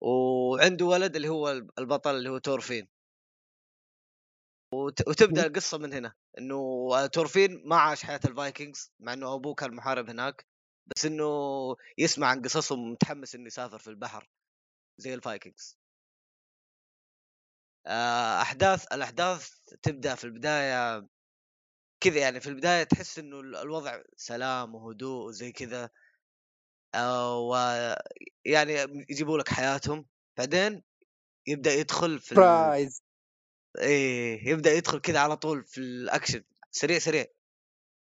وعنده 0.01 0.85
ولد 0.85 1.15
اللي 1.15 1.29
هو 1.29 1.49
البطل 1.79 2.15
اللي 2.15 2.29
هو 2.29 2.37
تورفين. 2.37 2.87
وت... 4.73 5.07
وتبدأ 5.07 5.45
القصة 5.47 5.77
من 5.77 5.93
هنا 5.93 6.13
إنه 6.37 7.07
تورفين 7.07 7.67
ما 7.67 7.75
عاش 7.75 8.03
حياة 8.03 8.19
الفايكنجز 8.25 8.91
مع 8.99 9.13
إنه 9.13 9.33
أبوه 9.35 9.53
كان 9.55 9.75
محارب 9.75 10.09
هناك 10.09 10.45
بس 10.87 11.05
إنه 11.05 11.25
يسمع 11.97 12.27
عن 12.27 12.41
قصصهم 12.41 12.91
متحمس 12.91 13.35
إنه 13.35 13.47
يسافر 13.47 13.79
في 13.79 13.87
البحر 13.89 14.29
زي 14.97 15.13
الفايكنجز. 15.13 15.77
آه، 15.77 15.82
أحداث 17.87 18.85
الأحداث 18.93 19.49
تبدأ 19.81 20.15
في 20.15 20.23
البداية 20.23 21.07
كذا 22.03 22.19
يعني 22.19 22.39
في 22.39 22.47
البداية 22.49 22.83
تحس 22.83 23.19
إنه 23.19 23.39
ال- 23.39 23.55
الوضع 23.55 24.01
سلام 24.17 24.75
وهدوء 24.75 25.27
وزي 25.27 25.51
كذا 25.51 25.89
آه، 26.95 27.37
و 27.39 27.55
يعني 28.45 28.73
يجيبوا 29.09 29.37
لك 29.37 29.49
حياتهم. 29.49 30.05
بعدين 30.37 30.83
يبدأ 31.47 31.73
يدخل 31.73 32.19
في. 32.19 32.35
براية 32.35 33.03
إيه 33.79 34.49
يبدأ 34.49 34.71
يدخل 34.73 34.99
كذا 34.99 35.19
على 35.19 35.37
طول 35.37 35.63
في 35.65 35.77
الأكشن 35.77 36.43
سريع 36.71 36.99
سريع. 36.99 37.25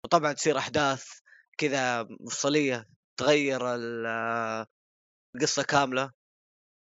وطبعا 0.05 0.33
تصير 0.33 0.57
أحداث 0.57 1.05
كذا 1.57 2.03
مفصلية 2.03 2.89
تغير 3.17 3.75
ال- 3.75 4.67
القصة 5.35 5.63
كاملة. 5.63 6.11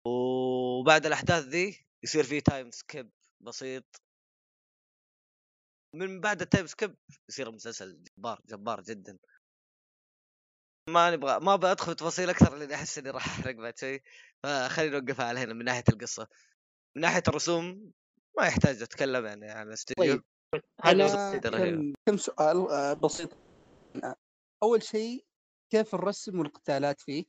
وبعد 0.07 1.07
الأحداث 1.07 1.45
ذي 1.45 1.88
يصير 2.05 2.25
في 2.25 2.41
time 2.41 2.71
skip 2.71 3.11
بسيط 3.41 3.85
من 5.95 6.21
بعد 6.21 6.41
ال 6.41 6.46
time 6.46 6.67
skip 6.67 6.97
يصير 7.29 7.51
مسلسل 7.51 8.03
جبار 8.03 8.41
جبار 8.47 8.81
جدا 8.81 9.19
ما 10.89 11.11
نبغى 11.11 11.41
ما 11.41 11.75
في 11.77 11.95
تفاصيل 11.95 12.31
أكثر 12.31 12.57
لأني 12.57 12.75
أحس 12.75 12.99
إني 12.99 13.11
راح 13.11 13.27
أحرق 13.27 13.55
بعد 13.55 13.79
شيء 13.79 14.03
فخلينا 14.43 14.99
نوقفها 14.99 15.27
على 15.27 15.41
هنا 15.41 15.55
من 15.55 15.65
ناحية 15.65 15.85
القصة 15.89 16.29
من 16.97 17.03
ناحية 17.03 17.23
الرسوم 17.29 17.93
ما 18.39 18.47
يحتاج 18.47 18.83
أتكلم 18.83 19.27
يعني 19.27 19.51
عن 19.51 19.69
الاستوديو 19.69 20.23
طيب 20.53 20.63
هذا 20.85 21.49
أنا. 21.49 21.59
كم 21.59 21.93
كم 22.07 22.17
سؤال 22.17 22.71
آه، 22.71 22.93
بسيط 22.93 23.37
أول 24.63 24.83
شيء 24.83 25.25
كيف 25.73 25.95
الرسم 25.95 26.39
والقتالات 26.39 27.01
فيه؟ 27.01 27.25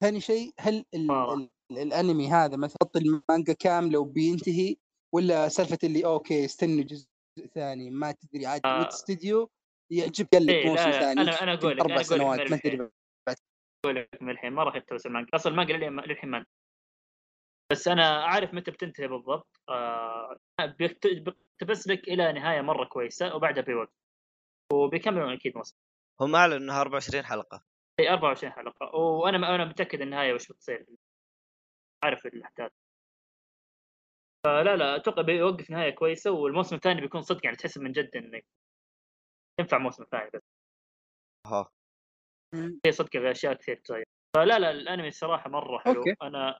ثاني 0.00 0.20
شيء 0.20 0.54
هل. 0.58 0.84
ال 0.94 1.50
الانمي 1.70 2.28
هذا 2.30 2.56
مثلا 2.56 2.76
حط 2.82 2.96
المانجا 2.96 3.52
كاملة 3.52 3.98
وبينتهي 3.98 4.76
ولا 5.14 5.48
سالفة 5.48 5.78
اللي 5.84 6.04
okay 6.04 6.44
استنى 6.44 6.82
جزء 6.82 7.08
ثاني 7.54 7.90
ما 7.90 8.12
تدري 8.12 8.46
عاد 8.46 8.60
آه. 8.64 8.78
Wit 8.78 8.88
Studio 8.88 9.50
يعجب 9.92 10.26
قال 10.32 10.46
لك 10.46 10.54
إيه، 10.54 10.66
موسم 10.70 10.90
ثاني 10.90 11.24
أنا- 11.24 11.42
أنا 11.42 11.52
يمكن 11.52 11.66
أقول 11.66 11.76
لك- 11.76 11.80
أربع 11.80 12.02
سنوات 12.02 12.40
من 12.40 12.50
ما 12.50 12.56
تدري. 12.56 12.90
أقول 13.84 13.96
لك 13.96 14.08
من 14.22 14.30
الحين 14.30 14.52
ما 14.52 14.62
راح 14.62 14.76
يتوسع 14.76 15.08
المانجا 15.08 15.28
أصلا 15.34 15.52
المانجا 15.52 15.76
للحين 15.76 16.28
ما 16.30 16.44
بس 17.72 17.88
أنا 17.88 18.24
عارف 18.24 18.54
متى 18.54 18.70
بتنتهي 18.70 19.08
بالضبط 19.08 19.60
آه 19.68 20.36
بيقتبس 20.78 21.88
لك 21.88 22.08
إلى 22.08 22.32
نهاية 22.32 22.60
مرة 22.60 22.84
كويسة 22.84 23.34
وبعدها 23.36 23.62
بيوقف 23.62 23.92
وبيكملون 24.72 25.32
أكيد 25.32 25.56
موسم 25.56 25.76
هم 26.20 26.36
أعلنوا 26.36 26.58
إنها 26.58 26.80
24 26.80 27.24
حلقة. 27.24 27.64
إي 28.00 28.10
24 28.12 28.52
حلقة. 28.52 28.94
وأنا 28.96 29.54
أنا 29.54 29.64
متأكد 29.64 30.00
النهايه 30.00 30.34
وش 30.34 30.52
بتصير. 30.52 30.86
عارف 32.04 32.26
الأحداث. 32.26 32.72
فلا 34.46 34.76
لا 34.76 34.96
أتوقع 34.96 35.22
بيوقف 35.22 35.70
نهاية 35.70 35.90
كويسة 35.90 36.30
والموسم 36.30 36.76
الثاني 36.76 37.00
بيكون 37.00 37.22
صدق 37.22 37.44
يعني 37.44 37.56
تحس 37.56 37.78
من 37.78 37.92
جد 37.92 38.16
إنه 38.16 38.40
ينفع 39.60 39.78
موسم 39.78 40.04
ثاني 40.04 40.30
بس. 40.34 40.42
ها 41.46 41.68
في 42.82 42.92
صدق 42.92 43.10
في 43.10 43.30
أشياء 43.30 43.54
كثير 43.54 43.76
تغير 43.76 44.04
فلا 44.36 44.58
لا 44.58 44.70
الأنمي 44.70 45.08
الصراحه 45.08 45.50
مرة 45.50 45.78
حلو. 45.78 45.98
أوكي. 46.00 46.16
أنا 46.22 46.58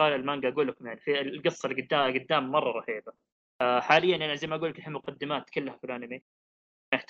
قال 0.00 0.12
المانجا 0.12 0.48
أقول 0.48 0.68
لكم 0.68 0.86
يعني 0.86 1.00
في 1.00 1.20
القصة 1.20 1.68
اللي 1.68 1.82
قدام 1.82 2.18
قدام 2.18 2.50
مرة 2.50 2.70
رهيبة. 2.80 3.12
آه، 3.60 3.80
حاليا 3.80 4.16
أنا 4.16 4.34
زي 4.34 4.46
ما 4.46 4.56
أقول 4.56 4.70
لك 4.70 4.78
الحين 4.78 4.92
مقدمات 4.92 5.50
كلها 5.50 5.76
في 5.76 5.84
الأنمي 5.84 6.22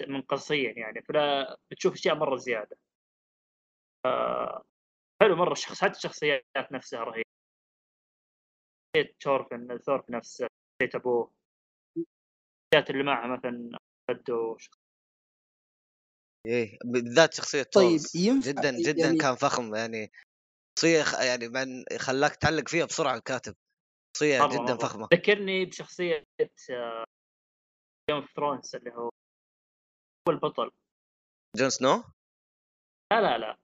من 0.09 0.23
قصيا 0.23 0.73
يعني 0.73 1.03
فلا 1.03 1.59
بتشوف 1.71 1.93
أشياء 1.93 2.15
مرة 2.15 2.37
زيادة. 2.37 2.79
آه، 4.07 4.65
حلو 5.23 5.37
مرة 5.37 5.53
الشخص 5.53 5.85
حتى 5.85 5.97
الشخصيات 5.97 6.45
نفسها 6.73 7.05
رهيبة. 7.05 7.29
شخصية 8.97 9.17
ثورفن 9.25 9.79
ثورفن 9.79 10.13
نفسه 10.15 10.47
شخصية 10.83 10.99
أبوه. 10.99 11.33
الشخصيات 11.97 12.91
اللي 12.91 13.03
معها 13.03 13.27
مثلا 13.37 13.79
بدو 14.11 14.57
إيه 16.47 16.79
بالذات 16.85 17.35
شخصية 17.35 17.63
طيب 17.63 17.73
تورز 17.73 18.17
ينفع 18.17 18.51
جدا 18.51 18.71
جدا 18.79 19.05
يعني 19.07 19.19
كان 19.19 19.35
فخم 19.35 19.75
يعني 19.75 20.13
شخصية 20.79 21.03
خ- 21.03 21.21
يعني 21.21 21.49
من 21.49 21.85
خلاك 21.99 22.37
تعلق 22.37 22.69
فيها 22.69 22.85
بسرعة 22.87 23.15
الكاتب. 23.15 23.55
شخصية 24.17 24.39
مرة 24.41 24.49
جدا 24.49 24.75
مرة. 24.75 24.77
فخمة. 24.77 25.09
ذكرني 25.15 25.65
بشخصية 25.65 26.25
Game 26.41 28.17
of 28.17 28.33
Thrones 28.37 28.77
اللي 28.77 28.91
هو 28.91 29.11
هو 30.29 30.33
البطل 30.33 30.71
جون 31.57 31.71
سنو؟ 31.71 32.05
لا 33.13 33.21
لا 33.21 33.39
لا. 33.39 33.57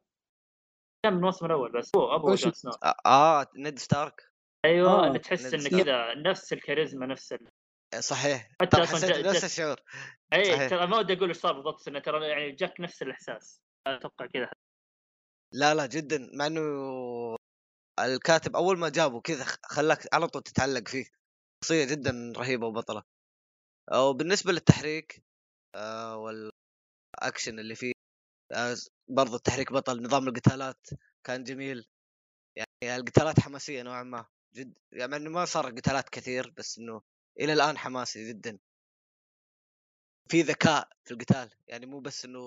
كان 1.05 1.13
من 1.13 1.19
الموسم 1.19 1.47
الأول 1.47 1.73
بس. 1.73 1.91
هو 1.97 2.15
ابو 2.17 2.35
جون 2.35 2.53
سنو. 2.53 2.73
آه, 2.85 2.97
آه 3.07 3.47
نيد 3.57 3.79
ستارك. 3.79 4.34
أيوه 4.65 5.07
آه، 5.15 5.17
تحس 5.17 5.55
إنه 5.55 5.83
كذا 5.83 6.15
نفس 6.15 6.53
الكاريزما 6.53 7.07
نفس 7.07 7.33
ال... 7.33 7.49
صحيح. 8.05 8.49
حتى 8.61 8.77
حسيت 8.77 9.11
جا- 9.11 9.31
نفس 9.31 9.45
الشعور. 9.45 9.77
اي. 10.33 10.69
ترى 10.69 10.87
ما 10.87 10.99
ودي 10.99 11.13
أقول 11.13 11.29
إيش 11.29 11.37
صار 11.37 11.53
بالضبط 11.53 11.81
بس 11.81 11.89
إنه 11.89 11.99
ترى 11.99 12.29
يعني 12.29 12.53
جاك 12.53 12.81
نفس 12.81 13.03
الإحساس. 13.03 13.61
أتوقع 13.87 14.27
كذا 14.27 14.51
لا 15.55 15.75
لا 15.75 15.87
جدا 15.87 16.31
مع 16.35 16.47
إنه 16.47 16.61
الكاتب 18.01 18.57
أول 18.57 18.79
ما 18.79 18.89
جابه 18.89 19.21
كذا 19.21 19.45
خلاك 19.65 20.15
على 20.15 20.29
طول 20.29 20.43
تتعلق 20.43 20.89
فيه. 20.89 21.05
شخصية 21.65 21.85
جدا 21.85 22.33
رهيبة 22.37 22.67
وبطلة. 22.67 23.03
وبالنسبه 23.95 24.53
للتحريك 24.53 25.25
آه 25.75 26.17
والاكشن 26.17 27.59
اللي 27.59 27.75
فيه 27.75 27.93
آه 28.53 28.77
برضو 29.09 29.37
التحريك 29.37 29.73
بطل 29.73 30.03
نظام 30.03 30.29
القتالات 30.29 30.87
كان 31.27 31.45
جميل. 31.45 31.87
يعني 32.57 32.97
القتالات 32.97 33.41
حماسية 33.41 33.83
نوعا 33.83 34.03
ما. 34.03 34.27
جد 34.57 34.75
يعني 34.93 35.29
ما 35.29 35.45
صار 35.45 35.71
قتالات 35.71 36.09
كثير 36.09 36.51
بس 36.57 36.79
إنه 36.79 37.03
إلى 37.41 37.53
الآن 37.53 37.79
حماسي 37.79 38.29
جدا. 38.29 38.59
في 40.29 40.43
ذكاء 40.43 40.89
في 41.05 41.11
القتال 41.15 41.51
يعني 41.69 41.87
مو 41.87 42.01
بس 42.01 42.25
إنه 42.25 42.41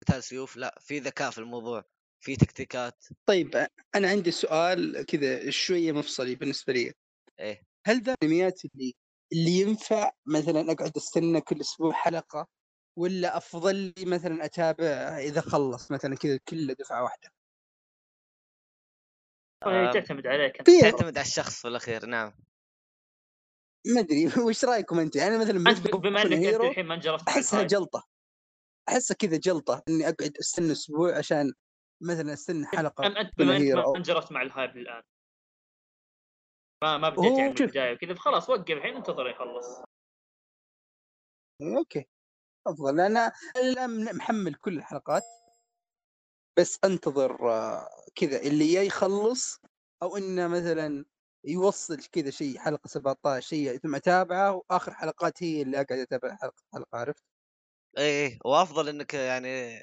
قتال 0.00 0.24
سيوف 0.24 0.56
لا 0.56 0.78
في 0.80 0.98
ذكاء 0.98 1.30
في 1.30 1.38
الموضوع 1.38 1.84
في 2.20 2.36
تكتيكات. 2.36 3.04
طيب 3.26 3.66
أنا 3.94 4.08
عندي 4.08 4.30
سؤال 4.30 5.06
كذا 5.06 5.50
شوية 5.50 5.92
مفصلي 5.92 6.34
بالنسبة 6.34 6.72
لي. 6.72 6.92
إيه. 7.40 7.62
هل 7.86 8.02
ذا 8.02 8.14
الأنميات 8.22 8.64
اللي 8.64 8.94
اللي 9.32 9.50
ينفع 9.60 10.10
مثلا 10.26 10.72
أقعد 10.72 10.96
أستنى 10.96 11.40
كل 11.40 11.60
أسبوع 11.60 11.92
حلقة 11.92 12.48
ولا 12.98 13.36
أفضل 13.36 13.76
لي 13.98 14.04
مثلا 14.06 14.44
أتابع 14.44 15.18
إذا 15.18 15.40
خلص 15.40 15.92
مثلا 15.92 16.16
كذا 16.16 16.38
كله 16.48 16.74
دفعة 16.74 17.02
واحدة؟ 17.02 17.41
تعتمد 19.92 20.26
عليك 20.26 20.58
أنت. 20.58 20.70
في- 20.70 20.80
تعتمد 20.80 21.18
على 21.18 21.26
الشخص 21.26 21.60
في 21.62 21.68
الأخير 21.68 22.06
نعم. 22.06 22.32
ما 23.94 24.00
أدري 24.00 24.24
وش 24.48 24.64
رأيكم 24.64 24.98
انت 24.98 25.16
يعني 25.16 25.38
مثلا 25.38 25.70
أنت 25.70 25.94
بما 25.96 26.22
إنك 26.22 26.32
أنت 26.32 26.60
الحين 26.60 26.86
ما 26.86 26.94
انجرفت 26.94 27.28
أحسها 27.28 27.50
الهايب. 27.56 27.66
جلطة. 27.68 28.02
أحسها 28.88 29.14
كذا 29.14 29.36
جلطة 29.36 29.82
إني 29.88 30.04
أقعد 30.08 30.36
أستنى 30.40 30.72
أسبوع 30.72 31.18
عشان 31.18 31.52
مثلا 32.02 32.32
أستنى 32.32 32.66
حلقة 32.66 33.06
أم 33.06 33.16
انت 33.16 33.40
من 33.40 33.46
بما 33.46 33.56
إنك 33.56 33.74
ما 33.74 33.96
انجرفت 33.96 34.32
مع 34.32 34.42
الهايب 34.42 34.76
الان 34.76 35.02
ما 36.82 36.98
ما 36.98 37.08
بديت 37.08 37.38
يعني 37.38 37.50
من. 37.50 37.60
البداية 37.60 37.92
وكذا 37.94 38.14
فخلاص 38.14 38.50
وقف 38.50 38.70
الحين 38.70 38.96
انتظر 38.96 39.28
يخلص. 39.28 39.82
أوكي. 41.78 42.08
أفضل 42.66 43.00
أنا 43.00 43.32
الان 43.56 44.16
محمل 44.16 44.54
كل 44.54 44.78
الحلقات. 44.78 45.22
بس 46.58 46.78
انتظر 46.84 47.50
آه، 47.52 47.88
كذا. 48.14 48.40
اللي 48.42 48.72
يا 48.72 48.82
يخلص 48.82 49.60
أو 50.02 50.16
إنه 50.16 50.48
مثلا 50.48 51.04
يوصل 51.44 51.96
كذا 52.12 52.30
شيء 52.30 52.58
حلقة 52.58 52.88
17 52.88 53.46
شيء 53.48 53.78
ثم 53.78 53.94
أتابعه 53.94 54.52
وآخر 54.70 54.94
حلقات 54.94 55.42
هي 55.42 55.62
اللي 55.62 55.76
أقعد 55.80 55.98
أتابع 55.98 56.36
حلقة 56.36 56.62
حلقة 56.74 56.98
عرفت؟ 56.98 57.22
إيه 57.98 58.38
وأفضل 58.44 58.88
إنك 58.88 59.14
يعني 59.14 59.82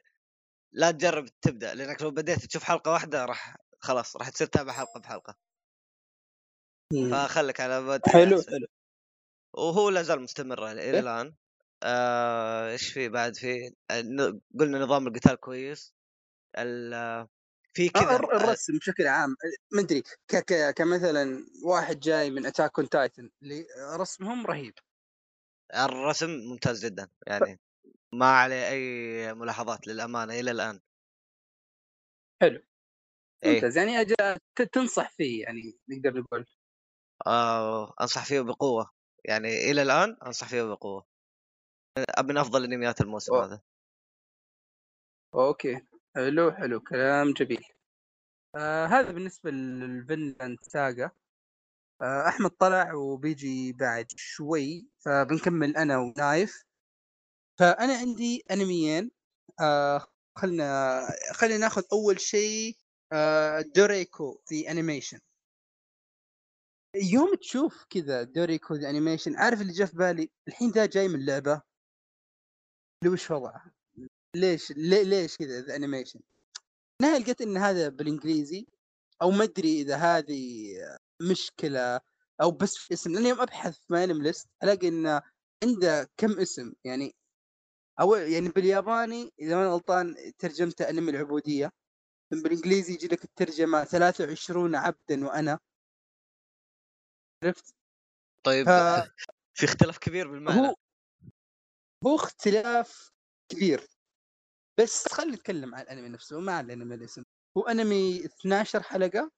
لا 0.74 0.92
تجرب 0.92 1.26
تبدأ 1.42 1.74
لأنك 1.74 2.02
لو 2.02 2.12
بديت 2.12 2.46
تشوف 2.46 2.64
حلقة 2.64 2.92
واحدة 2.92 3.26
راح 3.26 3.58
خلاص 3.80 4.16
راح 4.18 4.30
تصير 4.30 4.48
تتابع 4.48 4.74
حلقة 4.74 5.00
بحلقة. 5.00 5.36
فخلك 7.12 7.60
على 7.60 8.00
حلو. 8.08 8.42
حلو. 8.42 8.68
وهو 9.54 9.90
لا 9.90 10.02
زال 10.04 10.22
مستمر 10.22 10.72
إلى 10.72 10.82
إيه؟ 10.82 11.00
الآن. 11.00 11.36
آه، 11.84 12.72
إيش 12.72 12.94
في 12.94 13.10
بعد 13.10 13.36
في؟ 13.36 13.76
آه، 13.92 14.02
قلنا 14.60 14.80
نظام 14.80 15.08
القتال 15.08 15.36
كويس. 15.36 15.94
آه، 15.94 15.99
في 17.74 17.90
آه، 17.96 18.00
كذا 18.00 18.16
آه، 18.16 18.38
الرسم 18.38 18.78
بشكل 18.78 19.08
عام 19.08 19.36
ما 19.74 19.82
أدري 19.82 20.04
كمثلا 20.76 21.46
واحد 21.66 22.00
جاي 22.00 22.32
من 22.32 22.46
Attack 22.46 22.80
on 22.80 22.90
Titan 22.90 23.30
اللي 23.44 23.66
رسمهم 24.00 24.46
رهيب. 24.46 24.74
الرسم 25.76 26.30
ممتاز 26.30 26.86
جدا 26.86 27.10
يعني 27.28 27.60
ما 28.14 28.26
عليه 28.40 28.70
أي 28.70 29.34
ملاحظات 29.34 29.88
للأمانة 29.88 30.34
إلى 30.40 30.52
الآن. 30.52 30.80
حلو. 32.42 32.62
إيه. 33.44 33.54
ممتاز 33.54 33.78
يعني 33.78 34.02
أجا 34.02 34.16
ت- 34.58 34.62
تنصح 34.62 35.12
فيه 35.12 35.44
يعني 35.44 35.80
نقدر 35.90 36.20
نقول. 36.20 36.46
آه 37.28 37.94
أنصح 38.02 38.26
فيه 38.26 38.42
بقوة 38.42 38.90
يعني 39.26 39.72
إلى 39.72 39.82
الآن 39.82 40.18
أنصح 40.26 40.48
فيه 40.50 40.64
بقوة. 40.64 41.06
من 42.24 42.38
أفضل 42.38 42.64
انميات 42.64 43.02
الموسم 43.02 43.36
أوه. 43.36 43.46
هذا. 43.46 43.62
أوكي. 45.36 45.82
حلو 46.20 46.52
حلو 46.52 46.80
كلام 46.80 47.34
جميل. 47.34 47.66
آه 48.56 48.86
هذا 48.86 49.12
بالنسبة 49.12 49.52
لل 49.52 49.75
Vinland 49.75 50.58
Saga 50.62 51.12
آه 52.02 52.28
أحمد 52.28 52.50
طلع 52.50 52.94
وبيجي 52.94 53.74
بعد 53.74 54.08
شوي 54.16 54.88
فبنكمل 55.06 55.78
أنا 55.78 55.98
ونايف 55.98 56.64
فأنا 57.60 57.94
عندي 57.94 58.44
أنميين. 58.52 59.12
آه 59.62 60.08
خلنا 60.36 61.00
خلينا 61.34 61.58
ناخذ 61.58 61.84
أول 61.94 62.20
شيء 62.20 62.78
آه 63.14 63.62
دوريكو 63.76 64.42
ذا 64.46 64.72
animation 64.72 65.20
يوم 66.96 67.36
تشوف 67.36 67.86
كذا 67.90 68.24
دوريكو 68.24 68.76
the 68.76 68.90
animation 68.90 69.36
عارف 69.36 69.62
اللي 69.62 69.74
جاء 69.74 69.88
في 69.88 69.98
بالي؟ 69.98 70.32
الحين 70.48 70.72
ذا 70.72 70.86
جاي 70.86 71.08
من 71.08 71.26
لعبه 71.26 71.62
اللي 73.04 73.14
وش 73.14 73.32
وضعه؟ 73.32 73.79
ليش 74.36 74.72
ليش 74.72 75.38
كذا 75.38 75.62
the 75.62 75.76
animation 75.76 76.20
نهاية 77.02 77.18
لقيت 77.20 77.42
إن 77.42 77.58
هذا 77.58 77.90
بالإنجليزي 77.90 78.68
أو 79.22 79.32
ما 79.32 79.44
أدري 79.44 79.82
إذا 79.82 79.96
هذه 79.96 80.74
مشكلة 81.22 82.00
أو 82.42 82.52
بس 82.52 82.78
في 82.78 82.94
اسم 82.94 83.12
لأني 83.12 83.30
يوم 83.30 83.42
أبحث 83.42 83.78
في 83.78 83.94
MyAnimeList 83.94 84.50
ألاقي 84.64 84.88
انه 84.88 85.22
عنده 85.64 86.10
كم 86.18 86.40
اسم 86.40 86.74
يعني 86.84 87.16
أو 88.00 88.16
يعني 88.16 88.50
بالياباني 88.50 89.34
إذا 89.40 89.56
ما 89.56 89.68
غلطان 89.68 90.16
ترجمته 90.38 90.90
أنمي 90.90 91.12
العبودية 91.12 91.72
بالإنجليزي 92.32 92.94
يجي 92.94 93.08
لك 93.08 93.24
الترجمة 93.24 93.84
23 93.84 94.76
عبدا 94.76 95.28
وأنا. 95.28 95.60
عرفت؟ 97.44 97.76
طيب 98.44 98.66
ف... 98.66 98.70
في 99.54 99.66
اختلاف 99.66 99.98
كبير 99.98 100.32
بالمعنى. 100.32 100.68
هو 100.68 100.76
هو 102.06 102.16
اختلاف 102.16 103.12
كبير. 103.50 103.88
بس 104.80 105.08
خلينا 105.14 105.36
نتكلم 105.36 105.76
عن 105.76 105.82
الأنمي 105.82 106.10
نفسه 106.10 106.40
ما 106.40 106.54
عن 106.54 106.66
الأنمي 106.66 106.96
الاسم 106.96 107.24
هو 107.58 107.62
أنمي 107.62 108.26
12 108.26 108.84
حلقة 108.84 109.32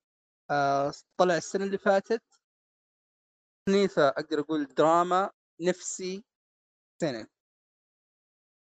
آه 0.52 0.94
طلع 1.18 1.38
السنة 1.38 1.66
اللي 1.66 1.78
فاتت. 1.78 2.24
تصنيفه 3.68 4.08
أقدر 4.08 4.40
أقول 4.40 4.66
دراما 4.66 5.30
نفسي 5.62 6.24
سنة. 7.02 7.28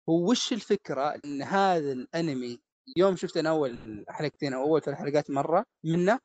هو 0.08 0.30
وش 0.30 0.52
الفكرة؟ 0.52 1.20
إن 1.24 1.42
هذا 1.42 1.92
الأنمي 1.92 2.60
يوم 2.96 3.16
شفت 3.16 3.36
أنا 3.36 3.50
أول 3.50 4.04
حلقتين 4.08 4.52
أو 4.54 4.62
أول 4.62 4.82
ثلاث 4.82 4.98
حلقات 4.98 5.30
مرة 5.30 5.64
منه 5.84 6.18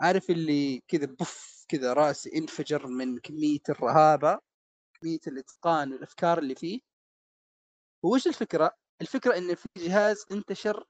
عارف 0.00 0.30
اللي 0.30 0.80
كذا 0.88 1.06
بف 1.06 1.64
كذا 1.68 1.92
راسي 1.92 2.38
انفجر 2.38 2.86
من 2.86 3.18
كمية 3.18 3.60
الرهابة 3.68 4.38
كمية 5.00 5.20
الإتقان 5.26 5.92
والأفكار 5.92 6.38
اللي 6.38 6.54
فيه. 6.54 6.80
وش 8.04 8.26
الفكرة؟ 8.26 8.83
الفكرة 9.00 9.38
إن 9.38 9.54
في 9.54 9.68
جهاز 9.76 10.24
انتشر 10.32 10.86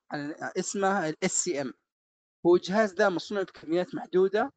اسمه 0.59 1.09
ال 1.09 1.33
SCM 1.45 1.75
هو 2.47 2.57
جهاز 2.57 2.95
ذا 2.95 3.09
مصنوع 3.09 3.43
بكميات 3.43 3.95
محدودة 3.95 4.53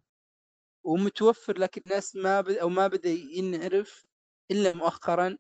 ومتوفر 0.84 1.58
لكن 1.60 1.82
الناس 1.88 2.16
ما 2.16 2.42
بد 2.42 2.52
أو 2.52 2.70
ما 2.70 2.88
بدأ 2.88 3.10
ينعرف 3.10 4.06
إلا 4.52 4.76
مؤخرا. 4.76 5.38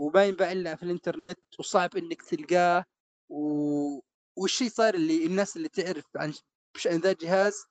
وما 0.00 0.24
ينباع 0.24 0.52
إلا 0.52 0.76
في 0.76 0.82
الإنترنت 0.82 1.38
وصعب 1.58 1.96
إنك 1.96 2.22
تلقاه. 2.22 2.84
و... 3.28 4.00
والشيء 4.36 4.68
صار 4.68 4.94
اللي 4.94 5.26
الناس 5.26 5.56
اللي 5.56 5.68
تعرف 5.68 6.04
عن 6.16 6.34
بشان 6.74 7.00
ذا 7.00 7.10
الجهاز 7.10 7.64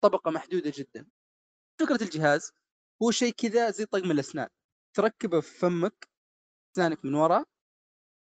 طبقة 0.00 0.30
محدودة 0.30 0.72
جدا. 0.76 1.06
فكرة 1.80 2.02
الجهاز 2.02 2.52
هو 3.02 3.10
شيء 3.10 3.32
كذا 3.32 3.70
زي 3.70 3.84
طقم 3.86 4.10
الأسنان. 4.10 4.48
تركبه 4.96 5.40
في 5.40 5.58
فمك 5.58 6.08
أسنانك 6.76 7.04
من 7.04 7.14
ورا 7.14 7.44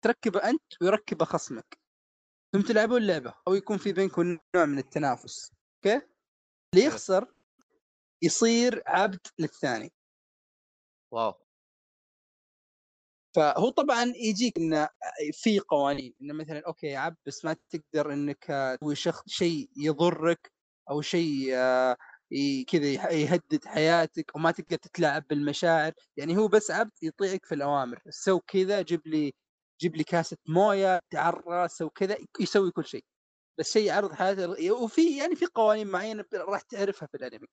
تركبه 0.02 0.40
أنت 0.40 0.62
ويركبه 0.82 1.24
خصمك. 1.24 1.78
ثم 2.52 2.60
تلعبون 2.60 3.06
لعبه 3.06 3.34
أو 3.48 3.54
يكون 3.54 3.78
في 3.78 3.92
بينكم 3.92 4.38
نوع 4.56 4.64
من 4.64 4.78
التنافس. 4.78 5.52
أوكي؟ 5.76 6.06
اللي 6.74 6.86
يخسر 6.86 7.34
يصير 8.22 8.82
عبد 8.86 9.26
للثاني. 9.38 9.92
واو. 11.12 11.34
فهو 13.36 13.70
طبعا 13.70 14.12
يجيك 14.16 14.58
إنه 14.58 14.88
في 15.32 15.58
قوانين 15.60 16.14
إنه 16.22 16.34
مثلا 16.34 16.62
أوكي 16.66 16.96
عبد 16.96 17.16
بس 17.26 17.44
ما 17.44 17.56
تقدر 17.70 18.12
إنك 18.12 18.44
تسوي 18.80 18.94
شخص 18.94 19.22
شيء 19.28 19.70
يضرك 19.76 20.52
أو 20.90 21.00
شيء 21.00 21.54
آه، 21.54 21.96
كذا 22.68 23.12
يهدد 23.12 23.64
حياتك 23.66 24.36
وما 24.36 24.50
تقدر 24.50 24.76
تتلاعب 24.76 25.24
بالمشاعر. 25.30 25.92
يعني 26.16 26.36
هو 26.36 26.48
بس 26.48 26.70
عبد 26.70 26.92
يطيعك 27.02 27.44
في 27.46 27.54
الأوامر. 27.54 28.02
so 28.10 28.40
كذا 28.40 28.82
جيب 28.82 29.06
لي 29.06 29.34
جيب 29.80 29.96
لي 29.96 30.04
كاسه 30.04 30.36
موية 30.48 31.00
تعرى 31.10 31.68
سو 31.68 31.90
كذا 31.90 32.16
يسوي 32.40 32.70
كل 32.70 32.84
شيء. 32.86 33.04
بس 33.58 33.72
شيء 33.72 33.86
يعرض 33.86 34.12
حياته 34.14 34.72
وفي 34.72 35.18
يعني 35.18 35.36
في 35.36 35.46
قوانين 35.46 35.88
معينة 35.88 36.24
راح 36.34 36.60
تعرفها 36.62 37.08
في 37.08 37.16
الأنمي. 37.16 37.46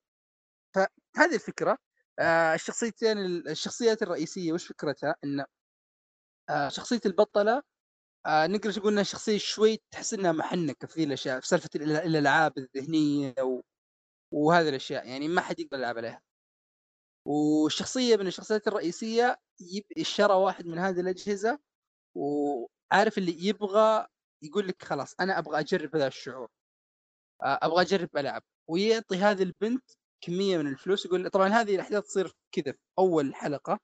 فهذه 0.75 1.35
الفكرة. 1.35 1.77
آه 2.19 2.55
الشخصيتين 2.55 3.17
الشخصيات 3.47 4.03
الرئيسية 4.03 4.53
وش 4.53 4.67
فكرتها؟ 4.67 5.15
إن 5.23 5.45
آه 6.49 6.69
شخصية 6.69 6.99
البطلة 7.05 7.61
آه 8.27 8.47
نقدر 8.47 8.71
نقول 8.79 8.91
إنها 8.93 9.03
شخصية 9.03 9.37
شوي 9.37 9.79
تحس 9.91 10.13
إنها 10.13 10.31
محنكه 10.31 10.87
في 10.87 11.03
الاشياء 11.03 11.39
في 11.39 11.47
سالفة 11.47 11.69
الألعاب 11.75 12.53
الذهنية 12.57 13.35
و... 13.43 13.61
وهذه 14.33 14.69
الأشياء. 14.69 15.07
يعني 15.09 15.27
ما 15.27 15.41
حد 15.41 15.59
يقدر 15.59 15.79
يلعب 15.79 15.97
عليها. 15.97 16.21
والشخصية 17.25 18.15
من 18.17 18.27
الشخصيات 18.27 18.67
الرئيسية 18.67 19.35
يب... 19.59 19.83
اشترى 19.97 20.33
واحد 20.33 20.65
من 20.67 20.79
هذه 20.79 20.99
الأجهزة 20.99 21.59
وعارف 22.17 23.17
اللي 23.17 23.45
يبغى 23.47 24.07
يقول 24.43 24.67
لك 24.67 24.83
خلاص 24.83 25.15
أنا 25.19 25.39
أبغى 25.39 25.59
أجرب 25.59 25.95
هذا 25.95 26.07
الشعور. 26.07 26.49
آه، 27.43 27.59
أبغى 27.61 27.81
أجرب 27.81 28.17
ألعب. 28.17 28.43
ويعطي 28.69 29.17
هذه 29.17 29.43
البنت 29.43 29.83
كمية 30.21 30.57
من 30.57 30.67
الفلوس 30.67 31.05
يقول 31.05 31.29
طبعا 31.29 31.49
هذه 31.49 31.75
الأحداث 31.75 32.03
تصير 32.05 32.33
كذا 32.51 32.71
في 32.71 32.79
أول 32.99 33.35
حلقة 33.35 33.79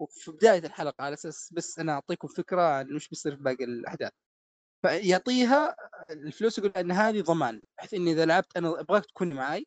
وفي 0.00 0.30
بداية 0.32 0.58
الحلقة 0.66 1.04
على 1.04 1.14
أساس 1.14 1.52
بس 1.52 1.78
أنا 1.78 1.92
أعطيكم 1.92 2.28
فكرة 2.28 2.62
عن 2.62 2.94
وش 2.94 3.08
بيصير 3.08 3.36
في 3.36 3.42
باقي 3.42 3.64
الأحداث. 3.64 4.12
فيعطيها 4.82 5.76
الفلوس 6.10 6.58
يقول 6.58 6.70
أن 6.70 6.92
هذه 6.92 7.20
ضمان 7.22 7.62
بحيث 7.78 7.94
إني 7.94 8.12
إذا 8.12 8.26
لعبت 8.26 8.56
أنا 8.56 8.80
أبغاك 8.80 9.06
تكون 9.06 9.34
معي 9.34 9.66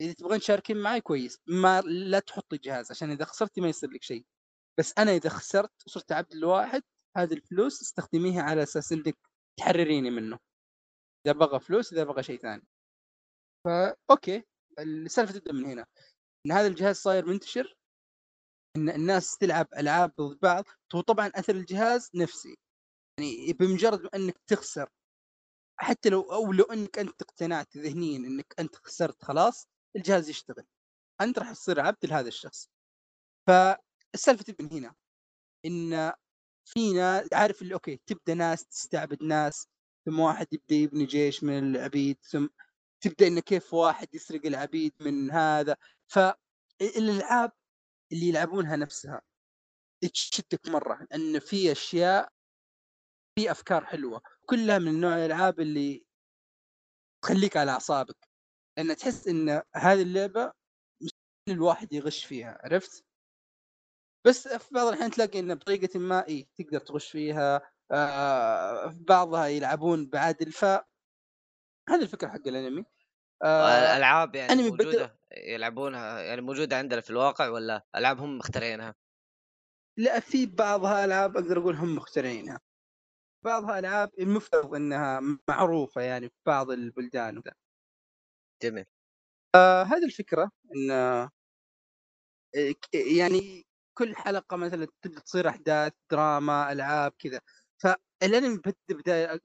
إذا 0.00 0.12
تبغين 0.12 0.40
تشاركين 0.40 0.76
معي 0.76 1.00
كويس 1.00 1.38
ما 1.46 1.80
لا 1.82 2.18
تحطي 2.20 2.58
جهاز 2.58 2.90
عشان 2.90 3.10
إذا 3.10 3.24
خسرتي 3.24 3.60
ما 3.60 3.68
يصير 3.68 3.90
لك 3.90 4.02
شيء. 4.02 4.24
بس 4.78 4.94
أنا 4.98 5.10
إذا 5.10 5.28
خسرت 5.28 5.72
وصرت 5.86 6.12
عبد 6.12 6.32
الواحد 6.32 6.82
هذه 7.16 7.34
الفلوس 7.34 7.82
استخدميها 7.82 8.42
على 8.42 8.62
أساس 8.62 8.92
إنك 8.92 9.16
تحرريني 9.58 10.10
منه. 10.10 10.38
إذا 11.26 11.34
بغى 11.34 11.60
فلوس 11.60 11.92
إذا 11.92 12.04
بغى 12.04 12.22
شيء 12.22 12.38
ثاني. 12.40 12.66
فا 13.64 13.96
أوكي 14.10 14.44
السالفة 14.78 15.32
تبدأ 15.38 15.52
من 15.52 15.64
هنا. 15.64 15.86
إن 16.46 16.52
هذا 16.52 16.66
الجهاز 16.66 16.96
صاير 16.96 17.26
منتشر 17.26 17.76
إن 18.76 18.88
الناس 18.90 19.38
تلعب 19.38 19.68
ألعاب 19.76 20.12
ضد 20.20 20.38
بعض 20.42 20.64
وطبعا 20.94 21.26
أثر 21.34 21.54
الجهاز 21.54 22.10
نفسي. 22.14 22.56
يعني 23.18 23.52
بمجرد 23.52 24.08
إنك 24.14 24.38
تخسر 24.46 24.88
حتى 25.80 26.08
لو 26.08 26.20
أو 26.22 26.52
لو 26.52 26.64
إنك 26.64 26.98
أنت 26.98 27.22
اقتنعت 27.22 27.76
ذهنيا 27.76 28.18
إنك 28.18 28.54
أنت 28.58 28.76
خسرت 28.76 29.22
خلاص 29.24 29.68
الجهاز 29.96 30.28
يشتغل. 30.28 30.66
أنت 31.20 31.38
راح 31.38 31.52
تصير 31.52 31.80
عبد 31.80 32.06
لهذا 32.06 32.28
الشخص. 32.28 32.70
فالسالفه 34.16 34.44
تبدأ 34.44 34.64
من 34.64 34.72
هنا 34.72 34.94
إن 35.66 36.12
في 36.64 36.92
ناس 36.92 37.32
عارف 37.32 37.62
اللي 37.62 37.74
أوكي 37.74 38.00
تبدأ 38.06 38.34
ناس 38.34 38.66
تستعبد 38.66 39.22
ناس 39.22 39.68
ثم 40.06 40.20
واحد 40.20 40.46
يبدأ 40.52 40.74
يبني 40.74 41.04
جيش 41.04 41.44
من 41.44 41.58
العبيد 41.58 42.18
ثم 42.22 42.46
تبدأ 43.00 43.26
انه 43.26 43.40
كيف 43.40 43.74
واحد 43.74 44.14
يسرق 44.14 44.46
العبيد 44.46 44.92
من 45.00 45.30
هذا 45.30 45.76
فالالعاب 46.06 47.52
اللي 48.12 48.28
يلعبونها 48.28 48.76
نفسها 48.76 49.22
تشتك 50.14 50.68
مرة 50.68 51.06
إن 51.14 51.38
في 51.38 51.72
أشياء 51.72 52.32
في 53.38 53.50
أفكار 53.50 53.84
حلوة 53.84 54.22
كلها 54.46 54.78
من 54.78 55.00
نوع 55.00 55.14
الألعاب 55.16 55.60
اللي 55.60 56.06
تخليك 57.22 57.56
على 57.56 57.70
أعصابك 57.70 58.28
لأن 58.76 58.96
تحس 58.96 59.28
إن 59.28 59.62
هذه 59.76 60.02
اللعبة 60.02 60.52
الواحد 61.48 61.92
يغش 61.92 62.24
فيها 62.24 62.60
عرفت؟ 62.64 63.04
بس 64.26 64.48
في 64.48 64.74
بعض 64.74 64.86
الأحيان 64.86 65.10
تلاقي 65.10 65.38
انه 65.38 65.54
بطريقة 65.54 65.98
ما 65.98 66.28
اي 66.28 66.48
تقدر 66.58 66.78
تغش 66.78 67.10
فيها 67.10 67.62
آه 67.92 68.88
في 68.88 69.04
بعضها 69.04 69.46
يلعبون 69.46 70.06
بعدل 70.06 70.52
ف 70.52 70.64
هذه 71.88 72.02
الفكرة 72.02 72.28
حق 72.28 72.46
الأنمي. 72.48 72.84
آه 73.44 73.68
الالعاب 73.68 74.34
يعني 74.34 74.52
أنمي 74.52 74.70
موجودة 74.70 75.04
بدل... 75.04 75.10
يلعبونها 75.36 76.20
يعني 76.20 76.40
موجودة 76.40 76.78
عندنا 76.78 77.00
في 77.00 77.10
الواقع 77.10 77.48
ولا 77.48 77.86
العاب 77.96 78.20
هم 78.20 78.38
مخترعينها؟ 78.38 78.94
لا 79.98 80.20
في 80.20 80.46
بعضها 80.46 81.04
ألعاب 81.04 81.36
أقدر 81.36 81.58
أقول 81.58 81.74
هم 81.74 81.96
مخترعينها. 81.96 82.60
بعضها 83.44 83.78
ألعاب 83.78 84.10
المفترض 84.18 84.74
إنها 84.74 85.20
معروفة 85.48 86.00
يعني 86.00 86.28
في 86.28 86.36
بعض 86.46 86.70
البلدان 86.70 87.38
وكذا. 87.38 87.54
جميل. 88.62 88.84
آه 89.54 89.82
هذه 89.82 90.04
الفكرة 90.04 90.50
إن 90.76 90.90
آه 90.90 91.30
يعني 92.94 93.66
كل 93.98 94.16
حلقة 94.16 94.56
مثلا 94.56 94.86
تصير 95.26 95.48
أحداث 95.48 95.92
دراما 96.10 96.72
ألعاب 96.72 97.12
كذا. 97.18 97.40
فالانمي 97.82 98.58
بدا 98.58 98.74
بدايه 98.90 99.40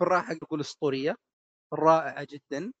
بالراحة 0.00 0.36
أقول 0.42 0.60
أسطورية 0.60 1.16
رائعة 1.74 2.26
جدا. 2.30 2.72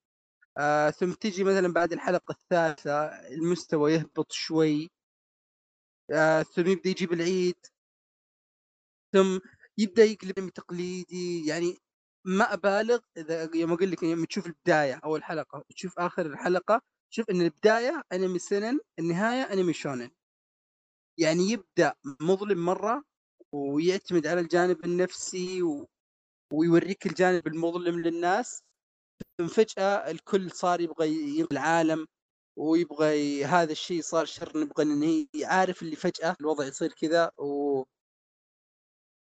آه 0.58 0.90
ثم 0.90 1.12
تجي 1.12 1.44
مثلا 1.44 1.72
بعد 1.72 1.92
الحلقة 1.92 2.32
الثالثة 2.32 3.06
المستوى 3.06 3.92
يهبط 3.94 4.32
شوي. 4.32 4.90
آه 6.12 6.42
ثم 6.42 6.66
يبدأ 6.66 6.90
يجيب 6.90 7.12
العيد. 7.12 7.56
ثم 9.12 9.38
يبدأ 9.78 10.04
يقلب 10.04 10.48
تقليدي. 10.50 11.46
يعني 11.46 11.78
ما 12.24 12.52
أبالغ 12.54 12.98
إذا 13.16 13.50
يوم 13.54 13.72
أقول 13.72 13.90
لك 13.90 14.02
يوم 14.02 14.24
تشوف 14.24 14.46
البداية 14.46 15.00
أول 15.04 15.24
حلقة 15.24 15.64
تشوف 15.76 15.98
آخر 15.98 16.26
الحلقة 16.26 16.82
شوف 17.10 17.30
إن 17.30 17.40
البداية 17.42 18.02
أنمي 18.12 18.38
سنن 18.38 18.78
النهاية 18.98 19.42
أنمي 19.52 19.72
شونن. 19.72 20.10
يعني 21.18 21.42
يبدأ 21.50 21.94
مظلم 22.20 22.64
مرة 22.64 23.02
ويعتمد 23.54 24.26
على 24.26 24.40
الجانب 24.40 24.84
النفسي 24.84 25.62
و... 25.62 25.86
ويوريك 26.52 27.06
الجانب 27.06 27.46
المظلم 27.46 28.00
للناس 28.00 28.62
ثم 29.40 29.46
فجأة 29.46 30.10
الكل 30.10 30.50
صار 30.50 30.80
يبغى 30.80 31.08
ينقذ 31.38 31.48
العالم 31.52 32.06
ويبغى 32.58 33.18
ي... 33.40 33.44
هذا 33.44 33.72
الشيء 33.72 34.02
صار 34.02 34.24
شر 34.26 34.58
نبغى 34.58 34.84
ننهي 34.84 35.28
عارف 35.44 35.82
اللي 35.82 35.96
فجأة 35.96 36.36
الوضع 36.40 36.66
يصير 36.66 36.92
كذا 36.92 37.30
و 37.38 37.82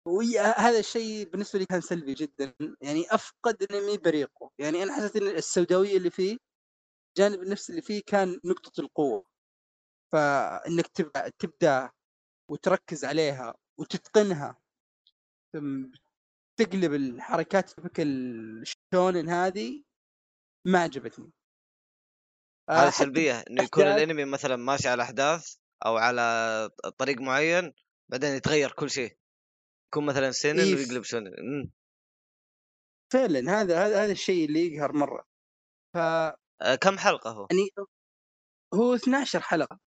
وهذا 0.07 0.79
الشيء 0.79 1.29
بالنسبة 1.29 1.59
لي 1.59 1.65
كان 1.65 1.81
سلبي 1.81 2.13
جدا 2.13 2.53
يعني 2.81 3.05
أفقد 3.11 3.63
انمي 3.71 3.97
بريقه 3.97 4.51
يعني 4.59 4.83
أنا 4.83 4.93
حسيت 4.95 5.15
إن 5.15 5.27
السوداوية 5.27 5.97
اللي 5.97 6.09
فيه 6.09 6.37
الجانب 7.17 7.43
النفسي 7.43 7.71
اللي 7.71 7.81
فيه 7.81 8.01
كان 8.07 8.39
نقطة 8.45 8.81
القوة. 8.81 9.25
فانك 10.15 10.87
تبدا 10.87 11.29
تبدأ 11.39 11.91
وتركز 12.51 13.05
عليها 13.05 13.55
وتتقنها 13.79 14.57
ثم 15.53 15.91
تقلب 16.59 16.93
الحركات 16.93 17.69
في 17.69 18.01
الشونن 18.01 19.29
هذه 19.29 19.83
ما 20.67 20.79
عجبتني. 20.79 21.31
هذه 22.69 22.89
سلبية 22.89 23.43
إنه 23.49 23.63
يكون 23.63 23.83
الأنمي 23.83 24.25
مثلا 24.25 24.55
ماشي 24.55 24.87
على 24.87 25.03
أحداث 25.03 25.55
أو 25.85 25.97
على 25.97 26.69
طريق 26.97 27.21
معين 27.21 27.73
بعدين 28.11 28.35
يتغير 28.35 28.71
كل 28.71 28.89
شيء. 28.89 29.17
يكون 29.87 30.05
مثلا 30.05 30.31
سنن 30.31 30.59
إيه 30.59 30.75
ويقلب 30.75 31.03
شونن. 31.03 31.71
فعلا 33.13 33.39
هذا 33.39 33.85
هذا 33.85 34.03
هذا 34.03 34.11
الشيء 34.11 34.45
اللي 34.45 34.75
يقهر 34.75 34.93
مرة. 34.93 35.25
ف 35.93 35.97
آه 35.97 36.75
كم 36.81 36.97
حلقة 36.97 37.31
هو؟ 37.31 37.47
يعني 37.51 37.89
هو 38.73 38.95
12 38.95 39.41
حلقة. 39.41 39.84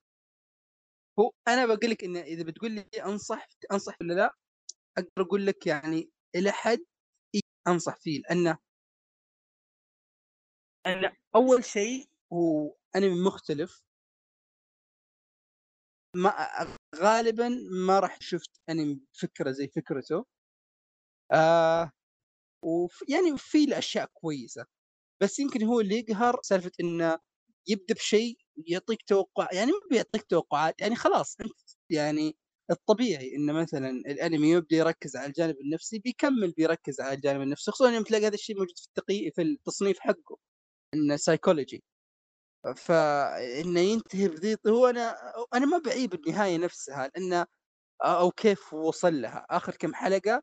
هو 1.19 1.33
أنا 1.49 1.67
بقول 1.67 1.91
لك 1.91 2.05
إن 2.05 2.17
إذا 2.17 2.43
بتقول 2.45 2.71
لي 2.73 2.83
انصح 3.07 3.47
أنصح 3.73 3.97
ولا 4.01 4.15
لا؟ 4.15 4.35
أقدر 4.99 5.11
أقول 5.29 5.47
لك 5.47 5.67
يعني 5.67 6.11
إلى 6.37 6.53
حد 6.53 6.79
إيه 7.35 7.41
أنصح 7.69 7.97
فيه 8.01 8.21
لأنه 8.21 8.59
أنا 10.87 11.17
أول 11.37 11.65
شيء 11.65 12.09
هو 12.33 12.75
انمي 12.97 13.25
مختلف. 13.27 13.83
ما 16.17 16.31
غالبا 16.97 17.49
ما 17.87 18.01
راح 18.01 18.19
شفت 18.21 18.51
انمي 18.71 19.01
فكرة 19.21 19.51
زي 19.51 19.69
فكرته. 19.69 20.25
آه 21.33 21.91
وف 22.65 23.05
يعني 23.09 23.39
في 23.39 23.65
الأشياء 23.65 24.07
كويسة. 24.15 24.67
بس 25.23 25.39
يمكن 25.39 25.65
هو 25.65 25.81
اللي 25.81 25.95
يقهر 25.99 26.41
سالفة 26.43 26.73
إنه 26.81 27.19
يبدأ 27.69 27.95
بشيء 27.95 28.39
يعطيك 28.67 29.03
توقع 29.03 29.49
يعني 29.53 29.73
ما 29.73 29.79
بيعطيك 29.91 30.23
توقعات 30.23 30.81
يعني 30.81 30.97
خلاص 30.97 31.37
أنت 31.41 31.53
يعني 31.91 32.37
الطبيعي 32.71 33.37
إنه 33.37 33.53
مثلا 33.53 33.91
الأنمي 33.91 34.51
يبدأ 34.51 34.77
يركز 34.77 35.17
على 35.17 35.27
الجانب 35.27 35.57
النفسي 35.61 35.99
بيكمل 35.99 36.53
بيركز 36.53 37.01
على 37.01 37.15
الجانب 37.15 37.43
النفسي 37.43 37.71
خصوصا 37.71 37.91
يوم 37.93 38.05
تلاقي 38.05 38.27
هذا 38.27 38.35
الشيء 38.35 38.57
موجود 38.59 38.79
في 38.79 38.87
التقييم 38.87 39.31
في 39.37 39.43
التصنيف 39.43 39.99
حقه 40.01 40.39
إنه 40.95 41.17
سايكولوجي 41.17 41.85
فانه 42.77 43.81
ينتهي 43.81 44.29
بذي 44.29 44.57
هو 44.69 44.87
أنا 44.87 45.17
أنا 45.55 45.67
ما 45.67 45.79
بعيب 45.79 46.15
النهاية 46.15 46.57
نفسها 46.59 47.09
لأنه 47.17 47.47
أو 48.05 48.33
كيف 48.33 48.75
وصل 48.75 49.23
لها 49.23 49.47
آخر 49.51 49.77
كم 49.77 49.95
حلقة 49.95 50.43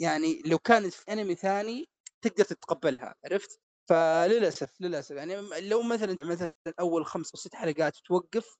يعني 0.00 0.42
لو 0.46 0.58
كانت 0.58 0.92
في 0.94 1.12
أنمي 1.12 1.34
ثاني 1.34 1.88
تقدر 2.22 2.44
تتقبلها 2.44 3.14
عرفت؟ 3.24 3.61
فللأسف 3.88 4.80
للأسف. 4.80 5.16
يعني 5.16 5.36
لو 5.60 5.82
مثلا 5.82 6.18
مثلا 6.22 6.54
أول 6.80 7.06
خمس 7.06 7.30
أو 7.34 7.40
ست 7.40 7.54
حلقات 7.54 7.96
توقف 7.96 8.56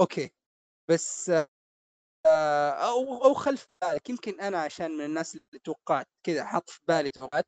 أوكي. 0.00 0.30
بس 0.90 1.30
أو 2.26 3.24
أو 3.24 3.34
خلف 3.34 3.68
بالك 3.82 4.10
يمكن 4.10 4.40
أنا 4.40 4.58
عشان 4.62 4.90
من 4.98 5.04
الناس 5.04 5.36
اللي 5.36 5.60
توقعت 5.64 6.08
كذا 6.26 6.44
حط 6.44 6.70
في 6.70 6.80
بالي 6.88 7.10
توقعات 7.10 7.46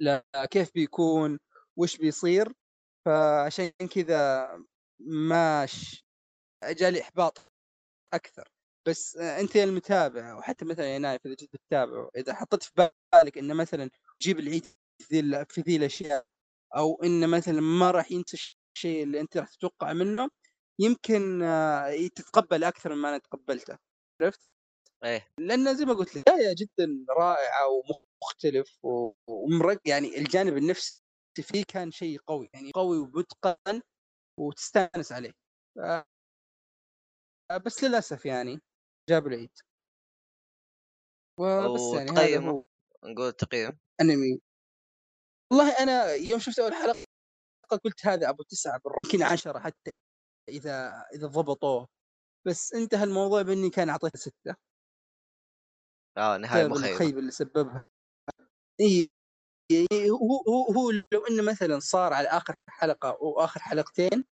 لا 0.00 0.24
كيف 0.50 0.74
بيكون؟ 0.74 1.38
وش 1.76 1.96
بيصير؟ 1.96 2.52
فعشان 3.06 3.70
كذا 3.70 4.48
ماش 5.00 6.04
جالي 6.64 7.02
إحباط 7.02 7.38
أكثر. 8.14 8.48
بس 8.88 9.16
أنت 9.16 9.56
يا 9.56 9.64
المتابع 9.64 10.34
وحتى 10.34 10.64
مثلا 10.64 10.86
يا 10.86 10.98
نايف 10.98 11.26
إذا 11.26 11.34
جيت 11.34 11.56
تتابع 11.56 12.08
إذا 12.16 12.34
حطيت 12.34 12.62
في 12.62 12.72
بالك 13.14 13.38
إنه 13.38 13.54
مثلا 13.54 13.90
تجيب 14.20 14.38
العيد 14.40 14.66
ذي 15.12 15.44
في 15.50 15.60
ذي 15.60 15.76
الأشياء 15.76 16.26
أو 16.76 17.02
انه 17.04 17.26
مثلا 17.26 17.60
ما 17.60 17.90
راح 17.90 18.12
ينسى 18.12 18.36
الشيء 18.76 19.02
اللي 19.02 19.20
أنت 19.20 19.36
راح 19.36 19.48
تتوقع 19.48 19.92
منه 19.92 20.28
يمكن 20.80 21.40
تتقبل 22.14 22.64
أكثر 22.64 22.94
مما 22.94 23.08
أنا 23.08 23.18
تقبلته. 23.18 23.78
عرفت؟ 24.22 24.40
إيه. 25.04 25.28
لأن 25.40 25.76
زي 25.76 25.84
ما 25.84 25.92
قلت 25.94 26.16
لك 26.16 26.22
بدايه 26.22 26.54
جدا 26.58 27.04
رائعة 27.18 27.66
ومختلف 27.68 28.78
ومرق 29.28 29.80
يعني 29.86 30.18
الجانب 30.18 30.56
النفسي 30.56 31.02
فيه 31.42 31.64
كان 31.68 31.90
شيء 31.90 32.18
قوي 32.26 32.50
يعني 32.54 32.70
قوي 32.72 32.98
ومتقن 32.98 33.80
وتستأنس 34.40 35.12
عليه. 35.12 35.32
آه، 35.80 36.04
بس 37.66 37.84
للأسف 37.84 38.26
يعني 38.26 38.60
جاب 39.10 39.26
العيد. 39.26 39.50
وبس 41.38 41.94
يعني 41.94 42.10
هذا 42.10 42.38
هو. 42.50 42.64
نقول 43.04 43.32
تقييم. 43.32 43.78
أنمي. 44.00 44.40
والله 45.52 45.82
أنا 45.82 46.12
يوم 46.14 46.40
شفت 46.40 46.58
أول 46.58 46.74
حلقة 46.74 46.98
قلت 47.84 48.06
هذا 48.06 48.28
أبو 48.28 48.42
تسعة 48.42 48.80
يمكن 49.04 49.22
عشرة 49.22 49.58
حتى 49.58 49.90
إذا 50.48 51.04
إذا 51.14 51.26
ضبطوه. 51.26 51.88
بس 52.46 52.72
انتهى 52.74 53.04
الموضوع 53.04 53.42
بإني 53.42 53.70
كان 53.70 53.88
أعطيته 53.88 54.18
ستة. 54.18 54.56
آه 56.18 56.36
نهاية 56.36 56.62
بسبب 56.62 56.70
مخيبة. 56.72 56.92
الخيبه 56.92 57.18
اللي 57.18 57.30
سببها. 57.30 57.84
إي 58.80 59.08
هو 60.10 60.42
هو 60.48 60.72
هو 60.72 60.90
لو 60.90 61.26
إنه 61.30 61.42
مثلا 61.42 61.78
صار 61.78 62.12
على 62.12 62.28
آخر 62.28 62.54
حلقة 62.68 63.10
أو 63.10 63.40
آخر 63.40 63.60
حلقتين 63.60 64.24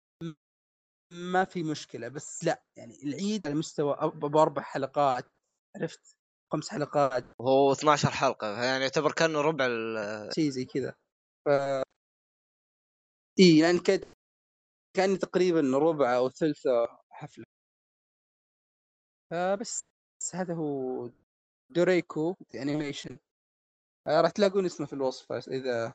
ما 1.13 1.43
في 1.43 1.63
مشكلة. 1.63 2.07
بس 2.07 2.43
لا 2.43 2.63
يعني 2.78 3.03
العيد 3.03 3.47
على 3.47 3.55
مستوى 3.55 3.93
ابو 3.99 4.41
أربع 4.41 4.61
حلقات 4.61 5.26
عرفت؟ 5.76 6.16
خمس 6.53 6.70
حلقات. 6.70 7.24
هو 7.41 7.72
12 7.72 8.11
حلقة 8.11 8.63
يعني 8.63 8.84
يعتبر 8.84 9.11
كأنه 9.11 9.41
ربع 9.41 9.66
ال- 9.66 10.34
شيء 10.34 10.49
زي 10.49 10.66
كذا. 10.66 10.95
اي 13.39 13.57
يعني 13.59 13.79
كان 13.79 13.99
كان 14.97 15.19
تقريبا 15.19 15.61
ربع 15.79 16.15
أو 16.17 16.29
ثلث 16.29 16.67
حفلة. 17.09 17.45
فبس 19.31 19.81
بس 20.19 20.35
هذا 20.35 20.53
هو 20.53 21.09
دوريكو 21.69 22.35
انيميشن 22.55 23.17
آه، 24.07 24.21
راح 24.21 24.31
تلاقون 24.31 24.65
اسمه 24.65 24.87
في 24.87 24.93
الوصف 24.93 25.31
إذا 25.31 25.93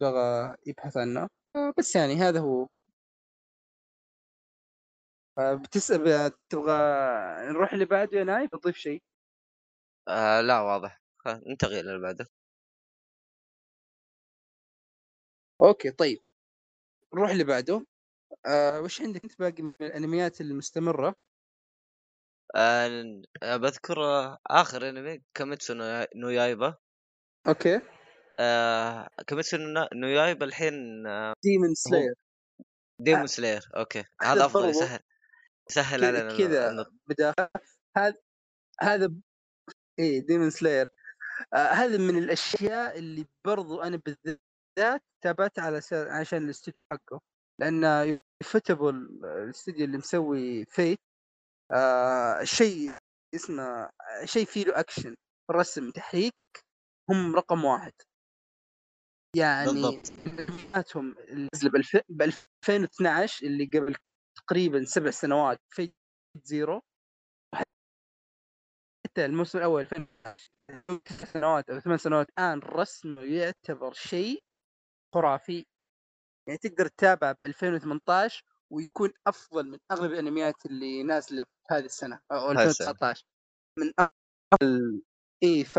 بغى 0.00 0.56
يبحث 0.66 0.96
عنه. 0.96 1.28
آه، 1.56 1.72
بس 1.78 1.96
يعني 1.96 2.14
هذا 2.14 2.40
هو. 2.40 2.68
بتسأل 5.38 6.32
تبغى 6.50 6.72
نروح 7.52 7.72
اللي 7.72 7.84
بعده 7.84 8.18
يا 8.18 8.24
نايف؟ 8.24 8.50
تضيف 8.50 8.76
شيء. 8.76 9.02
آه 10.08 10.40
لا 10.40 10.60
واضح. 10.60 11.00
ننتقل 11.26 11.72
اللي 11.88 11.98
بعده. 12.02 12.26
أوكي 15.62 15.90
طيب. 15.90 16.18
نروح 17.14 17.30
اللي 17.30 17.44
بعده. 17.44 17.86
آه 18.46 18.80
وش 18.80 19.02
عندك 19.02 19.24
أنت 19.24 19.38
باقي 19.38 19.62
من 19.62 19.74
الأنميات 19.80 20.40
المستمرة؟ 20.40 21.14
آه 22.56 23.22
بذكر 23.44 23.98
آخر 24.46 24.88
أنمي 24.88 25.22
كاميتسو 25.34 25.74
نو- 26.16 26.28
يايبا. 26.30 26.76
أوكي. 27.48 27.80
آه 28.40 29.08
كاميتسو 29.26 29.56
نو- 29.94 30.08
يايبا 30.08 30.46
الحين 30.46 31.06
آه 31.06 31.34
Demon 31.44 31.74
Slayer 31.74 32.14
Demon 33.00 33.26
Slayer 33.26 33.62
أوكي. 33.76 34.04
هذا 34.22 34.46
أفضل 34.46 34.68
يسهل 34.70 35.00
يسهل 35.70 36.04
علينا 36.04 36.38
كذا 36.38 36.48
كذا 36.48 36.70
النط- 36.70 36.94
بدا 37.08 37.34
هذا 37.96 38.14
هذا 38.82 39.14
إيه 39.98 40.20
Demon 40.26 40.50
Slayer 40.50 40.90
آه 41.54 41.56
هذا 41.58 41.98
من 41.98 42.18
الأشياء 42.18 42.98
اللي 42.98 43.26
برضو 43.46 43.82
أنا 43.82 43.96
بالذات 44.06 44.42
تابعت 45.24 45.58
على 45.58 45.80
س... 45.80 45.92
عشان 45.92 46.44
الاستوديو 46.44 46.80
حقه. 46.92 47.20
لأن 47.60 48.20
يوفوتيبل 48.44 48.94
الاستوديو 49.24 49.84
اللي 49.84 49.98
مسوي 49.98 50.64
Fate 50.64 50.98
آه 51.72 52.44
شيء 52.44 52.92
اسمه 53.34 53.90
شيء 54.24 54.44
فيه 54.46 54.64
له 54.64 54.80
أكشن 54.80 55.14
رسم 55.50 55.90
تحريك 55.90 56.34
هم 57.10 57.36
رقم 57.36 57.64
واحد. 57.64 57.92
يعني 59.36 59.70
انمياتهم 60.26 61.18
اللي 61.18 61.48
نزل 61.54 61.70
ب 62.08 62.22
2012 62.22 63.46
اللي 63.46 63.64
قبل 63.64 63.96
تقريبا 64.36 64.84
سبع 64.84 65.10
سنوات 65.10 65.60
في 65.68 65.92
زيرو. 66.44 66.82
حتى 69.06 69.24
الموسم 69.24 69.58
الأول 69.58 69.80
2012 69.80 70.50
تسع 71.04 71.26
سنوات 71.26 71.70
أو 71.70 71.80
ثمان 71.80 71.98
سنوات 71.98 72.28
الان 72.28 72.58
رسمه 72.58 73.22
يعتبر 73.22 73.92
شيء 73.92 74.42
خرافي 75.16 75.66
يعني 76.48 76.58
تقدر 76.58 76.88
تتابع 76.88 77.32
ب 77.32 77.36
2018 77.46 78.44
ويكون 78.72 79.12
أفضل 79.26 79.70
من 79.70 79.78
أغلب 79.92 80.12
الأنميات 80.12 80.66
اللي 80.66 81.02
نازلة 81.02 81.44
هذه 81.70 81.84
السنة 81.84 82.20
أو 82.32 82.38
هذه 82.38 82.66
السنة. 82.66 82.90
2019 82.90 83.24
من 83.78 83.92
افضل 83.98 85.02
إي 85.44 85.64
ف 85.64 85.78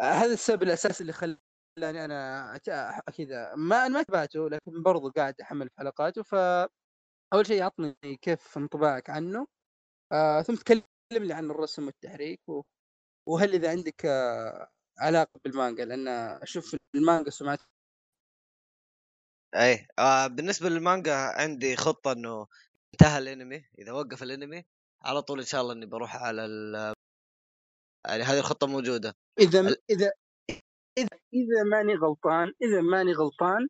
هذا 0.00 0.32
السبب 0.32 0.62
الأساسي 0.62 1.00
اللي 1.00 1.12
خلاني 1.12 2.04
أنا 2.04 2.60
كذا 3.16 3.54
ما 3.54 3.86
أنا 3.86 3.98
ما 3.98 4.02
تابعته 4.02 4.48
لكن 4.48 4.82
برضو 4.82 5.10
قاعد 5.10 5.40
أحمل 5.40 5.68
في 5.68 5.74
حلقاته 5.78 6.22
ف 6.22 6.34
أول 7.34 7.46
شيء 7.46 7.62
عطني 7.62 7.96
كيف 8.22 8.58
انطباعك 8.58 9.10
عنه 9.10 9.46
آه 10.12 10.42
ثم 10.42 10.54
تكلم 10.54 10.82
لي 11.12 11.34
عن 11.34 11.50
الرسم 11.50 11.86
والتحريك 11.86 12.40
و... 12.48 12.62
وهل 13.28 13.54
إذا 13.54 13.70
عندك 13.70 14.06
آه 14.06 14.68
علاقة 14.98 15.40
بالمانجا 15.44 15.84
لأن 15.84 16.08
أشوف 16.42 16.76
المانجا 16.94 17.30
سمعت 17.30 17.60
إيه 19.56 19.88
آه 19.98 20.26
بالنسبة 20.26 20.68
للمانجا 20.68 21.14
عندي 21.14 21.76
خطة 21.76 22.12
إنه 22.12 22.46
انتهى 22.94 23.18
الأنمي 23.18 23.64
إذا 23.78 23.92
وقف 23.92 24.22
الأنمي 24.22 24.64
على 25.02 25.22
طول 25.22 25.38
إن 25.40 25.46
شاء 25.46 25.60
الله 25.60 25.72
إني 25.72 25.86
بروح 25.86 26.16
على 26.16 26.44
ال 26.44 26.94
يعني 28.08 28.22
هذه 28.22 28.38
الخطة 28.38 28.66
موجودة. 28.66 29.16
إذا 29.38 29.60
ال- 29.60 29.82
إذا 29.90 30.12
إذا 30.98 31.08
إذا 31.34 31.62
ماني 31.70 31.94
غلطان 31.94 32.52
إذا 32.62 32.80
ماني 32.80 33.12
غلطان 33.12 33.68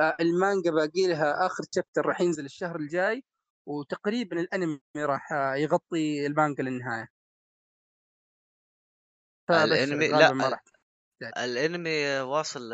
آه 0.00 0.16
المانجا 0.20 0.70
باقي 0.70 1.06
لها 1.06 1.46
آخر 1.46 1.64
شابتر 1.74 2.06
راح 2.06 2.20
ينزل 2.20 2.44
الشهر 2.44 2.76
الجاي 2.76 3.24
وتقريبا 3.66 4.40
الأنمي 4.40 4.80
راح 4.96 5.32
يغطي 5.56 6.26
المانجا 6.26 6.62
للنهاية. 6.62 7.08
الأنمي 9.50 10.08
لا 10.08 10.60
راح 11.22 11.30
الانمي 11.38 12.20
واصل 12.20 12.72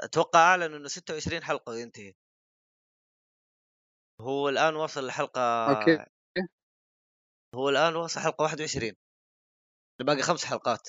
أتوقع 0.00 0.38
أعلن 0.38 0.74
إنه 0.74 0.88
26 0.88 1.42
حلقة 1.42 1.70
وينتهي 1.70 2.14
هو 4.20 4.48
الآن 4.48 4.76
وصل 4.76 5.04
الحلقة 5.04 5.40
أوكي. 5.70 6.04
هو 7.54 7.68
الآن 7.68 7.96
وصل 7.96 8.20
حلقة 8.20 8.42
21 8.42 8.94
باقي 10.00 10.22
خمس 10.22 10.44
حلقات. 10.44 10.88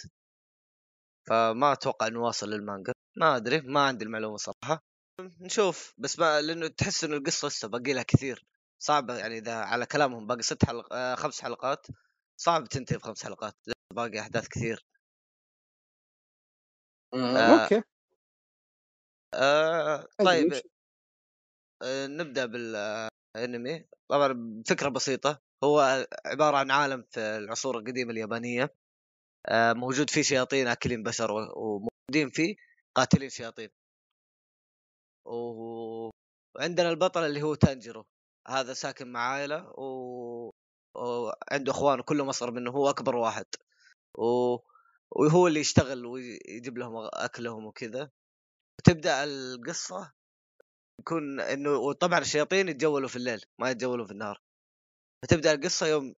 فما 1.28 1.74
أتوقع 1.74 2.08
إنه 2.08 2.20
واصل 2.20 2.49
للمانجا. 2.49 2.93
ما 3.18 3.36
أدري 3.36 3.62
ما 3.62 3.80
عندي 3.88 4.06
المعلومة 4.06 4.38
صراحة. 4.38 4.84
نشوف. 5.20 5.93
بس 5.97 6.20
ما 6.20 6.41
لأنه 6.41 6.68
تحس 6.68 7.03
إنه 7.03 7.16
القصة 7.18 7.47
لسه 7.47 7.68
باقي 7.68 7.93
لها 7.93 8.03
كثير. 8.03 8.45
صعبة 8.80 9.18
يعني 9.18 9.38
إذا 9.38 9.56
على 9.56 9.86
كلامهم 9.86 10.28
باقي 10.28 10.41
ست 10.41 10.66
حلق... 10.66 10.93
آه 10.93 11.16
خمس 11.16 11.41
حلقات. 11.41 11.88
صعب 12.38 12.64
تنتهي 12.68 12.97
بخمس 12.97 13.24
حلقات. 13.24 13.56
باقي 13.93 14.20
أحداث 14.20 14.47
كثير. 14.47 14.86
آه 17.16 17.63
أوكي. 17.63 17.82
آه 19.34 20.07
طيب 20.26 20.53
آه 21.82 22.07
نبدأ 22.07 22.45
بالأنمي. 22.45 23.86
طبعا 24.09 24.63
فكرة 24.68 24.89
بسيطة 24.89 25.41
هو 25.63 26.05
عبارة 26.26 26.57
عن 26.57 26.72
عالم 26.72 27.05
في 27.11 27.20
العصور 27.20 27.78
القديمة 27.80 28.11
اليابانية. 28.11 28.74
آه 29.45 29.74
موجود 29.74 30.09
فيه 30.09 30.22
شياطين 30.22 30.68
أكلين 30.68 31.03
بشر 31.03 31.32
وموجودين 31.32 32.30
فيه 32.34 32.55
قاتلين 32.95 33.30
شياطين. 33.30 33.70
و- 35.26 36.09
وعندنا 36.55 36.89
البطل 36.89 37.26
اللي 37.26 37.41
هو 37.41 37.55
تانجيرو. 37.55 38.05
هذا 38.47 38.74
ساكن 38.74 39.11
مع 39.11 39.20
عائلة 39.20 39.70
و... 39.80 40.51
وعنده 40.95 41.72
إخوان 41.72 42.01
كلهم 42.01 42.30
اصغر 42.30 42.51
منه 42.51 42.72
هو 42.72 42.89
أكبر 42.89 43.16
واحد. 43.16 43.45
و... 44.18 44.57
وهو 45.16 45.47
اللي 45.47 45.59
يشتغل 45.59 46.05
ويجيب 46.05 46.78
لهم 46.78 47.09
أكلهم 47.13 47.66
وكذا. 47.66 48.11
وتبدا 48.80 49.24
القصة 49.24 50.13
يكون 50.99 51.39
إنه 51.39 51.70
وطبعا 51.78 52.20
الشياطين 52.20 52.70
يتجولوا 52.70 53.09
في 53.09 53.16
الليل 53.16 53.41
ما 53.59 53.72
يتجولوا 53.72 54.05
في 54.05 54.11
النهار. 54.11 54.41
فتبدأ 55.24 55.53
القصة 55.53 55.88
يوم 55.88 56.16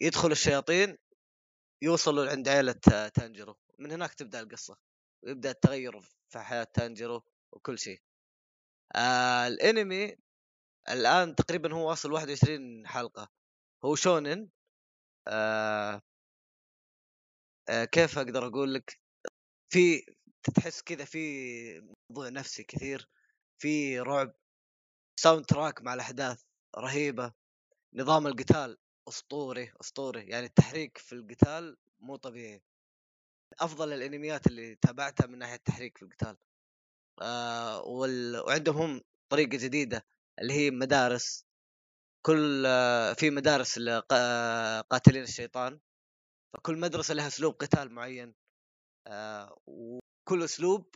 يدخل 0.00 0.32
الشياطين 0.32 0.98
يوصلوا 1.82 2.30
عند 2.30 2.48
عائله 2.48 2.72
تانجيرو. 3.14 3.56
من 3.78 3.92
هناك 3.92 4.14
تبدأ 4.14 4.40
القصة 4.40 4.76
ويبدأ 5.24 5.50
التغير 5.50 6.00
في 6.28 6.38
حياة 6.38 6.64
تانجيرو 6.74 7.22
وكل 7.52 7.78
شيء. 7.78 8.00
آه 8.96 9.46
الأنمي 9.46 10.16
الآن 10.88 11.34
تقريبا 11.34 11.74
هو 11.74 11.88
واصل 11.88 12.12
21 12.12 12.86
حلقة. 12.86 13.28
هو 13.84 13.94
شونن 13.94 14.48
آه 15.28 16.02
كيف 17.70 18.18
أقدر 18.18 18.46
أقول 18.46 18.74
لك 18.74 19.00
في 19.72 20.04
تحس 20.54 20.82
كذا 20.82 21.04
في 21.04 21.80
موضوع 22.10 22.28
نفسي 22.28 22.64
كثير 22.64 23.08
في 23.58 24.00
رعب 24.00 24.34
soundtrack 25.20 25.82
مع 25.82 25.94
الأحداث 25.94 26.42
رهيبة 26.78 27.32
نظام 27.94 28.26
القتال 28.26 28.78
أسطوري 29.08 29.72
أسطوري 29.80 30.22
يعني 30.28 30.46
التحريك 30.46 30.98
في 30.98 31.12
القتال 31.12 31.76
مو 32.00 32.16
طبيعي. 32.16 32.62
أفضل 33.60 33.92
الأنميات 33.92 34.46
اللي 34.46 34.74
تابعتها 34.74 35.26
من 35.26 35.38
ناحية 35.38 35.54
التحريك 35.54 35.98
في 35.98 36.04
القتال. 36.04 36.36
آه 37.22 37.82
وال... 37.82 38.36
وعندهم 38.46 38.76
هم 38.76 39.00
طريقة 39.28 39.48
جديدة 39.58 40.06
اللي 40.40 40.52
هي 40.52 40.70
مدارس. 40.70 41.46
كل 42.22 42.64
آه 42.66 43.12
في 43.12 43.30
مدارس 43.30 43.78
لقاتلين 43.78 45.22
الشيطان. 45.22 45.80
فكل 46.56 46.80
مدرسة 46.80 47.14
لها 47.14 47.26
أسلوب 47.26 47.54
قتال 47.54 47.92
معين 47.92 48.34
آه 49.06 49.58
وكل 49.66 50.44
أسلوب 50.44 50.94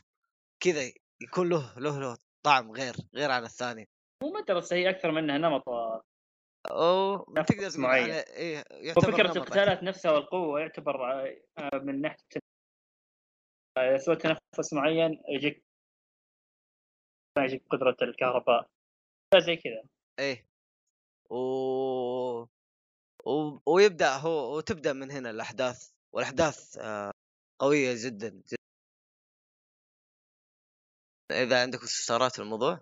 كذا 0.62 0.82
يكون 1.22 1.48
له 1.48 1.78
له 1.78 2.00
له 2.00 2.16
طعم 2.46 2.72
غير 2.72 2.94
غير 3.14 3.30
عن 3.30 3.44
الثاني. 3.44 3.88
مو 4.22 4.32
مدرسة 4.32 4.76
هي 4.76 4.90
أكثر 4.90 5.10
منها 5.10 5.38
نمط 5.38 5.68
أو 6.70 7.16
تقدر 7.18 7.70
تقول 7.70 7.82
معين. 7.82 8.08
يعتبر 8.70 9.08
وفكرة 9.08 9.38
القتالات 9.38 9.82
نفسها 9.82 10.12
والقوة 10.12 10.60
يعتبر 10.60 11.26
آه، 11.58 11.78
من 11.82 12.00
ناحية 12.00 12.18
آه، 13.78 13.80
إذا 13.80 13.96
سويت 13.96 14.20
تنفس 14.22 14.72
معين 14.72 15.22
يجيك 15.28 15.64
يجيك 17.38 17.62
قدرة 17.70 17.96
الكهرباء. 18.02 18.66
زي 19.46 19.56
كذا. 19.56 19.82
إيه. 20.18 20.46
و... 21.30 22.46
و... 23.26 23.58
ويبدأ 23.66 24.16
هو 24.16 24.56
وتبدأ 24.56 24.92
من 24.92 25.10
هنا 25.10 25.30
الأحداث 25.30 25.90
والأحداث 26.12 26.78
آه، 26.78 27.12
قوية 27.58 27.94
جدا, 28.04 28.28
جدا. 28.28 28.56
إذا 31.30 31.62
عندك 31.62 31.82
استفسارات 31.82 32.32
في 32.32 32.38
الموضوع؟ 32.38 32.80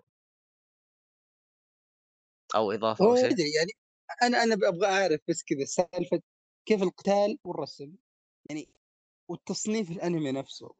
أو 2.55 2.71
إضافة 2.71 3.05
أو 3.05 3.09
هو 3.09 3.15
شيء؟ 3.15 3.25
أدري 3.25 3.51
يعني 3.51 3.71
أنا 4.21 4.43
أنا 4.43 4.53
أبغى 4.53 4.87
أعرف 4.87 5.21
بس 5.29 5.43
كذا 5.43 5.65
سالفة 5.65 6.21
كيف 6.65 6.83
القتال 6.83 7.37
والرسم 7.43 7.95
يعني 8.49 8.69
والتصنيف 9.29 9.91
الأنمي 9.91 10.31
نفسه. 10.31 10.73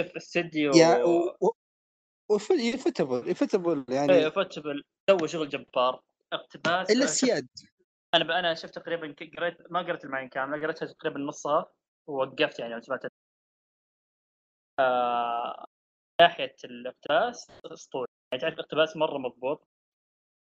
الاستديو 0.00 0.72
يا 0.72 1.04
و... 1.04 2.38
يفتبل 2.50 3.30
يفتبل 3.30 3.84
يعني 3.88 4.12
إيه 4.12 4.28
فتبل 4.28 4.84
سوى 5.10 5.28
شغل 5.28 5.48
جبار. 5.48 6.02
اقتباس 6.32 6.90
إلا 6.90 7.04
السياد. 7.04 7.48
أنا 8.14 8.38
أنا 8.38 8.54
شفت 8.54 8.74
تقريبا 8.74 9.14
قريت 9.38 9.72
ما 9.72 9.80
قريت 9.82 10.04
المعين 10.04 10.28
كامله 10.28 10.62
قريتها 10.62 10.86
تقريبا 10.86 11.20
نصها 11.20 11.66
ووقفت 12.06 12.58
يعني 12.58 12.80
سمعت 12.80 13.00
آه... 14.78 15.66
ناحية 16.20 16.56
الاقتباس 16.64 17.50
أسطوري. 17.66 18.08
يعني 18.32 18.40
تعرف 18.42 18.54
الاقتباس 18.54 18.96
مرة 18.96 19.18
مضبوط. 19.18 19.68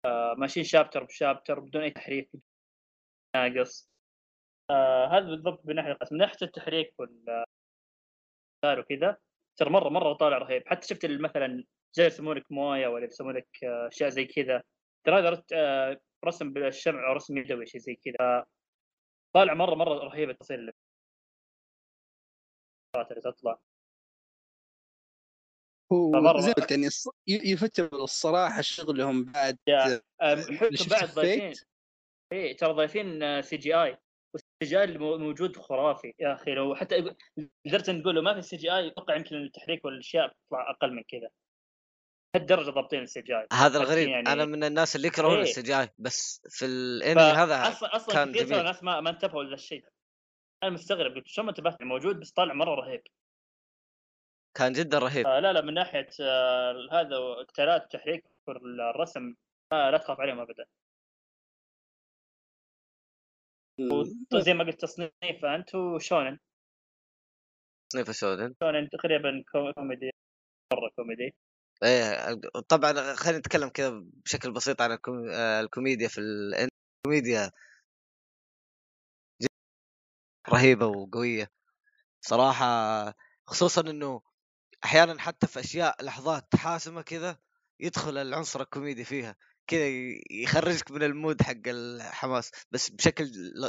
آه... 0.05 0.35
ماشيين 0.37 0.65
شابتر 0.65 1.03
بشابتر 1.03 1.59
بدون 1.59 1.81
أي 1.81 1.91
تحريف 1.91 2.27
ناقص. 3.35 3.89
آه... 4.69 5.07
هذا 5.07 5.25
بالضبط 5.25 5.65
من 5.65 5.75
ناحيه 5.75 5.97
من 6.11 6.17
ناحية 6.17 6.37
التحريك 6.41 6.93
وال 6.99 7.45
وكذا 8.79 9.17
ترى 9.57 9.69
مرة 9.69 9.89
مرة 9.89 10.13
طالع 10.13 10.37
رهيب. 10.37 10.63
حتى 10.67 10.87
شفت 10.87 11.05
مثلا 11.05 11.63
زي 11.93 12.05
يسمون 12.05 12.37
لك 12.37 12.51
موية 12.51 12.87
ولا 12.87 13.05
يسمون 13.05 13.37
لك 13.37 13.47
آه، 13.63 13.87
أشياء 13.87 14.09
زي 14.09 14.25
كذا. 14.25 14.63
ترى 15.05 15.19
هذا 15.19 15.43
آه، 15.53 16.01
رسم 16.25 16.53
بالشمع 16.53 17.07
أو 17.07 17.13
رسم 17.13 17.37
يدوي 17.37 17.65
شيء 17.65 17.81
زي 17.81 17.95
كذا. 17.95 18.45
طالع 19.35 19.53
مرة 19.53 19.75
مرة 19.75 19.93
رهيب 19.93 20.29
التصوير 20.29 20.59
اللي 20.59 20.73
تطلع. 23.23 23.59
هو 25.93 26.39
زي 26.39 26.51
قلت 26.51 26.71
يعني 26.71 26.89
الص- 26.89 27.13
ي- 27.27 27.51
Ufotable 27.51 28.01
الصراحة 28.01 28.61
شغلهم 28.61 29.23
بعد 29.23 29.57
آه، 29.69 30.35
حلو 30.35 30.69
بعد 30.91 31.05
في 31.05 31.13
ضايفين. 31.15 31.53
إي 32.33 32.53
ترى 32.53 32.73
ضايفين 32.73 33.41
سي 33.41 33.57
جي 33.57 33.73
اي 33.73 33.97
والسي 34.33 34.47
جي 34.63 34.81
اي 34.81 34.97
موجود 34.97 35.57
خرافي. 35.57 36.13
يا 36.19 36.33
أخي 36.33 36.53
لو 36.53 36.75
حتى 36.75 37.15
لدرجة 37.65 37.91
نقول 37.91 38.23
ما 38.23 38.33
في 38.33 38.41
CGI 38.41 38.87
أتوقع 38.87 39.15
يمكن 39.15 39.35
التحريك 39.35 39.85
والأشياء 39.85 40.27
تطلع 40.27 40.69
أقل 40.69 40.93
من 40.93 41.03
كذا. 41.03 41.29
لهالدرجه 42.35 42.69
ضابطين 42.69 43.01
ال 43.03 43.21
CG 43.21 43.33
هذا 43.53 43.77
الغريب. 43.77 44.09
يعني- 44.09 44.29
أنا 44.33 44.45
من 44.45 44.63
الناس 44.63 44.95
اللي 44.95 45.07
يكرهون 45.07 45.35
إيه. 45.35 45.41
ال 45.41 45.61
CG 45.61 45.87
بس 45.99 46.41
في 46.49 46.65
الانمي 46.65 47.21
هذا 47.21 47.67
أصلا 47.67 47.95
أصلا 47.95 48.13
كان 48.15 48.31
جميل. 48.31 48.53
الناس 48.59 48.83
ما 48.83 49.01
ما 49.01 49.09
انتبهوا 49.09 49.43
للشيء 49.43 49.85
أنا 50.63 50.71
مستغرب 50.71 51.15
قلت 51.15 51.27
شو 51.27 51.43
ما 51.43 51.49
انتبهت؟ 51.49 51.81
موجود 51.81 52.19
بس 52.19 52.31
طالع 52.31 52.53
مرة 52.53 52.75
رهيب. 52.75 53.01
كان 54.57 54.73
جدا 54.73 54.99
رهيب. 54.99 55.27
آه 55.27 55.39
لا 55.39 55.53
لا 55.53 55.61
من 55.61 55.73
ناحية 55.73 56.07
آه 56.21 56.87
هذا 56.91 57.17
قتالات 57.47 57.81
التحريك 57.83 58.25
والرسم 58.47 59.35
آه 59.73 59.89
لا 59.89 59.97
تخاف 59.97 60.19
عليهم 60.19 60.39
ابدا. 60.39 60.65
زي 64.41 64.53
ما 64.53 64.63
قلت 64.63 64.81
تصنيف 64.81 65.45
أنت 65.45 65.75
وشونن. 65.75 66.39
تصنيف 67.89 68.11
شودن 68.11 68.55
شونن 68.63 68.89
تقريبا 68.89 69.43
كو- 69.51 69.73
كوميدي 69.73 70.09
مرة 70.73 70.89
كوميدي. 70.95 71.33
إيه 71.83 72.41
طبعا 72.69 73.15
خلينا 73.15 73.39
نتكلم 73.39 73.69
كذا 73.69 74.03
بشكل 74.25 74.51
بسيط 74.51 74.81
عن. 74.81 74.97
آه، 75.31 75.61
الكوميديا 75.61 76.07
في 76.07 76.21
الكوميديا 76.21 77.51
رهيبة 80.49 80.85
وقوية 80.85 81.51
صراحة 82.21 82.65
خصوصا 83.47 83.81
إنه 83.89 84.21
أحيانا 84.83 85.19
حتى 85.21 85.47
في 85.47 85.59
أشياء 85.59 86.05
لحظات 86.05 86.55
حاسمة 86.55 87.01
كذا 87.01 87.37
يدخل 87.79 88.17
العنصر 88.17 88.61
الكوميدي 88.61 89.03
فيها 89.03 89.35
كذا 89.67 89.87
يخرجك 90.31 90.91
من 90.91 91.03
ال 91.03 91.11
mood 91.11 91.41
حق 91.41 91.67
الحماس 91.67 92.51
بس 92.71 92.89
بشكل 92.89 93.25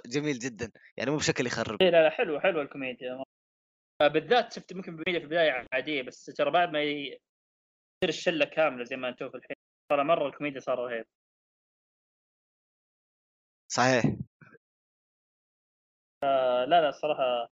جميل 0.07 0.39
جدا 0.39 0.73
يعني 0.97 1.11
مو 1.11 1.17
بشكل 1.17 1.47
يخرب 1.47 1.83
إيه 1.83 1.91
لا 1.91 2.03
لا 2.03 2.11
حلو 2.11 2.41
حلو 2.41 2.63
الكوميديا 2.63 3.25
بالذات 4.03 4.53
شفت 4.53 4.73
ممكن 4.73 4.97
في 4.97 5.11
البداية 5.11 5.67
عادية 5.73 6.03
بس 6.03 6.25
ترى 6.25 6.51
بعد 6.51 6.73
ما 6.73 6.81
الشلة 8.09 8.45
كاملة 8.45 8.85
زي 8.85 8.97
ما 8.97 9.13
في 9.13 9.25
الحين. 9.25 9.57
ترى 9.91 10.05
مرة 10.05 10.27
الكوميديا 10.29 10.61
صار 10.61 10.79
رهيب. 10.79 11.07
صحيح. 13.69 14.05
آه 16.25 16.65
لا 16.65 16.81
لا 16.81 16.89
الصراحة 16.89 17.49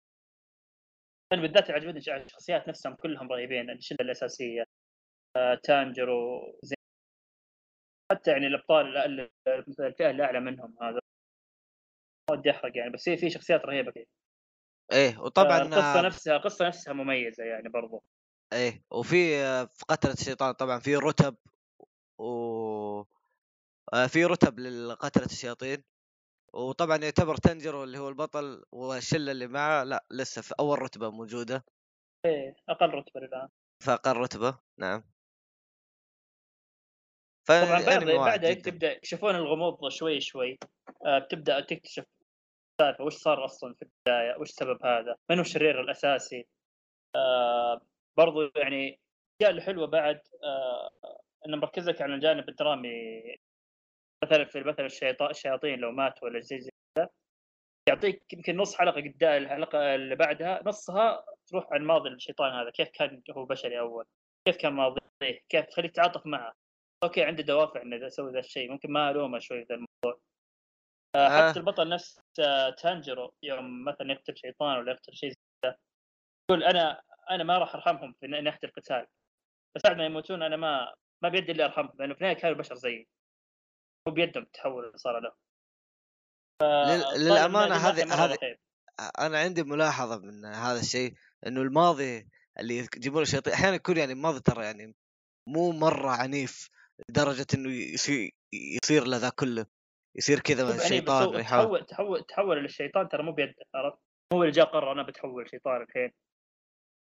أنا 1.33 1.41
بالذات 1.41 1.71
عجبتني 1.71 2.23
الشخصيات 2.23 2.67
نفسهم 2.67 2.95
كلهم 2.95 3.31
رهيبين 3.31 3.69
الشلة 3.69 3.97
الأساسية 4.01 4.63
آه 5.37 5.55
تانجرو 5.63 6.41
زي 6.63 6.75
حتى 8.11 8.31
يعني 8.31 8.47
الأبطال 8.47 8.97
الفئة 9.79 10.09
اللي 10.09 10.23
اعلى 10.23 10.39
منهم 10.39 10.75
هذا. 10.81 10.99
ما 12.29 12.37
ودي 12.37 12.51
احرق 12.51 12.77
يعني 12.77 12.89
بس 12.91 13.09
هي 13.09 13.17
في 13.17 13.29
شخصيات 13.29 13.65
رهيبة 13.65 13.91
كثير. 13.91 14.07
إيه 14.91 15.19
وطبعا 15.19 15.57
القصة 15.57 15.99
آه، 15.99 16.01
نفسها 16.01 16.35
القصة 16.35 16.67
نفسها 16.67 16.93
مميزة 16.93 17.43
يعني 17.43 17.69
برضو. 17.69 18.03
إيه 18.55 18.83
وفي 18.91 19.15
في 19.67 19.85
قتلة 19.87 20.13
الشيطان 20.13 20.51
طبعا 20.53 20.79
في 20.79 20.95
رتب 20.95 21.35
و 22.19 23.03
آه، 23.93 24.07
في 24.07 24.25
رتب 24.25 24.59
لقتلة 24.59 25.25
الشياطين. 25.25 25.83
وطبعا 26.53 26.97
يعتبر 26.97 27.35
تنجرو 27.37 27.83
اللي 27.83 27.97
هو 27.97 28.09
البطل 28.09 28.63
والشلة 28.71 29.31
اللي 29.31 29.47
معه 29.47 29.83
لا 29.83 30.05
لسه 30.11 30.41
في 30.41 30.53
أول 30.59 30.81
رتبة 30.81 31.09
موجودة. 31.09 31.65
إيه 32.25 32.55
أقل 32.69 32.89
رتبة 32.89 33.21
الان 33.21 33.49
فاقل 33.83 34.17
رتبة 34.17 34.59
نعم. 34.77 35.03
طبعا 37.47 37.85
بعد 37.85 38.03
بعدها 38.03 38.53
تبدأ 38.53 38.91
يكشفون 38.91 39.35
الغموض 39.35 39.89
شوي 39.89 40.21
شوي. 40.21 40.57
آه 41.05 41.19
بتبدأ 41.19 41.59
تكتشف 41.59 42.05
السالفة 42.81 43.03
وش 43.03 43.15
صار 43.15 43.45
أصلا 43.45 43.73
في 43.73 43.81
البداية 43.81 44.39
وش 44.39 44.49
سبب 44.49 44.85
هذا 44.85 45.15
من 45.29 45.35
هو 45.35 45.41
الشرير 45.41 45.81
الأساسي؟ 45.81 46.47
آه 47.15 47.81
برضو 48.17 48.51
يعني 48.55 48.99
الاشياء 49.41 49.57
الحلوة 49.57 49.87
بعد 49.87 50.21
آه 50.43 50.91
انه 51.45 51.57
مركز 51.57 51.89
لك 51.89 52.01
على 52.01 52.15
الجانب 52.15 52.49
الدرامي 52.49 53.21
مثلا 54.23 54.45
في 54.45 54.63
مثلا 54.63 54.85
الشياطين 55.29 55.79
لو 55.79 55.91
ماتوا 55.91 56.27
ولا 56.27 56.39
زي 56.39 56.59
زي 56.59 56.69
كذا 56.97 57.09
يعطيك 57.89 58.33
يمكن 58.33 58.57
نص 58.57 58.75
حلقة 58.75 59.01
قدام 59.01 59.43
الحلقة 59.43 59.95
اللي 59.95 60.15
بعدها 60.15 60.61
نصها 60.65 61.25
تروح 61.47 61.67
عن 61.71 61.83
ماضي 61.83 62.09
الشيطان 62.09 62.53
هذا 62.53 62.69
كيف 62.69 62.89
كان 62.89 63.21
هو 63.31 63.45
بشري 63.45 63.79
أول 63.79 64.05
كيف 64.47 64.57
كان 64.57 64.73
ماضيه 64.73 64.99
كيف 65.49 65.65
تخليك 65.65 65.91
تتعاطف 65.91 66.25
معه 66.25 66.53
okay 67.03 67.23
عنده 67.23 67.43
دوافع 67.43 67.81
إنه 67.81 67.95
يسوي 67.95 68.31
ذا 68.31 68.39
الشيء 68.39 68.71
ممكن 68.71 68.91
ما 68.91 69.11
ألومه 69.11 69.39
شوي 69.39 69.63
ذا 69.63 69.75
الموضوع 69.75 70.21
آه 71.15 71.27
آه. 71.27 71.49
حتى 71.49 71.59
البطل 71.59 71.89
نفس 71.89 72.19
آه 72.39 72.69
تانجرو 72.69 73.33
يوم 73.43 73.85
مثلا 73.85 74.11
يقتل 74.11 74.37
شيطان 74.37 74.77
ولا 74.77 74.91
يقتل 74.91 75.13
شيء 75.13 75.29
زي 75.29 75.37
كذا 75.63 75.77
يقول 76.49 76.63
أنا 76.63 77.01
أنا 77.29 77.43
ما 77.43 77.57
راح 77.57 77.75
أرحمهم 77.75 78.13
في 78.19 78.27
ناحيه 78.27 78.59
القتال 78.63 79.07
بس 79.75 79.81
بعد 79.85 79.97
ما 79.97 80.05
يموتون 80.05 80.43
أنا 80.43 80.55
ما 80.55 80.93
ما 81.23 81.29
بيدي 81.29 81.51
إلا 81.51 81.65
أرحمهم 81.65 81.91
لأنه 81.99 82.13
في 82.13 82.21
النهاية 82.21 82.35
كانوا 82.37 82.57
بشر 82.57 82.75
زيي. 82.75 83.07
هو 84.07 84.13
بيدهم 84.13 84.43
التحول 84.43 84.85
اللي 84.85 84.97
صار 84.97 85.19
له. 85.19 85.31
لل- 86.61 87.01
فطالع 87.01 87.15
للأمانة 87.15 87.75
من 87.75 88.11
هذه 88.11 88.25
هذه. 88.25 88.57
أنا 89.19 89.39
عندي 89.39 89.63
ملاحظة 89.63 90.17
من 90.19 90.45
هذا 90.45 90.79
الشيء 90.79 91.13
إنه 91.47 91.61
الماضي 91.61 92.27
اللي 92.59 92.77
يجيبون 92.77 93.21
الشياطين 93.21 93.53
أحيانا 93.53 93.75
يكون 93.75 93.97
يعني 93.97 94.13
الماضي 94.13 94.39
ترى 94.39 94.65
يعني 94.65 94.95
مو 95.49 95.71
مرة 95.71 96.09
عنيف 96.09 96.69
لدرجة 97.09 97.47
إنه 97.53 97.69
يصير 97.71 98.31
يصير 98.53 99.03
له 99.03 99.17
ذا 99.17 99.29
كله. 99.29 99.65
يصير 100.17 100.39
كذا 100.39 100.57
شوف 100.59 100.69
يعني 100.69 100.81
الشيطان 100.83 101.23
هو 101.23 101.35
ويحاول 101.35 101.65
تحول 101.65 101.85
تحول 101.85 102.23
تحول 102.23 102.57
للشيطان 102.63 103.09
ترى 103.09 103.23
مو 103.23 103.31
بيده 103.31 103.55
عرفت؟ 103.75 103.97
هو 104.33 104.41
اللي 104.43 104.51
جاء 104.51 104.65
قرر 104.65 104.91
أنا 104.91 105.03
بتحول 105.03 105.49
شيطان 105.49 105.81
الحين. 105.81 106.11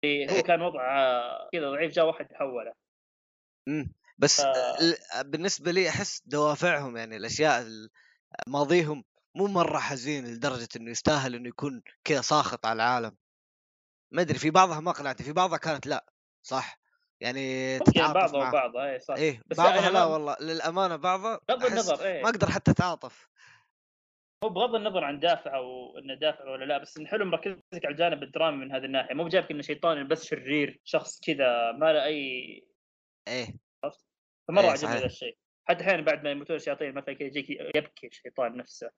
هو 0.06 0.10
إيه. 0.10 0.42
كان 0.42 0.62
وضعه 0.62 1.50
كذا 1.54 1.70
ضعيف 1.72 1.92
جاء 1.94 2.06
واحد 2.06 2.28
حوله 2.34 2.74
مم. 3.68 3.94
بس 4.18 4.42
ف- 4.42 4.46
ال- 4.46 5.24
بالنسبة 5.24 5.72
لي 5.72 5.90
أحس 5.90 6.22
دوافعهم 6.26 6.98
يعني 6.98 7.18
الأشياء 7.18 7.62
ال- 7.62 7.90
ماضيهم 8.48 9.04
مو 9.36 9.48
مرة 9.48 9.80
حزين 9.80 10.26
لدرجة 10.26 10.68
إنه 10.76 10.92
يستاهل 10.92 11.36
إنه 11.36 11.48
يكون 11.50 11.82
كذا 12.04 12.22
ساخط 12.22 12.66
على 12.66 12.76
العالم. 12.84 13.18
ما 14.12 14.22
أدري 14.22 14.40
في 14.40 14.50
بعضها 14.50 14.80
ما 14.80 14.92
قنعت 14.92 15.22
في 15.22 15.34
بعضها 15.34 15.58
كانت 15.58 15.88
لا 15.88 16.06
صح؟ 16.44 16.80
يعني 17.22 17.74
ممكن 17.80 17.92
تتعاطف 17.92 18.14
بعضها 18.14 18.50
وبعضها 18.50 18.92
اي 18.94 19.00
صح. 19.00 19.16
إيه 19.16 19.42
بس 19.46 19.58
بعضها 19.58 19.80
أنا 19.80 19.90
لا 19.90 20.04
والله 20.06 20.36
للأمانة 20.42 20.96
بعضها 20.96 21.40
بغض 21.50 21.66
النظر 21.66 22.06
إيه. 22.06 22.24
ما 22.24 22.30
أقدر 22.30 22.50
حتى 22.52 22.72
أتعاطف. 22.72 23.28
هو 24.44 24.50
بغض 24.50 24.76
النظر 24.76 25.04
عن 25.04 25.20
دافع 25.20 25.56
أو 25.56 25.98
إنه 25.98 26.14
دافع 26.14 26.50
ولا 26.50 26.66
لا 26.66 26.78
بس 26.78 26.98
الحلو 26.98 27.26
مركزك 27.26 27.86
على 27.86 27.92
الجانب 27.92 28.24
الدرامي 28.24 28.58
من 28.58 28.72
هذه 28.72 28.86
الناحية. 28.86 29.14
مو 29.14 29.24
بجايبك 29.24 29.52
إنه 29.52 29.62
شيطان 29.62 30.08
بس 30.08 30.26
شرير 30.26 30.80
شخص 30.84 31.20
كذا 31.20 31.72
ما 31.72 31.94
له 31.94 32.04
أي 32.04 32.64
إيه. 33.28 33.48
فمرة 34.48 34.64
إيه، 34.64 34.70
عجبني 34.70 34.88
صحيح. 34.88 35.00
ذا 35.00 35.06
الشيء. 35.06 35.38
حتى 35.70 35.84
أحيانا 35.84 36.02
بعد 36.02 36.24
ما 36.24 36.32
يموتون 36.32 36.56
الشياطين 36.56 36.94
مثلا 36.94 37.14
كذا 37.14 37.28
يجيك 37.28 37.50
يبكي 37.50 38.08
الشيطان 38.08 38.58
نفسه. 38.58 38.90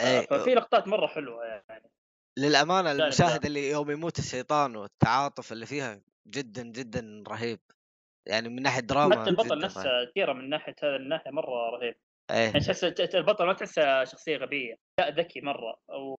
إيه 0.00 0.26
ففي 0.26 0.54
لقطات 0.54 0.88
مرة 0.88 1.06
حلوة 1.06 1.44
يعني. 1.44 1.90
للأمانة 2.38 2.92
لا. 2.92 3.04
المشاهد 3.04 3.46
اللي 3.46 3.70
يوم 3.70 3.90
يموت 3.90 4.18
الشيطان 4.18 4.76
والتعاطف 4.76 5.52
اللي 5.52 5.66
فيها 5.66 6.02
جدا 6.26 6.62
جدا 6.62 7.24
رهيب. 7.28 7.60
يعني 8.28 8.48
من 8.48 8.62
ناحية 8.62 8.80
دراما 8.80 9.20
حتى 9.20 9.30
البطل 9.30 9.58
نفسه 9.58 10.04
كيرا 10.14 10.32
من 10.32 10.48
ناحية 10.48 10.74
هذه 10.82 10.96
الناحية 10.96 11.30
مرة 11.30 11.70
رهيب. 11.70 11.94
إيه. 12.30 12.50
تحس 12.52 12.84
البطل 13.14 13.46
ما 13.46 13.52
تحسه 13.52 14.04
شخصية 14.04 14.36
غبية. 14.36 14.74
لا 15.00 15.10
ذكي 15.10 15.40
مرة. 15.40 15.76
أو 15.90 16.18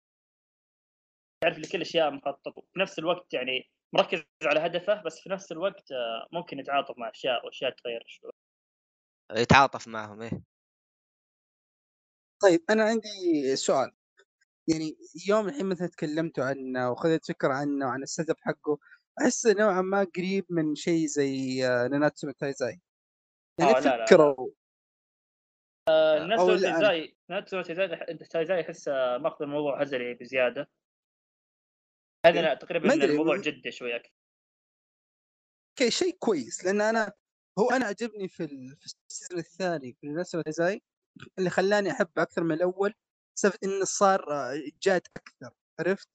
تعرف 1.42 1.58
لكل 1.58 1.80
أشياء 1.80 2.10
مخطط. 2.10 2.58
وفي 2.58 2.78
نفس 2.78 2.98
الوقت 2.98 3.34
يعني 3.34 3.70
مركز 3.94 4.22
على 4.44 4.60
هدفه 4.60 5.02
بس 5.02 5.20
في 5.20 5.30
نفس 5.30 5.52
الوقت 5.52 5.92
آه، 5.92 6.28
ممكن 6.32 6.58
يتعاطف 6.58 6.98
مع 6.98 7.10
أشياء 7.10 7.46
واشياء 7.46 7.70
تغير 7.70 8.04
شوي. 8.06 8.30
يتعاطف 9.36 9.88
معهم 9.88 10.22
إيه. 10.22 10.42
طيب 12.42 12.64
أنا 12.70 12.84
عندي 12.84 13.56
سؤال. 13.56 13.92
يعني 14.68 14.96
يوم 15.28 15.48
الحين 15.48 15.66
مثلا 15.66 15.88
تكلمتوا 15.88 16.44
عنه 16.44 16.90
وخذت 16.90 17.26
فكرة 17.26 17.52
عنه 17.54 17.86
وعن 17.86 18.02
السيت 18.02 18.30
أب 18.30 18.36
حقه 18.40 18.78
أحس 19.20 19.46
نوعا 19.46 19.82
ما 19.82 20.06
قريب 20.16 20.46
من 20.50 20.74
شيء 20.74 21.06
زي 21.06 21.66
آه، 21.66 21.88
ناناتسو 21.88 22.30
تايزاي 22.30 22.80
يعني 23.58 23.70
آه، 23.70 23.80
لا، 23.80 23.84
لا، 23.84 23.96
لا. 23.96 24.06
فكروا 24.06 24.48
تايزاي 25.86 27.16
ناس 27.28 27.48
سووا 27.50 27.62
تايزاي 27.62 28.16
تايزاي 28.30 28.60
يحس 28.60 28.88
آه، 28.88 29.18
ماخذ 29.18 29.42
الموضوع 29.42 29.82
هزلي 29.82 30.14
بزيادة. 30.14 30.70
هذا 32.26 32.42
لا 32.42 32.54
تقريبا 32.54 32.94
الموضوع 32.94 33.36
جدي 33.36 33.70
شوي 33.70 33.96
أكثر 33.96 34.12
okay 35.70 35.90
شيء 35.90 36.16
كويس 36.18 36.64
لأن 36.64 36.80
أنا 36.80 37.12
هو 37.58 37.70
أنا 37.70 37.86
عجبني 37.86 38.28
في 38.28 38.44
ال- 38.44 38.76
في 38.76 38.86
ال 39.10 39.14
season 39.14 39.38
الثاني 39.38 39.92
في 40.00 40.06
ناناتسو 40.06 40.40
تايزاي 40.40 40.82
اللي 41.38 41.50
خلاني 41.50 41.90
أحب 41.90 42.08
أكثر 42.18 42.42
من 42.44 42.52
الأول 42.52 42.94
سالفه 43.38 43.58
انه 43.64 43.84
صار 43.84 44.32
آه، 44.32 44.62
جاد 44.82 45.02
أكثر 45.16 45.54
عرفت؟ 45.80 46.08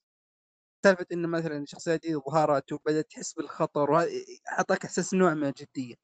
سالفه 0.84 1.06
انه 1.12 1.28
مثلا 1.28 1.58
الشخصيه 1.58 1.96
دي 1.96 2.14
ظهرت 2.16 2.72
وبدأت 2.72 3.10
تحس 3.10 3.32
بالخطر 3.34 3.90
وهذا 3.90 4.10
أعطاك 4.52 4.84
إحساس 4.84 5.14
نوع 5.14 5.34
من 5.34 5.44
الجدية. 5.48 5.94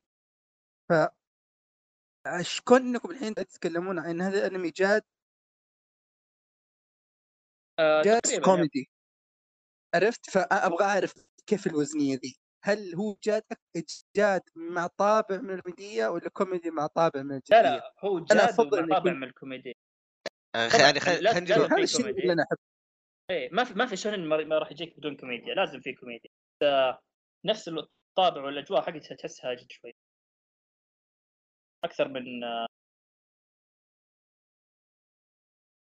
ف 0.88 0.92
أش- 2.28 2.60
كون 2.64 2.80
انكم 2.80 3.10
الحين 3.10 3.34
تتكلمون 3.34 3.98
عن 3.98 4.20
هذا 4.20 4.46
الأنمي 4.46 4.70
جاد؟ 4.70 5.02
آه، 7.78 8.02
جاد 8.02 8.20
يعني. 8.30 8.44
كوميدي. 8.44 8.90
عرفت؟ 9.94 10.30
فأبغى 10.30 10.84
أعرف 10.84 11.12
كيف 11.46 11.66
الوزنية 11.66 12.16
ذي. 12.16 12.36
هل 12.64 12.94
هو 12.94 13.16
جاد 13.24 13.42
جاد 14.16 14.42
مع 14.56 14.86
طابع 14.86 15.36
من 15.36 15.50
الكوميدية 15.50 16.06
ولا 16.06 16.28
كوميدي 16.28 16.70
مع 16.70 16.86
طابع 16.86 17.22
من 17.22 17.32
الجديه؟ 17.34 17.56
لا 17.56 17.62
لا 17.62 17.94
هو 17.98 18.20
جاد 18.20 18.38
أفضل 18.38 18.78
ومع 18.78 18.84
إنه 18.84 18.94
طابع 18.94 19.12
من 19.12 19.24
الكوميديا 19.24 19.74
طبعاً، 20.54 20.82
يعني 20.82 21.00
خلينا 21.00 21.40
نجيب 21.40 21.56
لازم 21.56 21.72
هذا 21.74 21.82
الشيء. 21.82 22.08
اللي 22.08 22.32
أنا 22.32 22.42
احبه 22.42 22.58
إيه 23.30 23.50
ما 23.52 23.64
في 23.64 23.74
ما 23.74 23.86
في 23.86 23.96
shonen 23.96 24.28
ما 24.28 24.44
ما 24.44 24.58
راح 24.58 24.72
يجيك 24.72 24.98
بدون 24.98 25.16
كوميديا 25.16 25.54
لازم 25.54 25.80
في 25.80 25.92
كوميديا. 25.92 26.30
نفس 27.44 27.68
الطابع 27.68 28.44
والأجواء 28.44 28.82
حقتها 28.82 29.14
تحسها 29.16 29.54
جد 29.54 29.72
شوي. 29.72 29.94
أكثر 31.84 32.08
من 32.08 32.24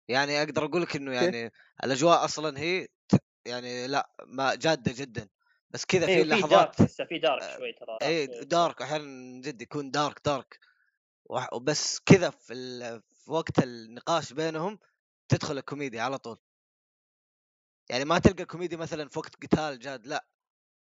يعني 0.09 0.43
أقدر 0.43 0.65
أقول 0.65 0.81
لك 0.81 0.95
انه. 0.95 1.13
يعني 1.13 1.51
الأجواء 1.83 2.25
أصلا 2.25 2.59
هي 2.59 2.87
يعني 3.45 3.87
لا 3.87 4.11
ما 4.25 4.55
جادة 4.55 4.93
جدا. 4.95 5.29
بس 5.69 5.85
كذا 5.85 6.05
في 6.05 6.11
إيه 6.11 6.23
في 6.23 6.29
dark 6.29 6.43
لحظات 6.43 6.75
تحسها 6.75 7.05
في 7.05 7.19
dark 7.19 7.57
شوي 7.57 7.73
ترى 7.73 7.97
اي 8.01 8.27
dark 8.27 8.81
أحيانا 8.81 9.41
جد 9.41 9.61
يكون 9.61 9.91
dark 9.91 10.21
dark 10.25 10.59
وبس 11.25 11.99
كذا 11.99 12.29
في, 12.29 12.53
ال... 12.53 13.01
في 13.01 13.31
وقت 13.31 13.63
النقاش 13.63 14.33
بينهم 14.33 14.79
تدخل 15.29 15.57
الكوميديا 15.57 16.01
على 16.01 16.17
طول. 16.17 16.37
يعني 17.89 18.05
ما 18.05 18.19
تلقى 18.19 18.45
كوميديا 18.45 18.77
مثلا 18.77 19.09
في 19.09 19.19
وقت 19.19 19.35
قتال 19.35 19.79
جاد 19.79 20.07
لا. 20.07 20.27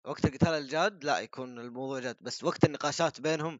وقت 0.05 0.25
القتال 0.25 0.49
الجاد 0.49 1.03
لا 1.03 1.19
يكون 1.19 1.59
الموضوع 1.59 1.99
جاد. 1.99 2.17
بس 2.21 2.43
وقت 2.43 2.65
النقاشات 2.65 3.21
بينهم 3.21 3.59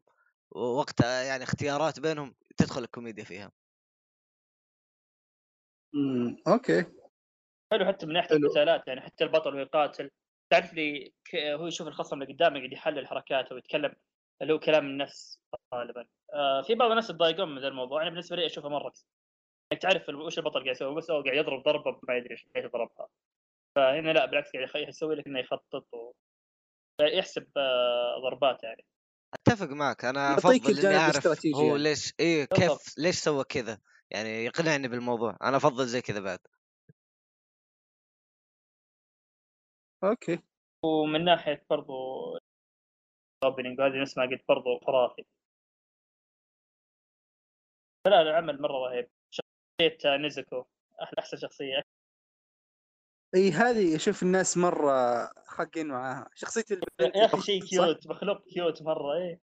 ووقت 0.54 1.00
آه، 1.04 1.22
يعني 1.22 1.44
اختيارات 1.44 2.00
بينهم 2.00 2.34
تدخل 2.56 2.82
الكوميديا 2.82 3.24
فيها. 3.24 3.52
امم 5.94 6.36
okay. 6.48 6.84
حلو 7.72 7.86
حتى 7.86 8.06
من 8.06 8.12
ناحية. 8.12 8.36
القتالات 8.36 8.88
يعني 8.88 9.00
حتى 9.00 9.24
البطل 9.24 9.50
وهو 9.50 9.58
يقاتل 9.58 10.10
تعرف 10.50 10.74
لي 10.74 11.12
ك- 11.24 11.36
هو 11.36 11.66
يشوف 11.66 11.88
الخصم 11.88 12.22
اللي 12.22 12.34
قدامه 12.34 12.58
يقعد 12.58 12.72
يحلل 12.72 13.06
حركاته 13.06 13.54
ويتكلم 13.54 13.94
اللي 14.42 14.52
هو 14.52 14.58
كلام 14.58 14.86
النفس 14.86 15.40
غالبا. 15.74 16.06
آه 16.34 16.62
في 16.62 16.74
بعض 16.74 16.90
الناس 16.90 17.10
يتضايقون 17.10 17.54
من 17.54 17.60
ذا 17.62 17.68
الموضوع. 17.68 18.02
أنا 18.02 18.10
بالنسبة 18.10 18.36
لي 18.36 18.46
أشوفه 18.46 18.68
مرة. 18.68 18.92
انك 19.72 19.82
تعرف 19.82 20.08
وش 20.08 20.38
البطل 20.38 20.60
قاعد 20.62 20.66
يسوي؟ 20.76 20.94
بس 20.94 21.10
هو 21.10 21.22
قاعد 21.22 21.36
يضرب 21.36 21.62
ضربة 21.62 22.00
ما 22.08 22.16
يدري 22.16 22.30
إيش 22.30 22.48
قاعد 22.54 22.64
يضربها. 22.64 23.08
فهنا 23.76 24.10
لا 24.12 24.26
بالعكس 24.26 24.50
قاعد 24.52 24.88
يسوي 24.88 25.14
لك 25.14 25.26
إنه 25.26 25.38
يخطط 25.38 25.94
و... 25.94 26.12
يحسب 27.00 27.48
آه 27.56 28.18
ضربات 28.22 28.62
يعني. 28.64 28.84
أتفق 29.34 29.66
معك 29.66 30.04
أنا 30.04 30.34
أفضل 30.34 30.86
اني 30.86 30.96
أعرف 30.96 31.26
هو 31.54 31.66
يعني. 31.66 31.78
ليش 31.78 32.14
إيه 32.20 32.48
بالضبط. 32.50 32.80
كيف 32.80 32.98
ليش 32.98 33.16
سوى 33.16 33.44
كذا؟ 33.44 33.78
يعني 34.10 34.44
يقنعني 34.44 34.88
بالموضوع 34.88 35.36
أنا 35.42 35.56
أفضل 35.56 35.86
زي 35.86 36.00
كذا 36.02 36.20
بعد. 36.20 36.38
okay. 40.04 40.38
ومن 40.84 41.24
ناحية 41.24 41.66
برضو 41.70 41.94
opening 43.44 43.80
وهذه 43.80 44.02
نفس 44.02 44.18
ما 44.18 44.24
قلت 44.24 44.44
برضو 44.48 44.78
خرافي. 44.86 45.24
فلا 48.04 48.22
العمل 48.22 48.62
مرة 48.62 48.72
رهيب. 48.72 49.08
شخصية 49.30 50.16
نيزوكو 50.16 50.64
أحلى 51.02 51.18
أحسن 51.18 51.36
شخصية. 51.36 51.82
إي 53.34 53.50
هذه 53.50 53.96
أشوف 53.96 54.22
الناس 54.22 54.56
مرة 54.56 55.26
خاقين 55.46 55.88
معاها. 55.88 56.30
شخصية 56.34 56.64
البنت 56.70 57.16
يا 57.16 57.24
أخي 57.24 57.40
شيء؟ 57.40 57.64
cute 57.64 58.06
مخلوق 58.06 58.44
cute 58.48 58.82
مرة 58.82 59.14
إيه 59.14 59.40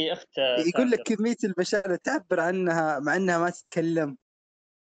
هي 0.00 0.12
أخت 0.12 0.38
يقول 0.38 0.90
لك. 0.90 1.02
كمية 1.02 1.36
البشر 1.44 1.96
تعبر 1.96 2.40
عنها 2.40 2.98
مع 2.98 3.16
إنها 3.16 3.38
ما 3.38 3.50
تتكلم. 3.50 4.18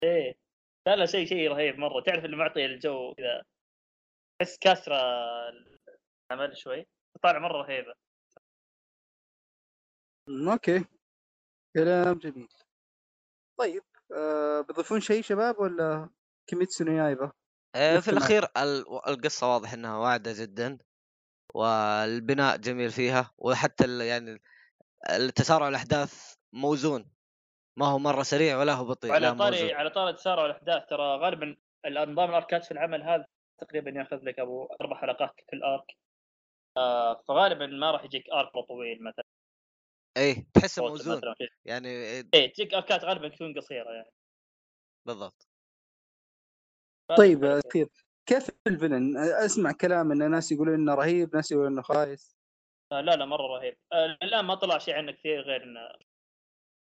إيه 0.02 0.38
لا 0.86 0.96
لا 0.96 1.06
شيء 1.06 1.26
شيء 1.26 1.48
رهيب 1.50 1.78
مرة. 1.78 2.02
تعرف 2.02 2.24
اللي 2.24 2.36
معطي 2.36 2.66
الجو 2.66 3.14
كذا. 3.14 3.42
تحس 4.40 4.58
كاسرة 4.58 4.96
العمل 6.32 6.56
شوي. 6.56 6.86
طالع 7.22 7.38
مرة 7.38 7.62
رهيبة. 7.62 7.94
أوكي. 10.52 10.84
كلام 11.76 12.18
جميل. 12.18 12.48
طيب 13.58 13.82
آه 14.16 14.60
بيضيفون 14.60 15.00
شيء 15.00 15.22
شباب 15.22 15.58
ولا 15.58 16.10
يايبا 16.80 17.24
آه، 17.24 17.32
في 17.76 17.96
نفس 17.96 18.08
معك. 18.08 18.16
الأخير 18.18 18.44
ال- 18.56 19.08
القصة 19.08 19.52
واضح 19.52 19.72
إنها 19.72 19.98
واعدة 19.98 20.32
جدا 20.32 20.78
والبناء 21.54 22.56
جميل 22.56 22.90
فيها 22.90 23.30
وحتى 23.38 24.06
يعني 24.06 24.42
التسارع 25.10 25.68
الاحداث 25.68 26.34
موزون. 26.52 27.10
ما 27.78 27.86
هو 27.86 27.98
مرة 27.98 28.22
سريع 28.22 28.58
ولا 28.58 28.72
هو 28.72 28.84
بطيء 28.84 29.12
على 29.12 29.34
طاري 29.34 29.56
موزون. 29.56 29.74
على 29.74 29.90
طاري 29.90 30.12
تسارع 30.12 30.46
الاحداث 30.46 30.82
ترى 30.90 31.16
غالبا 31.16 31.56
النظام 31.86 32.30
الاركات 32.30 32.64
في 32.64 32.70
العمل 32.70 33.02
هذا 33.02 33.26
تقريبا 33.60 33.90
ياخذ 33.90 34.16
لك 34.22 34.38
أبو 34.38 34.64
أربع 34.80 35.00
حلقات 35.00 35.34
في 35.50 35.56
الأرك. 35.56 35.96
آه 36.76 37.22
فغالبا 37.28 37.66
ما 37.66 37.90
راح 37.90 38.04
يجيك 38.04 38.30
أرك 38.30 38.52
طويل 38.68 39.04
مثلا. 39.04 39.24
إيه 40.16 40.46
تحسه 40.54 40.82
موزون. 40.82 41.16
مثلا 41.16 41.34
يعني 41.64 41.88
إيه 41.88 42.22
تجيك 42.30 42.74
اركات 42.74 43.04
غالبا 43.04 43.28
تكون 43.28 43.54
قصيرة 43.54 43.90
يعني. 43.90 44.12
بالضبط. 45.06 45.48
طيب 47.14 47.60
كيف 47.72 47.88
كيف 48.26 48.50
الفيلن؟ 48.66 49.16
اسمع 49.16 49.72
كلام 49.72 50.12
إن 50.12 50.30
ناس 50.30 50.52
يقولون 50.52 50.74
إنه 50.74 50.94
رهيب 50.94 51.36
ناس 51.36 51.52
يقولون 51.52 51.72
إنه 51.72 51.82
خايس. 51.82 52.36
آه 52.92 53.00
لا 53.00 53.16
لا 53.16 53.24
مرة 53.24 53.42
رهيب. 53.58 53.76
آه 53.92 54.18
الآن 54.22 54.44
ما 54.44 54.54
طلع 54.54 54.78
شيء 54.78 54.94
عنه 54.94 55.12
كثير 55.12 55.40
غير 55.40 55.62
إنه 55.62 55.80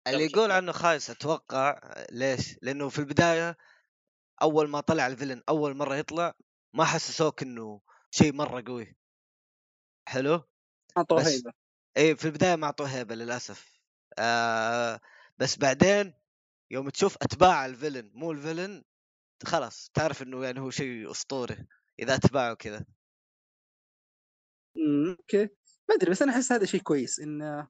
اللي 0.08 0.26
يقول. 0.26 0.52
عنه 0.52 0.72
خايس 0.72 1.10
أتوقع 1.10 1.80
ليش؟ 2.12 2.60
لأنه 2.62 2.90
في 2.90 3.00
البداية 3.00 3.58
أول 4.42 4.70
ما 4.70 4.80
طلع 4.80 5.08
الفيلن 5.08 5.42
أول 5.50 5.78
مرة 5.78 5.96
يطلع 5.96 6.34
ما 6.74 6.84
حسسوك 6.84 7.42
انه 7.42 7.82
شيء 8.12 8.34
مرة 8.34 8.64
قوي. 8.68 8.96
حلو؟ 10.08 10.44
أعطوه 10.98 11.20
بس 11.20 11.28
هيبة. 11.28 11.54
إيه 11.98 12.14
في 12.14 12.26
البداية 12.26 12.56
ما 12.56 12.66
أعطوه 12.66 12.88
هيبة 12.88 13.16
للأسف. 13.16 13.82
آه 14.20 15.00
بس 15.38 15.58
بعدين 15.58 16.14
يوم 16.72 16.90
تشوف 16.90 17.16
أتباع 17.22 17.66
الفيلن 17.66 18.12
مو 18.14 18.32
الفيلن 18.32 18.84
خلاص 19.46 19.92
تعرف 19.94 20.22
إنه 20.22 20.46
يعني 20.46 20.60
هو 20.60 20.70
شيء 20.70 21.12
أسطوري 21.12 21.58
إذا 22.00 22.16
اتباعه 22.16 22.54
كذا. 22.54 22.86
أمم، 24.78 25.16
أوكي. 25.20 25.44
ما 25.90 25.96
أدري 25.96 26.12
بس 26.12 26.22
أنا 26.22 26.32
أحس 26.32 26.52
هذا 26.52 26.66
شيء 26.66 26.82
كويس 26.82 27.20
انه 27.20 27.68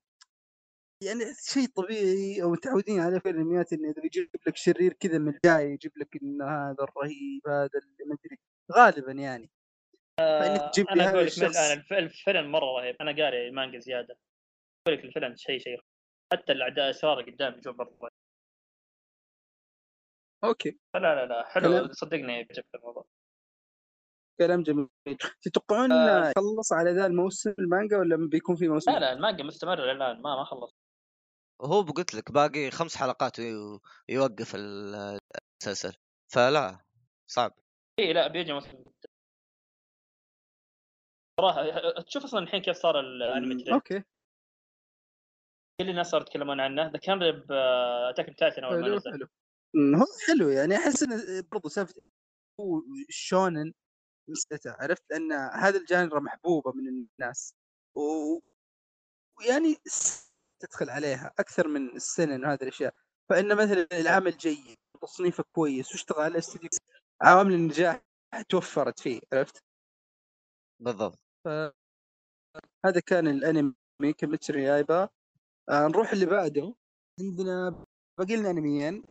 يعني 1.03 1.26
شيء 1.53 1.67
طبيعي 1.67 2.43
أو 2.43 2.51
متعودين 2.51 2.99
عليه 2.99 3.19
في 3.19 3.30
الأنميات 3.30 3.74
إنه 3.74 3.89
إذا 3.89 4.05
يجيب 4.05 4.30
لك 4.47 4.55
شرير 4.57 4.93
كذا 4.93 5.17
من 5.17 5.34
الجاي 5.36 5.72
يجيب 5.72 5.97
لك 5.97 6.17
انه 6.24 6.45
هذا 6.45 6.84
الرهيب 6.84 7.41
هذا 7.47 7.69
اللي 7.76 8.05
ما 8.05 8.17
أدري 8.24 8.39
غالبا 8.72 9.11
يعني. 9.11 9.51
فإنك 10.19 10.72
تجيب 10.74 10.86
لي 10.86 10.93
أنا 10.93 11.09
أقول 11.09 11.26
لك 11.26 11.38
الآن 11.38 11.84
الفيلم 11.91 12.51
مرة 12.51 12.65
رهيب 12.65 12.95
أنا 13.01 13.24
قاري 13.24 13.51
مانجا 13.51 13.80
زيادة. 13.80 14.17
أقول 14.88 14.97
لك 14.97 15.05
الفيلم 15.05 15.36
شيء 15.36 15.59
شيء 15.59 15.80
حتى 16.34 16.51
الأعداء 16.51 16.86
الاشرار 16.86 17.22
قدام 17.32 17.57
يجون 17.57 17.74
برضه 17.74 17.97
رهيب. 18.01 18.20
okay. 20.43 20.80
لا 20.96 21.00
لا 21.00 21.26
لا 21.26 21.48
حلو. 21.48 21.70
كلام. 21.70 21.92
صدقني 21.92 22.34
يعجبك 22.34 22.76
الموضوع. 22.76 23.06
كلام 24.39 24.64
جميل. 24.64 24.88
تتوقعون 25.42 25.92
آه. 25.92 26.30
يخلص 26.30 26.74
على 26.74 26.92
ذا 26.92 27.06
الموسم 27.06 27.54
المانجا 27.60 27.98
ولا 27.98 28.16
بيكون 28.16 28.56
في 28.56 28.68
موسم؟ 28.68 28.92
لا 28.92 29.00
لا 29.00 29.14
المانجا 29.14 29.44
مستمره 29.44 29.92
الان 29.92 30.22
ما 30.22 30.36
ما 30.36 30.44
خلص. 30.44 30.76
وهو 31.60 31.82
قلت 31.82 32.14
لك 32.14 32.32
باقي 32.32 32.72
خمس 32.72 32.98
حلقات 32.98 33.39
ويوقف 33.39 34.56
المسلسل. 34.56 35.94
فلا 36.34 36.80
صعب. 37.28 37.54
إي 38.00 38.14
لا 38.14 38.28
بيجي 38.28 38.54
موسم. 38.54 38.84
صراحة 41.39 42.02
تشوف 42.02 42.24
أصلا 42.24 42.39
الحين 42.39 42.62
كيف 42.62 42.78
صار 42.78 43.00
الأنمي 43.00 43.74
okay. 43.74 44.04
كل 45.82 45.89
الناس 45.89 46.08
صاروا 46.08 46.28
يتكلمون 46.28 46.60
عنه. 46.60 46.88
ذا 46.88 46.98
كان 46.98 47.24
Attack 48.10 48.39
Titan 48.39 48.64
أول 48.64 48.82
ما 48.82 48.96
نزل. 48.96 49.28
هو 49.76 50.05
حلو 50.28 50.49
يعني 50.49 50.76
أحس 50.76 51.03
انه 51.03 51.43
برضو 51.51 51.69
سالفة 51.69 52.01
هو 52.59 52.82
shonen 53.10 53.74
عرفت؟ 54.65 55.03
لأن 55.11 55.32
هذا 55.34 55.78
ال 55.78 55.85
genre 55.85 56.20
محبوبة 56.19 56.72
من 56.72 56.88
الناس. 56.88 57.53
و- 57.97 58.39
ويعني 59.39 59.78
تدخل 60.59 60.89
عليها 60.89 61.34
أكثر 61.39 61.67
من 61.67 61.95
ال 61.95 62.03
seinen 62.03 62.45
وهذه 62.45 62.63
الأشياء. 62.63 62.93
فان 63.30 63.57
مثلا 63.57 63.88
العمل 63.93 64.38
جيد 64.38 64.78
تصنيفه 65.01 65.43
كويس 65.55 65.91
واشتغل 65.91 66.22
على 66.22 66.38
استوديو 66.38 66.69
عوامل 67.22 67.53
النجاح 67.53 68.01
توفرت 68.49 68.99
فيه 68.99 69.22
عرفت؟ 69.34 69.63
بالضبط. 70.80 71.19
هذا 72.86 72.99
كان 73.05 73.28
الأنمي 73.28 74.13
Kimetsu 74.18 74.50
no 74.50 74.60
Yaiba. 74.60 75.10
آه 75.69 75.88
نروح 75.88 76.11
اللي 76.11 76.26
بعده. 76.26 76.76
عندنا 77.19 77.86
باقي 78.19 78.36
لنا 78.36 78.49
أنميين. 78.49 79.03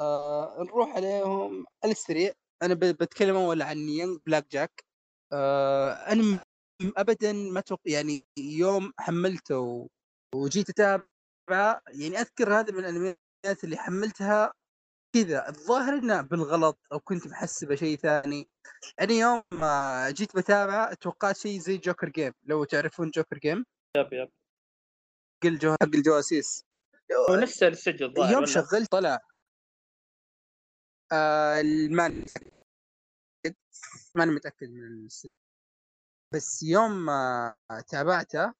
آه 0.00 0.56
نروح 0.62 0.96
عليهم 0.96 1.66
على 1.84 1.92
السريع. 1.92 2.32
أنا 2.62 2.74
بتكلم 2.74 3.36
أول 3.36 3.62
عن 3.62 3.78
Young 3.78 4.20
Black 4.26 4.50
Jack 4.50 4.84
آه 5.32 5.92
انمي 5.92 6.38
ابدا 6.96 7.32
ما 7.32 7.60
توق... 7.60 7.80
يعني 7.86 8.24
يوم 8.38 8.92
حملته 8.98 9.58
و... 9.58 9.88
وجيت 10.34 10.70
أتابعه 10.70 11.82
يعني 11.88 12.20
أذكر 12.20 12.60
هذا 12.60 12.72
من 12.72 12.78
الأنميات 12.78 13.64
اللي 13.64 13.76
حملتها 13.76 14.52
كذا. 15.14 15.48
الظاهر 15.48 15.94
إنه 15.94 16.20
بالغلط 16.20 16.78
أو 16.92 17.00
كنت 17.00 17.26
محسبه 17.26 17.74
شيء 17.74 17.96
ثاني. 17.96 18.48
أنا 19.00 19.12
يوم 19.12 19.42
ما 19.52 20.10
جيت 20.10 20.36
بتابعه 20.36 20.94
توقعت 20.94 21.36
شيء 21.36 21.58
زي 21.60 21.76
Joker 21.76 22.08
Game 22.08 22.32
لو 22.44 22.64
تعرفون 22.64 23.10
Joker 23.10 23.38
Game 23.38 23.64
yep 23.96 24.12
yep. 24.12 24.28
حق 25.42 25.46
الجو... 25.46 25.72
حق 25.72 25.94
الجواسيس. 25.94 26.64
هو 27.30 27.34
نفس 27.34 27.62
الاستوديو؟ 27.62 28.46
شغلت 28.46 28.90
طلع. 28.90 29.20
آه 31.12 31.60
الماني 31.60 32.20
متأكد؟ 32.20 33.54
ماني 34.16 34.30
متأكد 34.32 34.68
من. 34.70 35.08
بس 36.34 36.62
يوم 36.62 36.92
ما 37.06 37.54
تابعته 37.88 38.54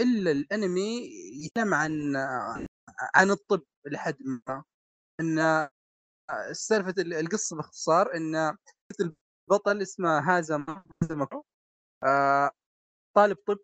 إلا 0.00 0.30
الأنمي 0.30 1.10
يتكلم 1.44 1.74
عن 1.74 2.16
عن 3.14 3.30
الطب 3.30 3.62
لحد 3.86 4.16
ما. 4.48 4.64
إن 5.20 5.68
سالفة 6.52 6.94
القصة 7.02 7.56
باختصار 7.56 8.16
إن 8.16 8.56
البطل 9.50 9.82
اسمه 9.82 10.18
هازم 10.18 10.64
آه 12.04 12.50
طالب 13.16 13.36
طب. 13.46 13.58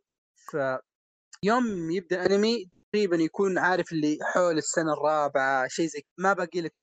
يوم 1.44 1.90
يبدأ 1.90 2.26
الأنمي 2.26 2.70
تقريبا 2.93 3.16
يكون 3.16 3.59
عارف 3.59 3.93
اللي 3.93 4.18
حول 4.22 4.59
السنة 4.59 4.93
الرابعة 4.93 5.68
شيء 5.68 5.86
زي 5.89 6.02
ما 6.18 6.32
باقي 6.32 6.60
لك 6.60 6.74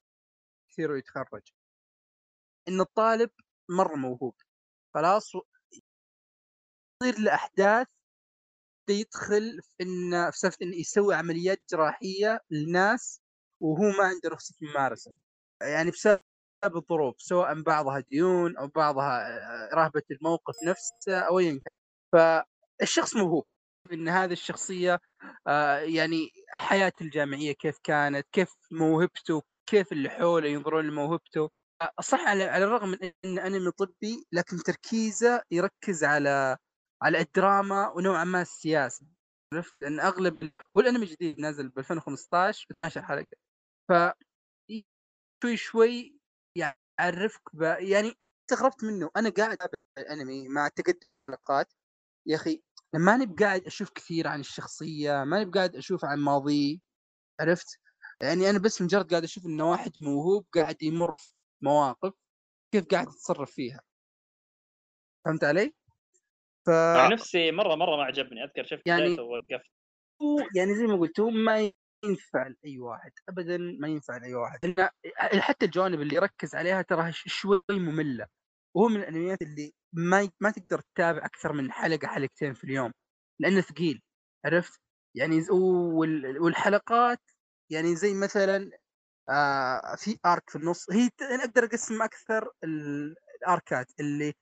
كثير 0.73 0.91
ويتخرج 0.91 1.41
إن 2.67 2.81
الطالب 2.81 3.29
مرة 3.69 3.95
موهوب. 3.95 4.35
خلاص 4.93 5.31
يصير 7.03 7.19
له 7.19 7.33
أحداث 7.33 7.87
يدخل 8.89 9.59
في 9.61 9.83
انه 9.83 10.31
في 10.31 10.37
سالفه 10.37 10.57
انه 10.61 10.75
يسوي 10.75 11.15
عمليات 11.15 11.61
جراحية 11.71 12.39
للناس 12.51 13.21
وهو 13.61 13.83
ما 13.97 14.03
عنده 14.03 14.29
رخصة 14.29 14.55
ممارسة. 14.61 15.11
يعني 15.61 15.91
بسبب 15.91 16.21
الظروف 16.75 17.21
سواء 17.21 17.61
بعضها 17.61 17.99
ديون 17.99 18.57
أو 18.57 18.67
بعضها 18.67 19.29
رهبة 19.73 20.03
الموقف 20.11 20.55
نفسه 20.67 21.19
أو 21.19 21.39
ايا 21.39 21.51
كان. 21.51 21.73
فالشخص 22.81 23.15
موهوب. 23.15 23.45
إن 23.91 24.09
هذه 24.09 24.33
الشخصية 24.33 24.99
يعني 25.83 26.29
حياته 26.59 27.03
الجامعية 27.03 27.51
كيف 27.53 27.77
كانت 27.83 28.27
كيف 28.31 28.53
موهبته 28.71 29.41
كيف 29.69 29.91
اللي 29.91 30.09
حوله 30.09 30.47
ينظرون 30.49 30.87
لموهبته. 30.87 31.49
صح 32.01 32.19
على 32.27 32.63
الرغم 32.65 32.89
من 32.89 32.97
إن 33.25 33.39
أنمي 33.39 33.71
طبي 33.71 34.25
لكن 34.31 34.57
تركيزه 34.57 35.41
يركز 35.51 36.03
على 36.03 36.57
على 37.03 37.19
الدراما 37.19 37.87
ونوعا 37.95 38.23
ما 38.23 38.41
السياسة. 38.41 39.05
عرفت؟ 39.53 39.73
لأن 39.81 39.99
أغلب 39.99 40.51
والأنمي 40.75 41.05
جديد 41.05 41.39
نازل 41.39 41.69
ب 41.69 41.79
2015 41.79 42.65
ب 42.69 42.73
12 42.85 43.01
حلقة. 43.07 43.37
ف 43.89 43.93
شوي 45.43 45.57
شوي 45.57 46.19
يعرفك 46.57 47.41
ب... 47.53 47.61
يعني 47.63 48.13
استغربت 48.51 48.83
منه. 48.83 49.09
أنا 49.17 49.29
قاعد 49.29 49.51
أتابع 49.51 49.73
الأنمي 49.97 50.49
مع 50.49 50.67
تقدم 50.67 51.07
الحلقات. 51.29 51.73
يا 52.27 52.35
أخي 52.35 52.63
لما 52.95 53.15
أنا 53.15 53.25
بقاعد 53.25 53.65
أشوف 53.67 53.89
كثير 53.91 54.27
عن 54.27 54.39
الشخصية 54.39 55.23
ما 55.23 55.37
أنا 55.41 55.45
بقاعد 55.51 55.75
أشوف 55.75 56.05
عن 56.05 56.19
ماضيه. 56.19 56.79
عرفت؟ 57.41 57.79
يعني 58.21 58.49
أنا 58.49 58.59
بس 58.59 58.81
مجرد 58.81 59.09
قاعد 59.09 59.23
أشوف 59.23 59.45
انه 59.45 59.71
واحد 59.71 59.91
موهوب 60.01 60.45
قاعد 60.53 60.83
يمر 60.83 61.15
في 61.17 61.33
مواقف 61.61 62.13
كيف 62.73 62.85
قاعد 62.85 63.07
يتصرف 63.07 63.51
فيها. 63.51 63.81
فهمت 65.25 65.43
علي؟ 65.43 65.73
ف 66.65 66.69
نفسي 67.11 67.51
مره 67.51 67.75
مرة 67.75 67.95
ما 67.97 68.03
عجبني. 68.03 68.43
أذكر 68.43 68.63
شفت 68.63 68.87
يعني- 68.87 69.17
هو 70.21 70.39
يعني 70.55 70.75
زي 70.75 70.83
ما 70.83 70.95
قلت 70.95 71.19
هو 71.19 71.29
ما 71.29 71.71
ينفع 72.05 72.47
لأي 72.47 72.79
واحد 72.79 73.11
ابدا 73.29 73.57
ما 73.57 73.87
ينفع 73.87 74.17
لأي 74.17 74.35
واحد. 74.35 74.59
حتى 75.17 75.65
الجوانب 75.65 76.01
اللي 76.01 76.15
يركز 76.15 76.55
عليها 76.55 76.81
تراها 76.81 77.11
شوي 77.11 77.61
مملة. 77.69 78.27
وهو 78.75 78.87
من 78.87 78.95
الأنميات 78.99 79.41
اللي 79.41 79.73
ما 79.93 80.29
ما 80.39 80.51
تقدر 80.51 80.79
تتابع 80.81 81.25
أكثر 81.25 81.53
من 81.53 81.71
حلقة 81.71 82.07
حلقتين 82.07 82.53
في 82.53 82.63
اليوم 82.63 82.91
لأنه 83.41 83.61
ثقيل. 83.61 84.01
عرفت؟ 84.45 84.81
يعني 85.15 85.41
والحلقات 86.41 87.19
يعني 87.73 87.95
زي 87.95 88.13
مثلا 88.13 88.71
آه 89.29 89.95
في 89.95 90.19
ارك 90.25 90.49
في 90.49 90.55
النص 90.57 90.91
هي 90.91 91.09
أنا 91.21 91.43
أقدر 91.43 91.65
أقسم 91.65 92.01
أكثر 92.01 92.51
ال- 92.63 93.15
الأركات 93.41 93.91
اللي 93.99 94.33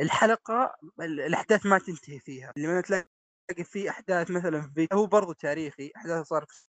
الحلقة 0.00 0.74
ال- 1.00 1.20
الأحداث 1.20 1.66
ما 1.66 1.78
تنتهي 1.78 2.20
فيها. 2.20 2.52
اللي 2.56 2.68
ما 2.68 2.80
تلاقي 2.80 3.08
في 3.64 3.90
أحداث 3.90 4.30
مثلا 4.30 4.72
في 4.74 4.88
هو 4.92 5.06
برضو 5.06 5.32
تاريخي 5.32 5.92
أحداث 5.96 6.26
صارت 6.26 6.50
في 6.52 6.66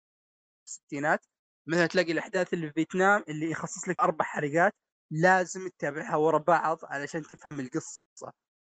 الستينات. 0.68 1.26
مثلا 1.68 1.86
تلاقي 1.86 2.12
الأحداث 2.12 2.54
اللي 2.54 2.66
في 2.68 2.72
فيتنام 2.74 3.24
اللي 3.28 3.50
يخصص 3.50 3.88
لك 3.88 4.00
أربع 4.00 4.24
حلقات 4.24 4.74
لازم 5.12 5.68
تتابعها 5.68 6.16
ورا 6.16 6.38
بعض 6.38 6.78
علشان 6.84 7.22
تفهم 7.22 7.60
القصة. 7.60 8.00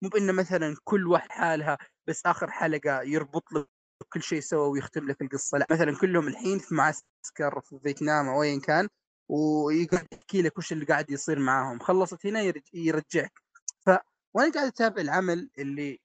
مو 0.03 0.09
بإنه 0.09 0.33
مثلا 0.33 0.75
كل 0.83 1.07
واحد 1.07 1.29
حالها 1.31 1.77
بس 2.07 2.25
آخر 2.25 2.51
حلقة 2.51 3.01
يربط 3.01 3.51
لك 3.53 3.67
كل 4.03 4.23
شيء 4.23 4.39
سوى 4.39 4.67
ويختم 4.69 5.07
لك 5.07 5.21
القصة. 5.21 5.57
لا 5.57 5.67
مثلا 5.71 5.97
كلهم 6.01 6.27
الحين 6.27 6.59
في 6.59 6.75
معسكر 6.75 7.61
في 7.61 7.79
فيتنام 7.83 8.27
أو 8.29 8.43
ايا 8.43 8.59
كان 8.59 8.89
ويقعد 9.29 10.07
يحكي 10.13 10.41
لك 10.41 10.57
وش 10.57 10.71
اللي 10.71 10.85
قاعد 10.85 11.09
يصير 11.11 11.39
معاهم. 11.39 11.79
خلصت 11.79 12.25
هنا 12.25 12.41
يرج- 12.41 12.69
يرجعك. 12.73 13.41
ف 13.85 13.89
وأنا 14.33 14.51
قاعد 14.53 14.67
أتابع 14.67 15.01
العمل 15.01 15.49
اللي 15.57 15.99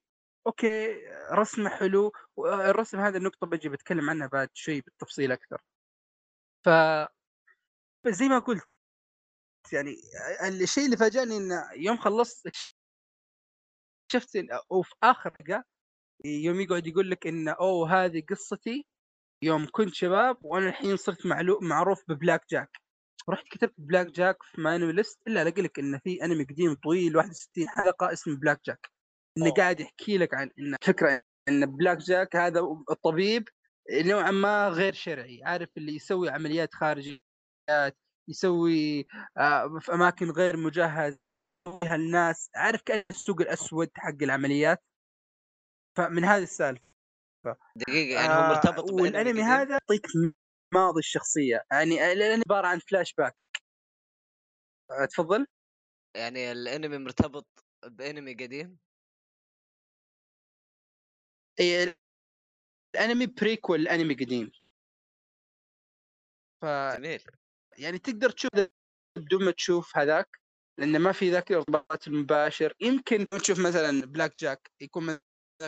أوكي 0.47 0.95
رسمه 1.31 1.69
حلو 1.69 2.11
والرسم 2.35 2.99
هذا 2.99 3.17
النقطة 3.17 3.47
بجي 3.47 3.69
بتكلم 3.69 4.09
عنها 4.09 4.27
بعد 4.27 4.49
شوي 4.53 4.81
بالتفصيل 4.81 5.31
أكثر. 5.31 5.61
ف 6.65 6.69
زي 8.07 8.27
ما 8.27 8.39
قلت 8.39 8.67
يعني 9.73 9.95
الشيء 10.47 10.85
اللي 10.85 10.97
فاجأني 10.97 11.37
إنه 11.37 11.69
يوم 11.75 11.97
خلصت 11.97 12.49
شفت 14.11 14.45
وفي 14.69 14.95
آخر 15.03 15.33
حلقه 15.39 15.63
يوم 16.25 16.61
يقعد 16.61 16.87
يقول 16.87 17.11
لك 17.11 17.27
إن 17.27 17.47
أوه 17.47 18.05
هذه 18.05 18.23
قصتي 18.29 18.85
يوم 19.43 19.67
كنت 19.71 19.93
شباب 19.93 20.37
وأنا 20.41 20.69
الحين 20.69 20.97
صرت. 20.97 21.17
معروف 21.61 22.03
ب 22.07 22.13
Black 22.13 22.41
Jack 22.49 22.77
رحت 23.29 23.45
كتبت 23.51 23.73
Black 23.77 24.07
Jack 24.07 24.43
في 24.43 24.61
My 24.61 24.77
List 24.77 25.19
إلا 25.27 25.41
ألاقي 25.41 25.61
لك 25.61 25.79
انه 25.79 25.99
في 26.03 26.23
أنمي 26.25 26.43
قديم 26.43 26.73
طويل 26.73 27.17
61 27.17 27.69
حلقة 27.69 28.13
اسمه 28.13 28.35
Black 28.35 28.61
Jack 28.65 28.91
إنه 29.37 29.45
أوه. 29.45 29.55
قاعد 29.55 29.79
يحكي 29.79 30.17
لك 30.17 30.33
عن 30.33 30.49
إن 30.59 30.75
فكرة 30.81 31.21
إن 31.49 31.65
Black 31.65 31.97
Jack 31.97 32.35
هذا 32.35 32.59
الطبيب 32.91 33.49
نوعا 33.91 34.31
ما 34.31 34.69
غير 34.69 34.93
شرعي 34.93 35.43
عارف 35.43 35.69
اللي 35.77 35.95
يسوي 35.95 36.29
عمليات 36.29 36.73
خارجيات 36.73 37.97
يسوي 38.29 39.07
آه، 39.37 39.79
في 39.79 39.93
أماكن 39.93 40.31
غير 40.31 40.57
مجهز 40.57 41.17
يسويها 41.67 41.95
الناس 41.95 42.49
عارف 42.55 42.81
كان 42.81 43.03
السوق 43.11 43.41
الأسود 43.41 43.89
حق 43.95 44.23
العمليات 44.23 44.83
فمن 45.97 46.23
هذه 46.25 46.43
السالفة. 46.43 46.81
دقيقة 47.75 48.21
يعني 48.21 48.33
هو 48.33 48.41
مرتبط 48.41 48.89
آه 48.89 48.93
والأنمي 48.93 49.41
هذا 49.41 49.71
يعطيك 49.71 50.05
ماضي 50.73 50.99
الشخصية. 50.99 51.63
يعني 51.71 52.11
الانمي 52.11 52.43
عبارة 52.47 52.67
عن 52.67 52.79
فلاش 52.79 53.13
باك 53.13 53.35
آه، 54.89 55.05
تفضل. 55.05 55.45
يعني 56.15 56.51
الأنمي 56.51 56.97
مرتبط 56.97 57.47
بأنمي 57.85 58.33
قديم؟ 58.33 58.79
إي 61.59 61.95
الأنمي 62.95 63.25
prequel 63.27 63.81
الانمي 63.81 64.13
قديم. 64.13 64.51
ف 66.61 66.65
جميل. 66.65 67.23
يعني 67.77 67.97
تقدر 67.99 68.29
تشوف 68.29 68.51
بدون 69.17 69.45
ما 69.45 69.51
تشوف 69.51 69.97
هذاك 69.97 70.39
لأن 70.79 70.99
ما 70.99 71.11
في 71.11 71.31
ذاك 71.31 71.51
الارتباط 71.51 72.07
المباشر. 72.07 72.73
يمكن 72.81 73.27
تشوف 73.29 73.59
مثلا 73.59 74.05
Black 74.05 74.39
Jack 74.39 74.71
يكون 74.81 75.19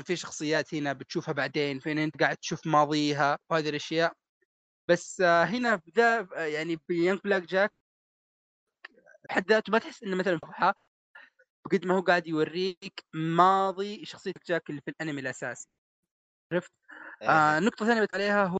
في 0.01 0.15
شخصيات 0.15 0.73
هنا 0.75 0.93
بتشوفها 0.93 1.33
بعدين 1.33 1.79
فين 1.79 1.99
أنت 1.99 2.19
قاعد 2.21 2.37
تشوف 2.37 2.67
ماضيها 2.67 3.39
وهذه 3.49 3.69
الأشياء. 3.69 4.13
بس 4.87 5.21
آه، 5.21 5.43
هنا 5.43 5.75
بدا 5.75 6.27
يعني 6.47 6.79
ب 6.89 6.94
Young 6.94 7.19
Black 7.23 7.43
Jack 7.43 7.73
بحد 9.29 9.49
ذاته 9.51 9.71
ما 9.71 9.79
تحس 9.79 10.03
إنه 10.03 10.15
مثلا 10.15 10.39
فضحة. 10.43 10.75
بقد 11.65 11.85
ما 11.85 11.95
هو 11.97 12.01
قاعد 12.01 12.27
يوريك 12.27 13.05
ماضي 13.13 14.05
شخصية 14.05 14.33
Jack 14.47 14.69
اللي 14.69 14.81
في 14.81 14.91
الأنمي 14.91 15.21
الأساسي. 15.21 15.67
عرفت؟ 16.53 16.71
إيه. 17.21 17.29
آه 17.29 17.59
نقطة 17.59 17.85
ثانية 17.85 18.01
بت 18.01 18.15
عليها 18.15 18.45
هو 18.45 18.57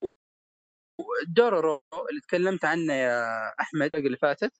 دورورو 1.27 1.83
اللي 2.09 2.21
تكلمت 2.21 2.65
عنه 2.65 2.93
يا 2.93 3.49
أحمد 3.61 3.95
اللي 3.95 4.17
فاتت. 4.17 4.53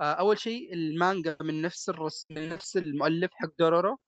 آه 0.00 0.12
أول 0.12 0.38
شيء 0.38 0.72
المانجا 0.74 1.36
من 1.42 1.62
نفس 1.62 1.88
الرسم 1.88 2.26
من 2.34 2.48
نفس 2.48 2.76
المؤلف 2.76 3.30
حق 3.34 3.50
دورورو. 3.58 3.98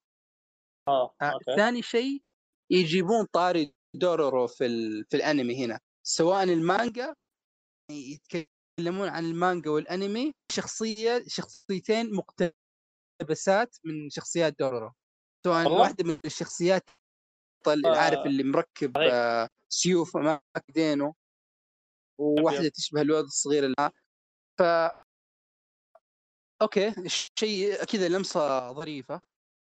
آه 0.91 1.15
آه 1.23 1.39
ثاني 1.57 1.83
شيء 1.83 2.23
يجيبون 2.71 3.25
طاري 3.33 3.75
دورورو 3.95 4.47
في 4.47 4.67
ال... 4.67 5.05
في 5.05 5.17
الأنمي 5.17 5.65
هنا 5.65 5.81
سواء 6.07 6.43
المانجا 6.43 7.15
يتكلمون 7.91 9.09
عن 9.09 9.25
المانجا 9.25 9.71
والأنمي 9.71 10.33
شخصية 10.53 11.25
شخصيتين 11.27 12.15
مقتبسات 12.15 13.77
من 13.85 14.11
شخصيات 14.11 14.59
دورورو 14.59 14.93
سواء 15.47 15.65
والله؟ 15.65 15.81
واحدة 15.81 16.05
من 16.05 16.19
الشخصيات 16.25 16.91
اللي 17.69 17.89
آه. 17.89 17.97
عارف 17.97 18.27
اللي 18.27 18.43
مركب. 18.43 18.99
آه 18.99 19.49
سيوف 19.73 20.17
امام 20.17 20.41
دينه 20.69 21.15
وواحدة 22.21 22.69
تشبه 22.69 23.01
الولد 23.01 23.25
الصغير 23.25 23.65
اللي 23.65 23.91
ف 24.59 24.62
أوكي 26.62 26.95
شيء 27.39 27.85
كذا 27.85 28.09
لمسة 28.09 28.73
ظريفة 28.73 29.21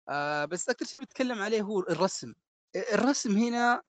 آه 0.09 0.45
بس 0.45 0.69
أكثر 0.69 0.87
شيء 0.87 1.05
بتكلم 1.05 1.39
عليه 1.43 1.63
هو 1.63 1.81
الرسم. 1.81 2.35
الرسم 2.93 3.37
هنا 3.37 3.83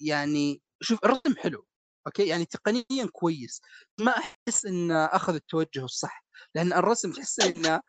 يعني 0.00 0.62
شوف 0.80 1.04
الرسم 1.04 1.36
حلو 1.38 1.66
أوكي؟ 2.06 2.26
يعني 2.28 2.44
تقنيا 2.44 3.06
كويس. 3.12 3.60
ما 4.00 4.12
أحس 4.12 4.66
إنه 4.66 5.04
أخذ 5.04 5.34
التوجه 5.34 5.84
الصح 5.84 6.24
لأن 6.54 6.72
الرسم 6.72 7.12
تحس 7.12 7.40
إنه 7.40 7.80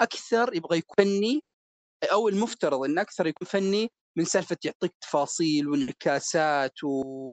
أكثر 0.00 0.54
يبغى 0.54 0.78
يكون 0.78 0.96
فني 1.04 1.44
أو 2.12 2.28
المفترض 2.28 2.84
إنه 2.84 3.02
أكثر 3.02 3.26
يكون 3.26 3.48
فني 3.48 3.92
من 4.18 4.24
سالفة 4.24 4.56
يعطيك 4.64 4.94
تفاصيل 5.00 5.68
وانعكاسات 5.68 6.84
و... 6.84 6.88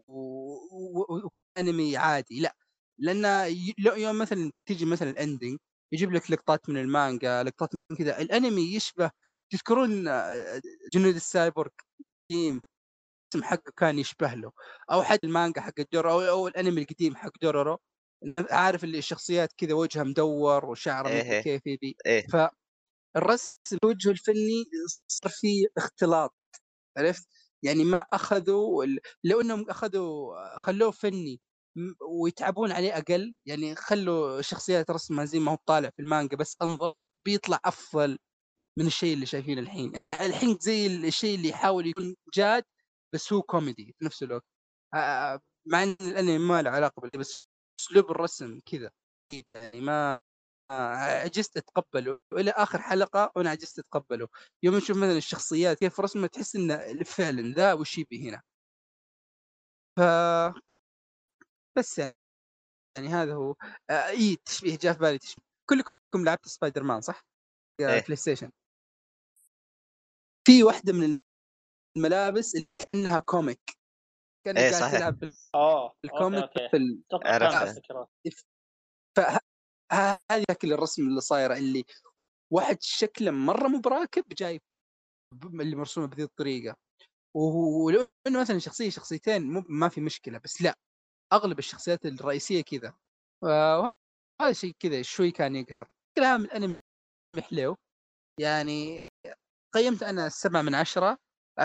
و... 0.08 1.30
وانمي 1.58 1.98
عادي. 1.98 2.40
لا 2.42 2.56
لأن 3.00 3.56
يوم 3.98 4.18
مثلا 4.18 4.52
تيجي 4.66 4.86
مثلا 4.86 5.10
ال 5.10 5.16
ending 5.16 5.58
يجيب 5.94 6.12
لك 6.14 6.32
لقطات 6.32 6.70
من 6.70 6.78
المانجا 6.78 7.44
لقطات 7.44 7.70
من 7.92 7.98
كذا 7.98 8.22
الأنمي 8.22 8.76
يشبه 8.76 9.12
تذكرون 9.52 10.04
جنود 10.94 11.16
ال 11.16 11.23
cyborg 11.23 11.70
team 12.32 12.62
الرسم 13.36 13.48
حقه 13.50 13.72
كان 13.78 14.00
يشبه 14.00 14.34
له 14.34 14.52
أو 14.92 15.04
حتى 15.04 15.28
المانجا 15.28 15.62
حق 15.62 15.74
دورورو 15.94 16.22
أو 16.22 16.48
الأنمي 16.48 16.82
القديم 16.82 17.16
حق 17.16 17.32
دورورو 17.42 17.78
عارف 18.52 18.84
اللي 18.84 18.98
الشخصيات 18.98 19.54
كذا 19.58 19.74
وجهها 19.74 20.04
مدور 20.04 20.66
وشعره 20.66 21.10
إيه. 21.10 21.22
إيه. 21.32 21.42
كيف 21.42 21.62
يبي 21.68 21.96
إيه 22.06 22.28
فالرسم 23.16 23.60
الوجه 23.84 24.10
الفني 24.12 24.64
صار 25.08 25.32
فيه 25.32 25.68
اختلاط 25.78 26.36
عرفت 26.98 27.28
يعني 27.64 27.84
ما 27.84 27.98
أخذوا 28.14 28.84
ال- 28.84 29.00
لو 29.24 29.42
إنهم 29.42 29.70
أخذوا 29.70 30.36
خلوه 30.66 30.92
فني 30.92 31.42
ويتعبون 32.10 32.72
عليه 32.72 32.98
أقل 32.98 33.34
يعني 33.48 33.76
خلوا 33.76 34.42
شخصيات 34.42 34.92
رسمها 34.92 35.26
زي 35.26 35.40
ما 35.40 35.52
هو 35.52 35.58
طالع 35.66 35.90
في 35.90 36.02
المانجا 36.02 36.38
بس 36.38 36.58
انظر 36.62 36.94
بيطلع 37.26 37.60
أفضل 37.66 38.18
من 38.78 38.88
الشيء 38.88 39.14
اللي 39.14 39.26
شايفينه 39.26 39.62
الحين. 39.62 39.94
الحين 40.22 40.58
زي 40.62 40.88
الشيء 40.88 41.36
اللي 41.36 41.50
يحاول 41.50 41.88
يكون 41.88 42.16
جاد 42.34 42.64
بس 43.14 43.34
هو 43.34 43.42
كوميدي 43.42 43.96
في 44.00 44.06
نفس 44.06 44.24
الوقت. 44.24 44.46
آه، 44.94 45.40
مع 45.68 45.84
إن 45.84 45.96
الأنمي 46.02 46.38
ما 46.38 46.62
له 46.62 46.70
علاقة 46.72 47.00
بالكذا 47.00 47.20
بس 47.22 47.50
أسلوب 47.80 48.12
الرسم 48.12 48.60
كذا. 48.66 48.92
يعني 49.56 49.82
ما 49.82 50.22
آه، 50.72 50.96
عجزت 51.24 51.58
أتقبله. 51.58 52.20
والى 52.34 52.52
آخر 52.52 52.82
حلقة 52.82 53.32
وأنا 53.36 53.50
عجزت 53.50 53.80
أتقبله. 53.80 54.28
يوم 54.64 54.76
نشوف 54.76 54.98
مثلا 54.98 55.18
الشخصيات 55.18 55.80
كيف 55.80 56.00
رسمها 56.00 56.28
تحس 56.28 56.56
انه 56.56 57.04
فعلا 57.04 57.54
ذا 57.54 57.74
وش 57.74 57.98
يبي 57.98 58.30
هنا. 58.30 58.42
ف 59.98 60.02
بس 61.78 62.00
يعني 62.00 62.16
يعني 62.98 63.08
هذا 63.10 63.34
هو. 63.34 63.56
آه 63.90 63.94
اي 63.94 64.36
تشبيه 64.46 64.78
جاء 64.78 64.94
في 64.94 65.00
بالي 65.00 65.18
تشبيه. 65.18 65.44
كلكم 65.70 66.26
لعبت 66.26 66.48
سبايدر 66.48 66.84
مان 66.84 67.02
صح؟ 67.02 67.26
إيه. 67.80 68.02
PlayStation. 68.02 68.52
في 70.48 70.64
واحدة 70.64 70.94
من 70.94 71.22
الملابس 71.98 72.56
اللي 72.56 72.68
كأنها 72.78 73.20
comic 73.20 73.78
كانك 74.46 74.58
إيه، 74.58 74.72
قاعد 74.72 74.82
صحيح. 74.82 74.98
تلعب 75.00 75.32
آه 75.56 75.96
بال 76.04 76.15
comic 76.15 76.44
أوكي. 76.44 76.70
في 76.70 76.78
ال... 76.78 77.04
أتوقع 77.08 77.34
عرفتها. 77.34 77.60
فاهم 77.66 77.78
الفكرة 77.78 78.10
هذه 80.32 80.44
شكل 80.52 80.74
الرسم 80.74 81.08
اللي 81.08 81.22
صايرة 81.22 81.58
اللي 81.58 81.86
واحد 82.54 82.78
شكله 82.82 83.32
مرة 83.32 83.68
مو 83.68 83.80
براكب 83.80 84.24
جاي 84.28 84.62
ب- 85.34 85.62
اللي 85.62 85.76
مرسومة 85.76 86.08
بهذه 86.08 86.24
الطريقة. 86.24 86.76
وهو- 87.36 87.86
ولو 87.86 88.08
إنه 88.28 88.42
مثلا 88.42 88.60
شخصية 88.60 88.90
شخصيتين 88.90 89.42
مو 89.54 89.64
ما 89.70 89.90
في 89.90 90.02
مشكلة 90.02 90.38
بس 90.38 90.62
لا 90.62 90.76
أغلب 91.34 91.60
الشخصيات 91.60 92.06
الرئيسية 92.06 92.62
كذا. 92.62 92.94
آه، 93.44 93.94
وهذا 94.42 94.54
شيء 94.54 94.76
كذا 94.80 95.02
شوي 95.02 95.32
كان 95.32 95.56
يقهر. 95.56 95.90
كلام 96.18 96.42
الأنمي 96.46 96.76
حلو. 97.40 97.78
يعني 98.40 99.08
قيمت 99.74 100.04
أنا 100.04 100.30
سبعة 100.30 100.62
من 100.62 100.76
عشرة 100.76 101.18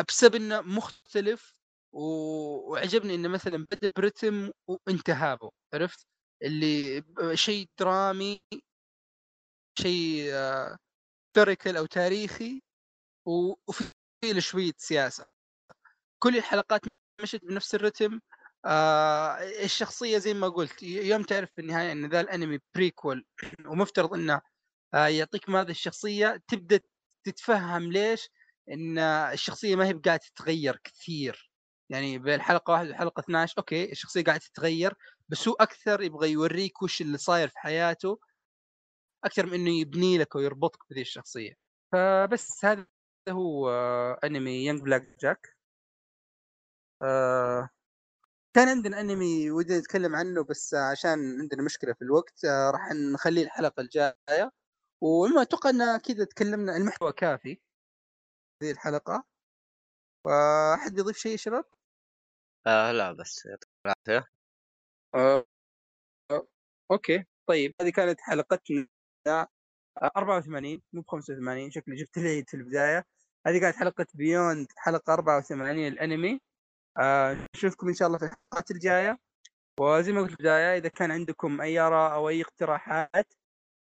بسبب 0.08 0.34
إنه 0.34 0.60
مختلف 0.60 1.52
و- 1.92 2.70
وعجبني 2.72 3.14
إنه 3.14 3.28
مثلا 3.28 3.66
بدأ 3.72 3.92
برتم 3.96 4.50
وانتهى 4.68 5.36
به 5.36 5.50
عرفت؟ 5.74 6.06
اللي 6.42 7.04
شيء 7.34 7.68
درامي 7.80 8.40
شيء 9.78 10.32
historical 11.36 11.76
أو 11.76 11.86
تاريخي 11.86 12.62
وفي 13.26 13.84
له 14.24 14.40
شوية 14.40 14.72
سياسة. 14.78 15.26
كل 16.22 16.36
الحلقات 16.36 16.80
مشت 17.22 17.44
بنفس 17.44 17.74
الرتم 17.74 18.20
آه 18.64 19.36
الشخصية 19.64 20.18
زي 20.18 20.34
ما 20.34 20.48
قلت 20.48 20.82
يوم 20.82 21.22
تعرف 21.22 21.50
في 21.52 21.60
النهاية 21.60 21.92
إن 21.92 22.06
ذا 22.10 22.20
الأنمي 22.20 22.58
prequel 22.76 23.26
ومفترض 23.66 24.14
إنه 24.14 24.40
آه 24.94 25.06
يعطيك 25.08 25.48
ماضي 25.48 25.70
الشخصية 25.70 26.42
تبدأ 26.48 26.80
تتفهم 27.24 27.92
ليش 27.92 28.30
إن 28.70 28.98
الشخصية 28.98 29.76
ما 29.76 29.86
هي 29.88 29.92
قاعدة 29.92 30.22
تتغير 30.34 30.80
كثير. 30.84 31.50
يعني 31.90 32.18
بين 32.18 32.40
حلقة 32.42 32.72
واحدة 32.72 32.90
وحلقة 32.90 33.20
12 33.20 33.54
أوكي 33.58 33.92
الشخصية 33.92 34.24
قاعدة 34.24 34.40
تتغير 34.54 34.94
بس 35.28 35.48
هو 35.48 35.54
أكثر 35.60 36.02
يبغى 36.02 36.30
يوريك 36.32 36.82
وش 36.82 37.00
اللي 37.00 37.18
صاير 37.18 37.48
في 37.48 37.58
حياته 37.58 38.18
أكثر 39.24 39.46
من 39.46 39.54
إنه 39.54 39.70
يبني 39.80 40.18
لك 40.18 40.34
ويربطك 40.34 40.78
بذي 40.90 41.00
الشخصية. 41.00 41.54
فبس 41.92 42.64
هذا 42.64 42.86
هو 43.28 43.70
أنمي 44.24 44.64
Young 44.64 44.80
Black 44.82 45.16
Jack 45.22 45.56
كان 48.54 48.68
عندنا 48.68 49.00
أنمي 49.00 49.50
ودنا 49.50 49.78
نتكلم 49.78 50.16
عنه 50.16 50.44
بس 50.44 50.74
عشان 50.74 51.40
عندنا 51.40 51.62
مشكلة 51.62 51.92
في 51.92 52.02
الوقت 52.02 52.44
آه، 52.44 52.70
راح 52.70 52.92
نخليه 53.14 53.42
الحلقة 53.44 53.80
الجاية. 53.80 54.52
وما 55.00 55.42
أتوقع 55.42 55.70
ان 55.70 55.96
كذا 55.96 56.24
تكلمنا 56.24 56.76
المحتوى 56.76 57.12
كافي 57.12 57.60
هذه 58.62 58.70
الحلقة. 58.70 59.24
فأحد 60.24 60.94
بيضيف 60.94 61.16
شيء 61.16 61.32
يا 61.32 61.36
شباب؟ 61.36 61.64
آه 62.66 62.92
لا 62.92 63.12
بس 63.12 63.46
يعطيك 63.46 63.68
العافيه 63.86 64.26
آه، 65.14 65.44
آه، 66.30 66.46
أوكي. 66.90 67.24
طيب 67.46 67.74
هذه 67.80 67.90
كانت 67.90 68.20
حلقتنا 68.20 68.86
آه، 69.28 70.10
84 70.16 70.82
مو 70.92 71.02
ب 71.02 71.06
85 71.08 71.70
شكلي 71.70 71.96
جبت 71.96 72.18
العيد 72.18 72.48
في 72.50 72.54
البداية. 72.56 73.06
هذه 73.46 73.58
كانت 73.60 73.76
حلقة 73.76 74.06
Beyond 74.14 74.68
حلقة 74.76 75.12
84 75.14 75.88
الأنمي. 75.88 76.40
آه، 77.00 77.36
نشوفكم 77.56 77.88
إن 77.88 77.94
شاء 77.94 78.08
الله 78.08 78.18
في 78.18 78.24
الحلقات 78.24 78.70
الجاية. 78.70 79.18
وزي 79.80 80.12
ما 80.12 80.20
قلت 80.20 80.30
في 80.30 80.36
البداية 80.40 80.78
إذا 80.78 80.88
كان 80.88 81.10
عندكم 81.10 81.60
أي 81.60 81.78
آراء 81.80 82.14
أو 82.14 82.28
أي 82.28 82.42
اقتراحات 82.42 83.34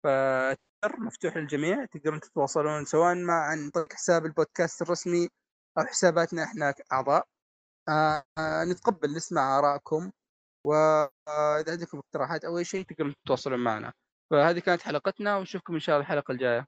فتويتر 0.06 1.00
مفتوح 1.00 1.38
للجميع 1.38 1.86
تقدرون 1.86 2.20
تتواصلون 2.20 2.86
سواء 2.86 3.16
مع 3.16 3.34
عن 3.52 3.70
طريق 3.70 3.94
حساب 3.94 4.26
البودكاست 4.26 4.82
الرسمي 4.82 5.30
أو 5.78 5.84
حساباتنا 5.86 6.44
إحنا 6.44 6.74
اعضاء 6.94 7.28
آه 7.90 8.24
آه، 8.40 8.64
نتقبل 8.66 9.16
نسمع 9.16 9.60
آرائكم. 9.60 10.12
واذا 10.68 11.72
عندكم 11.72 11.98
اقتراحات 12.00 12.46
أو 12.46 12.58
أي 12.58 12.66
شيء 12.66 12.86
تقدرون 12.86 13.16
تتواصلون 13.26 13.60
معنا. 13.60 13.94
فهذه 14.32 14.60
كانت 14.60 14.82
حلقتنا 14.82 15.38
ونشوفكم 15.38 15.74
إن 15.74 15.80
شاء 15.80 15.96
الله 15.96 16.06
الحلقة 16.08 16.32
الجاية. 16.32 16.68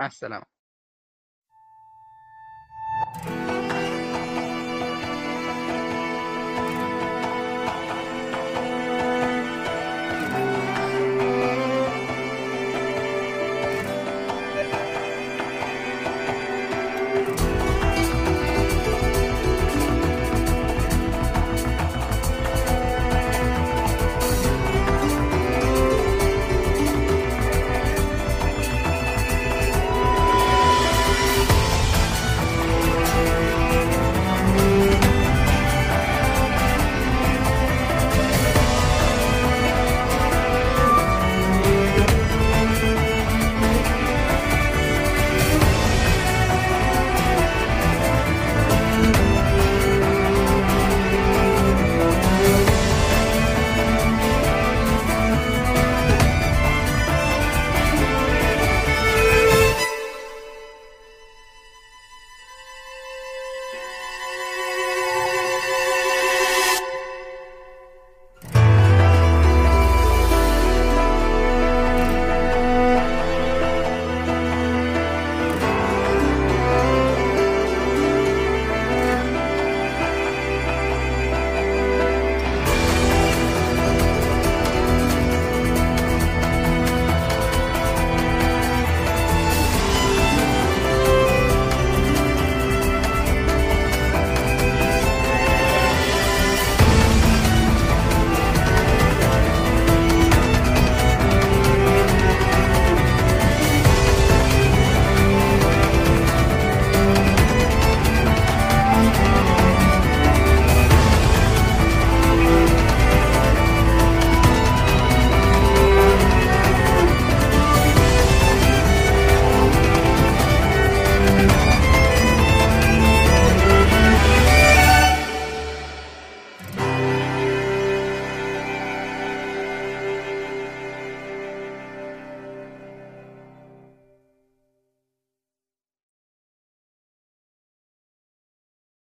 مع 0.00 0.06
السلامة. 0.06 0.57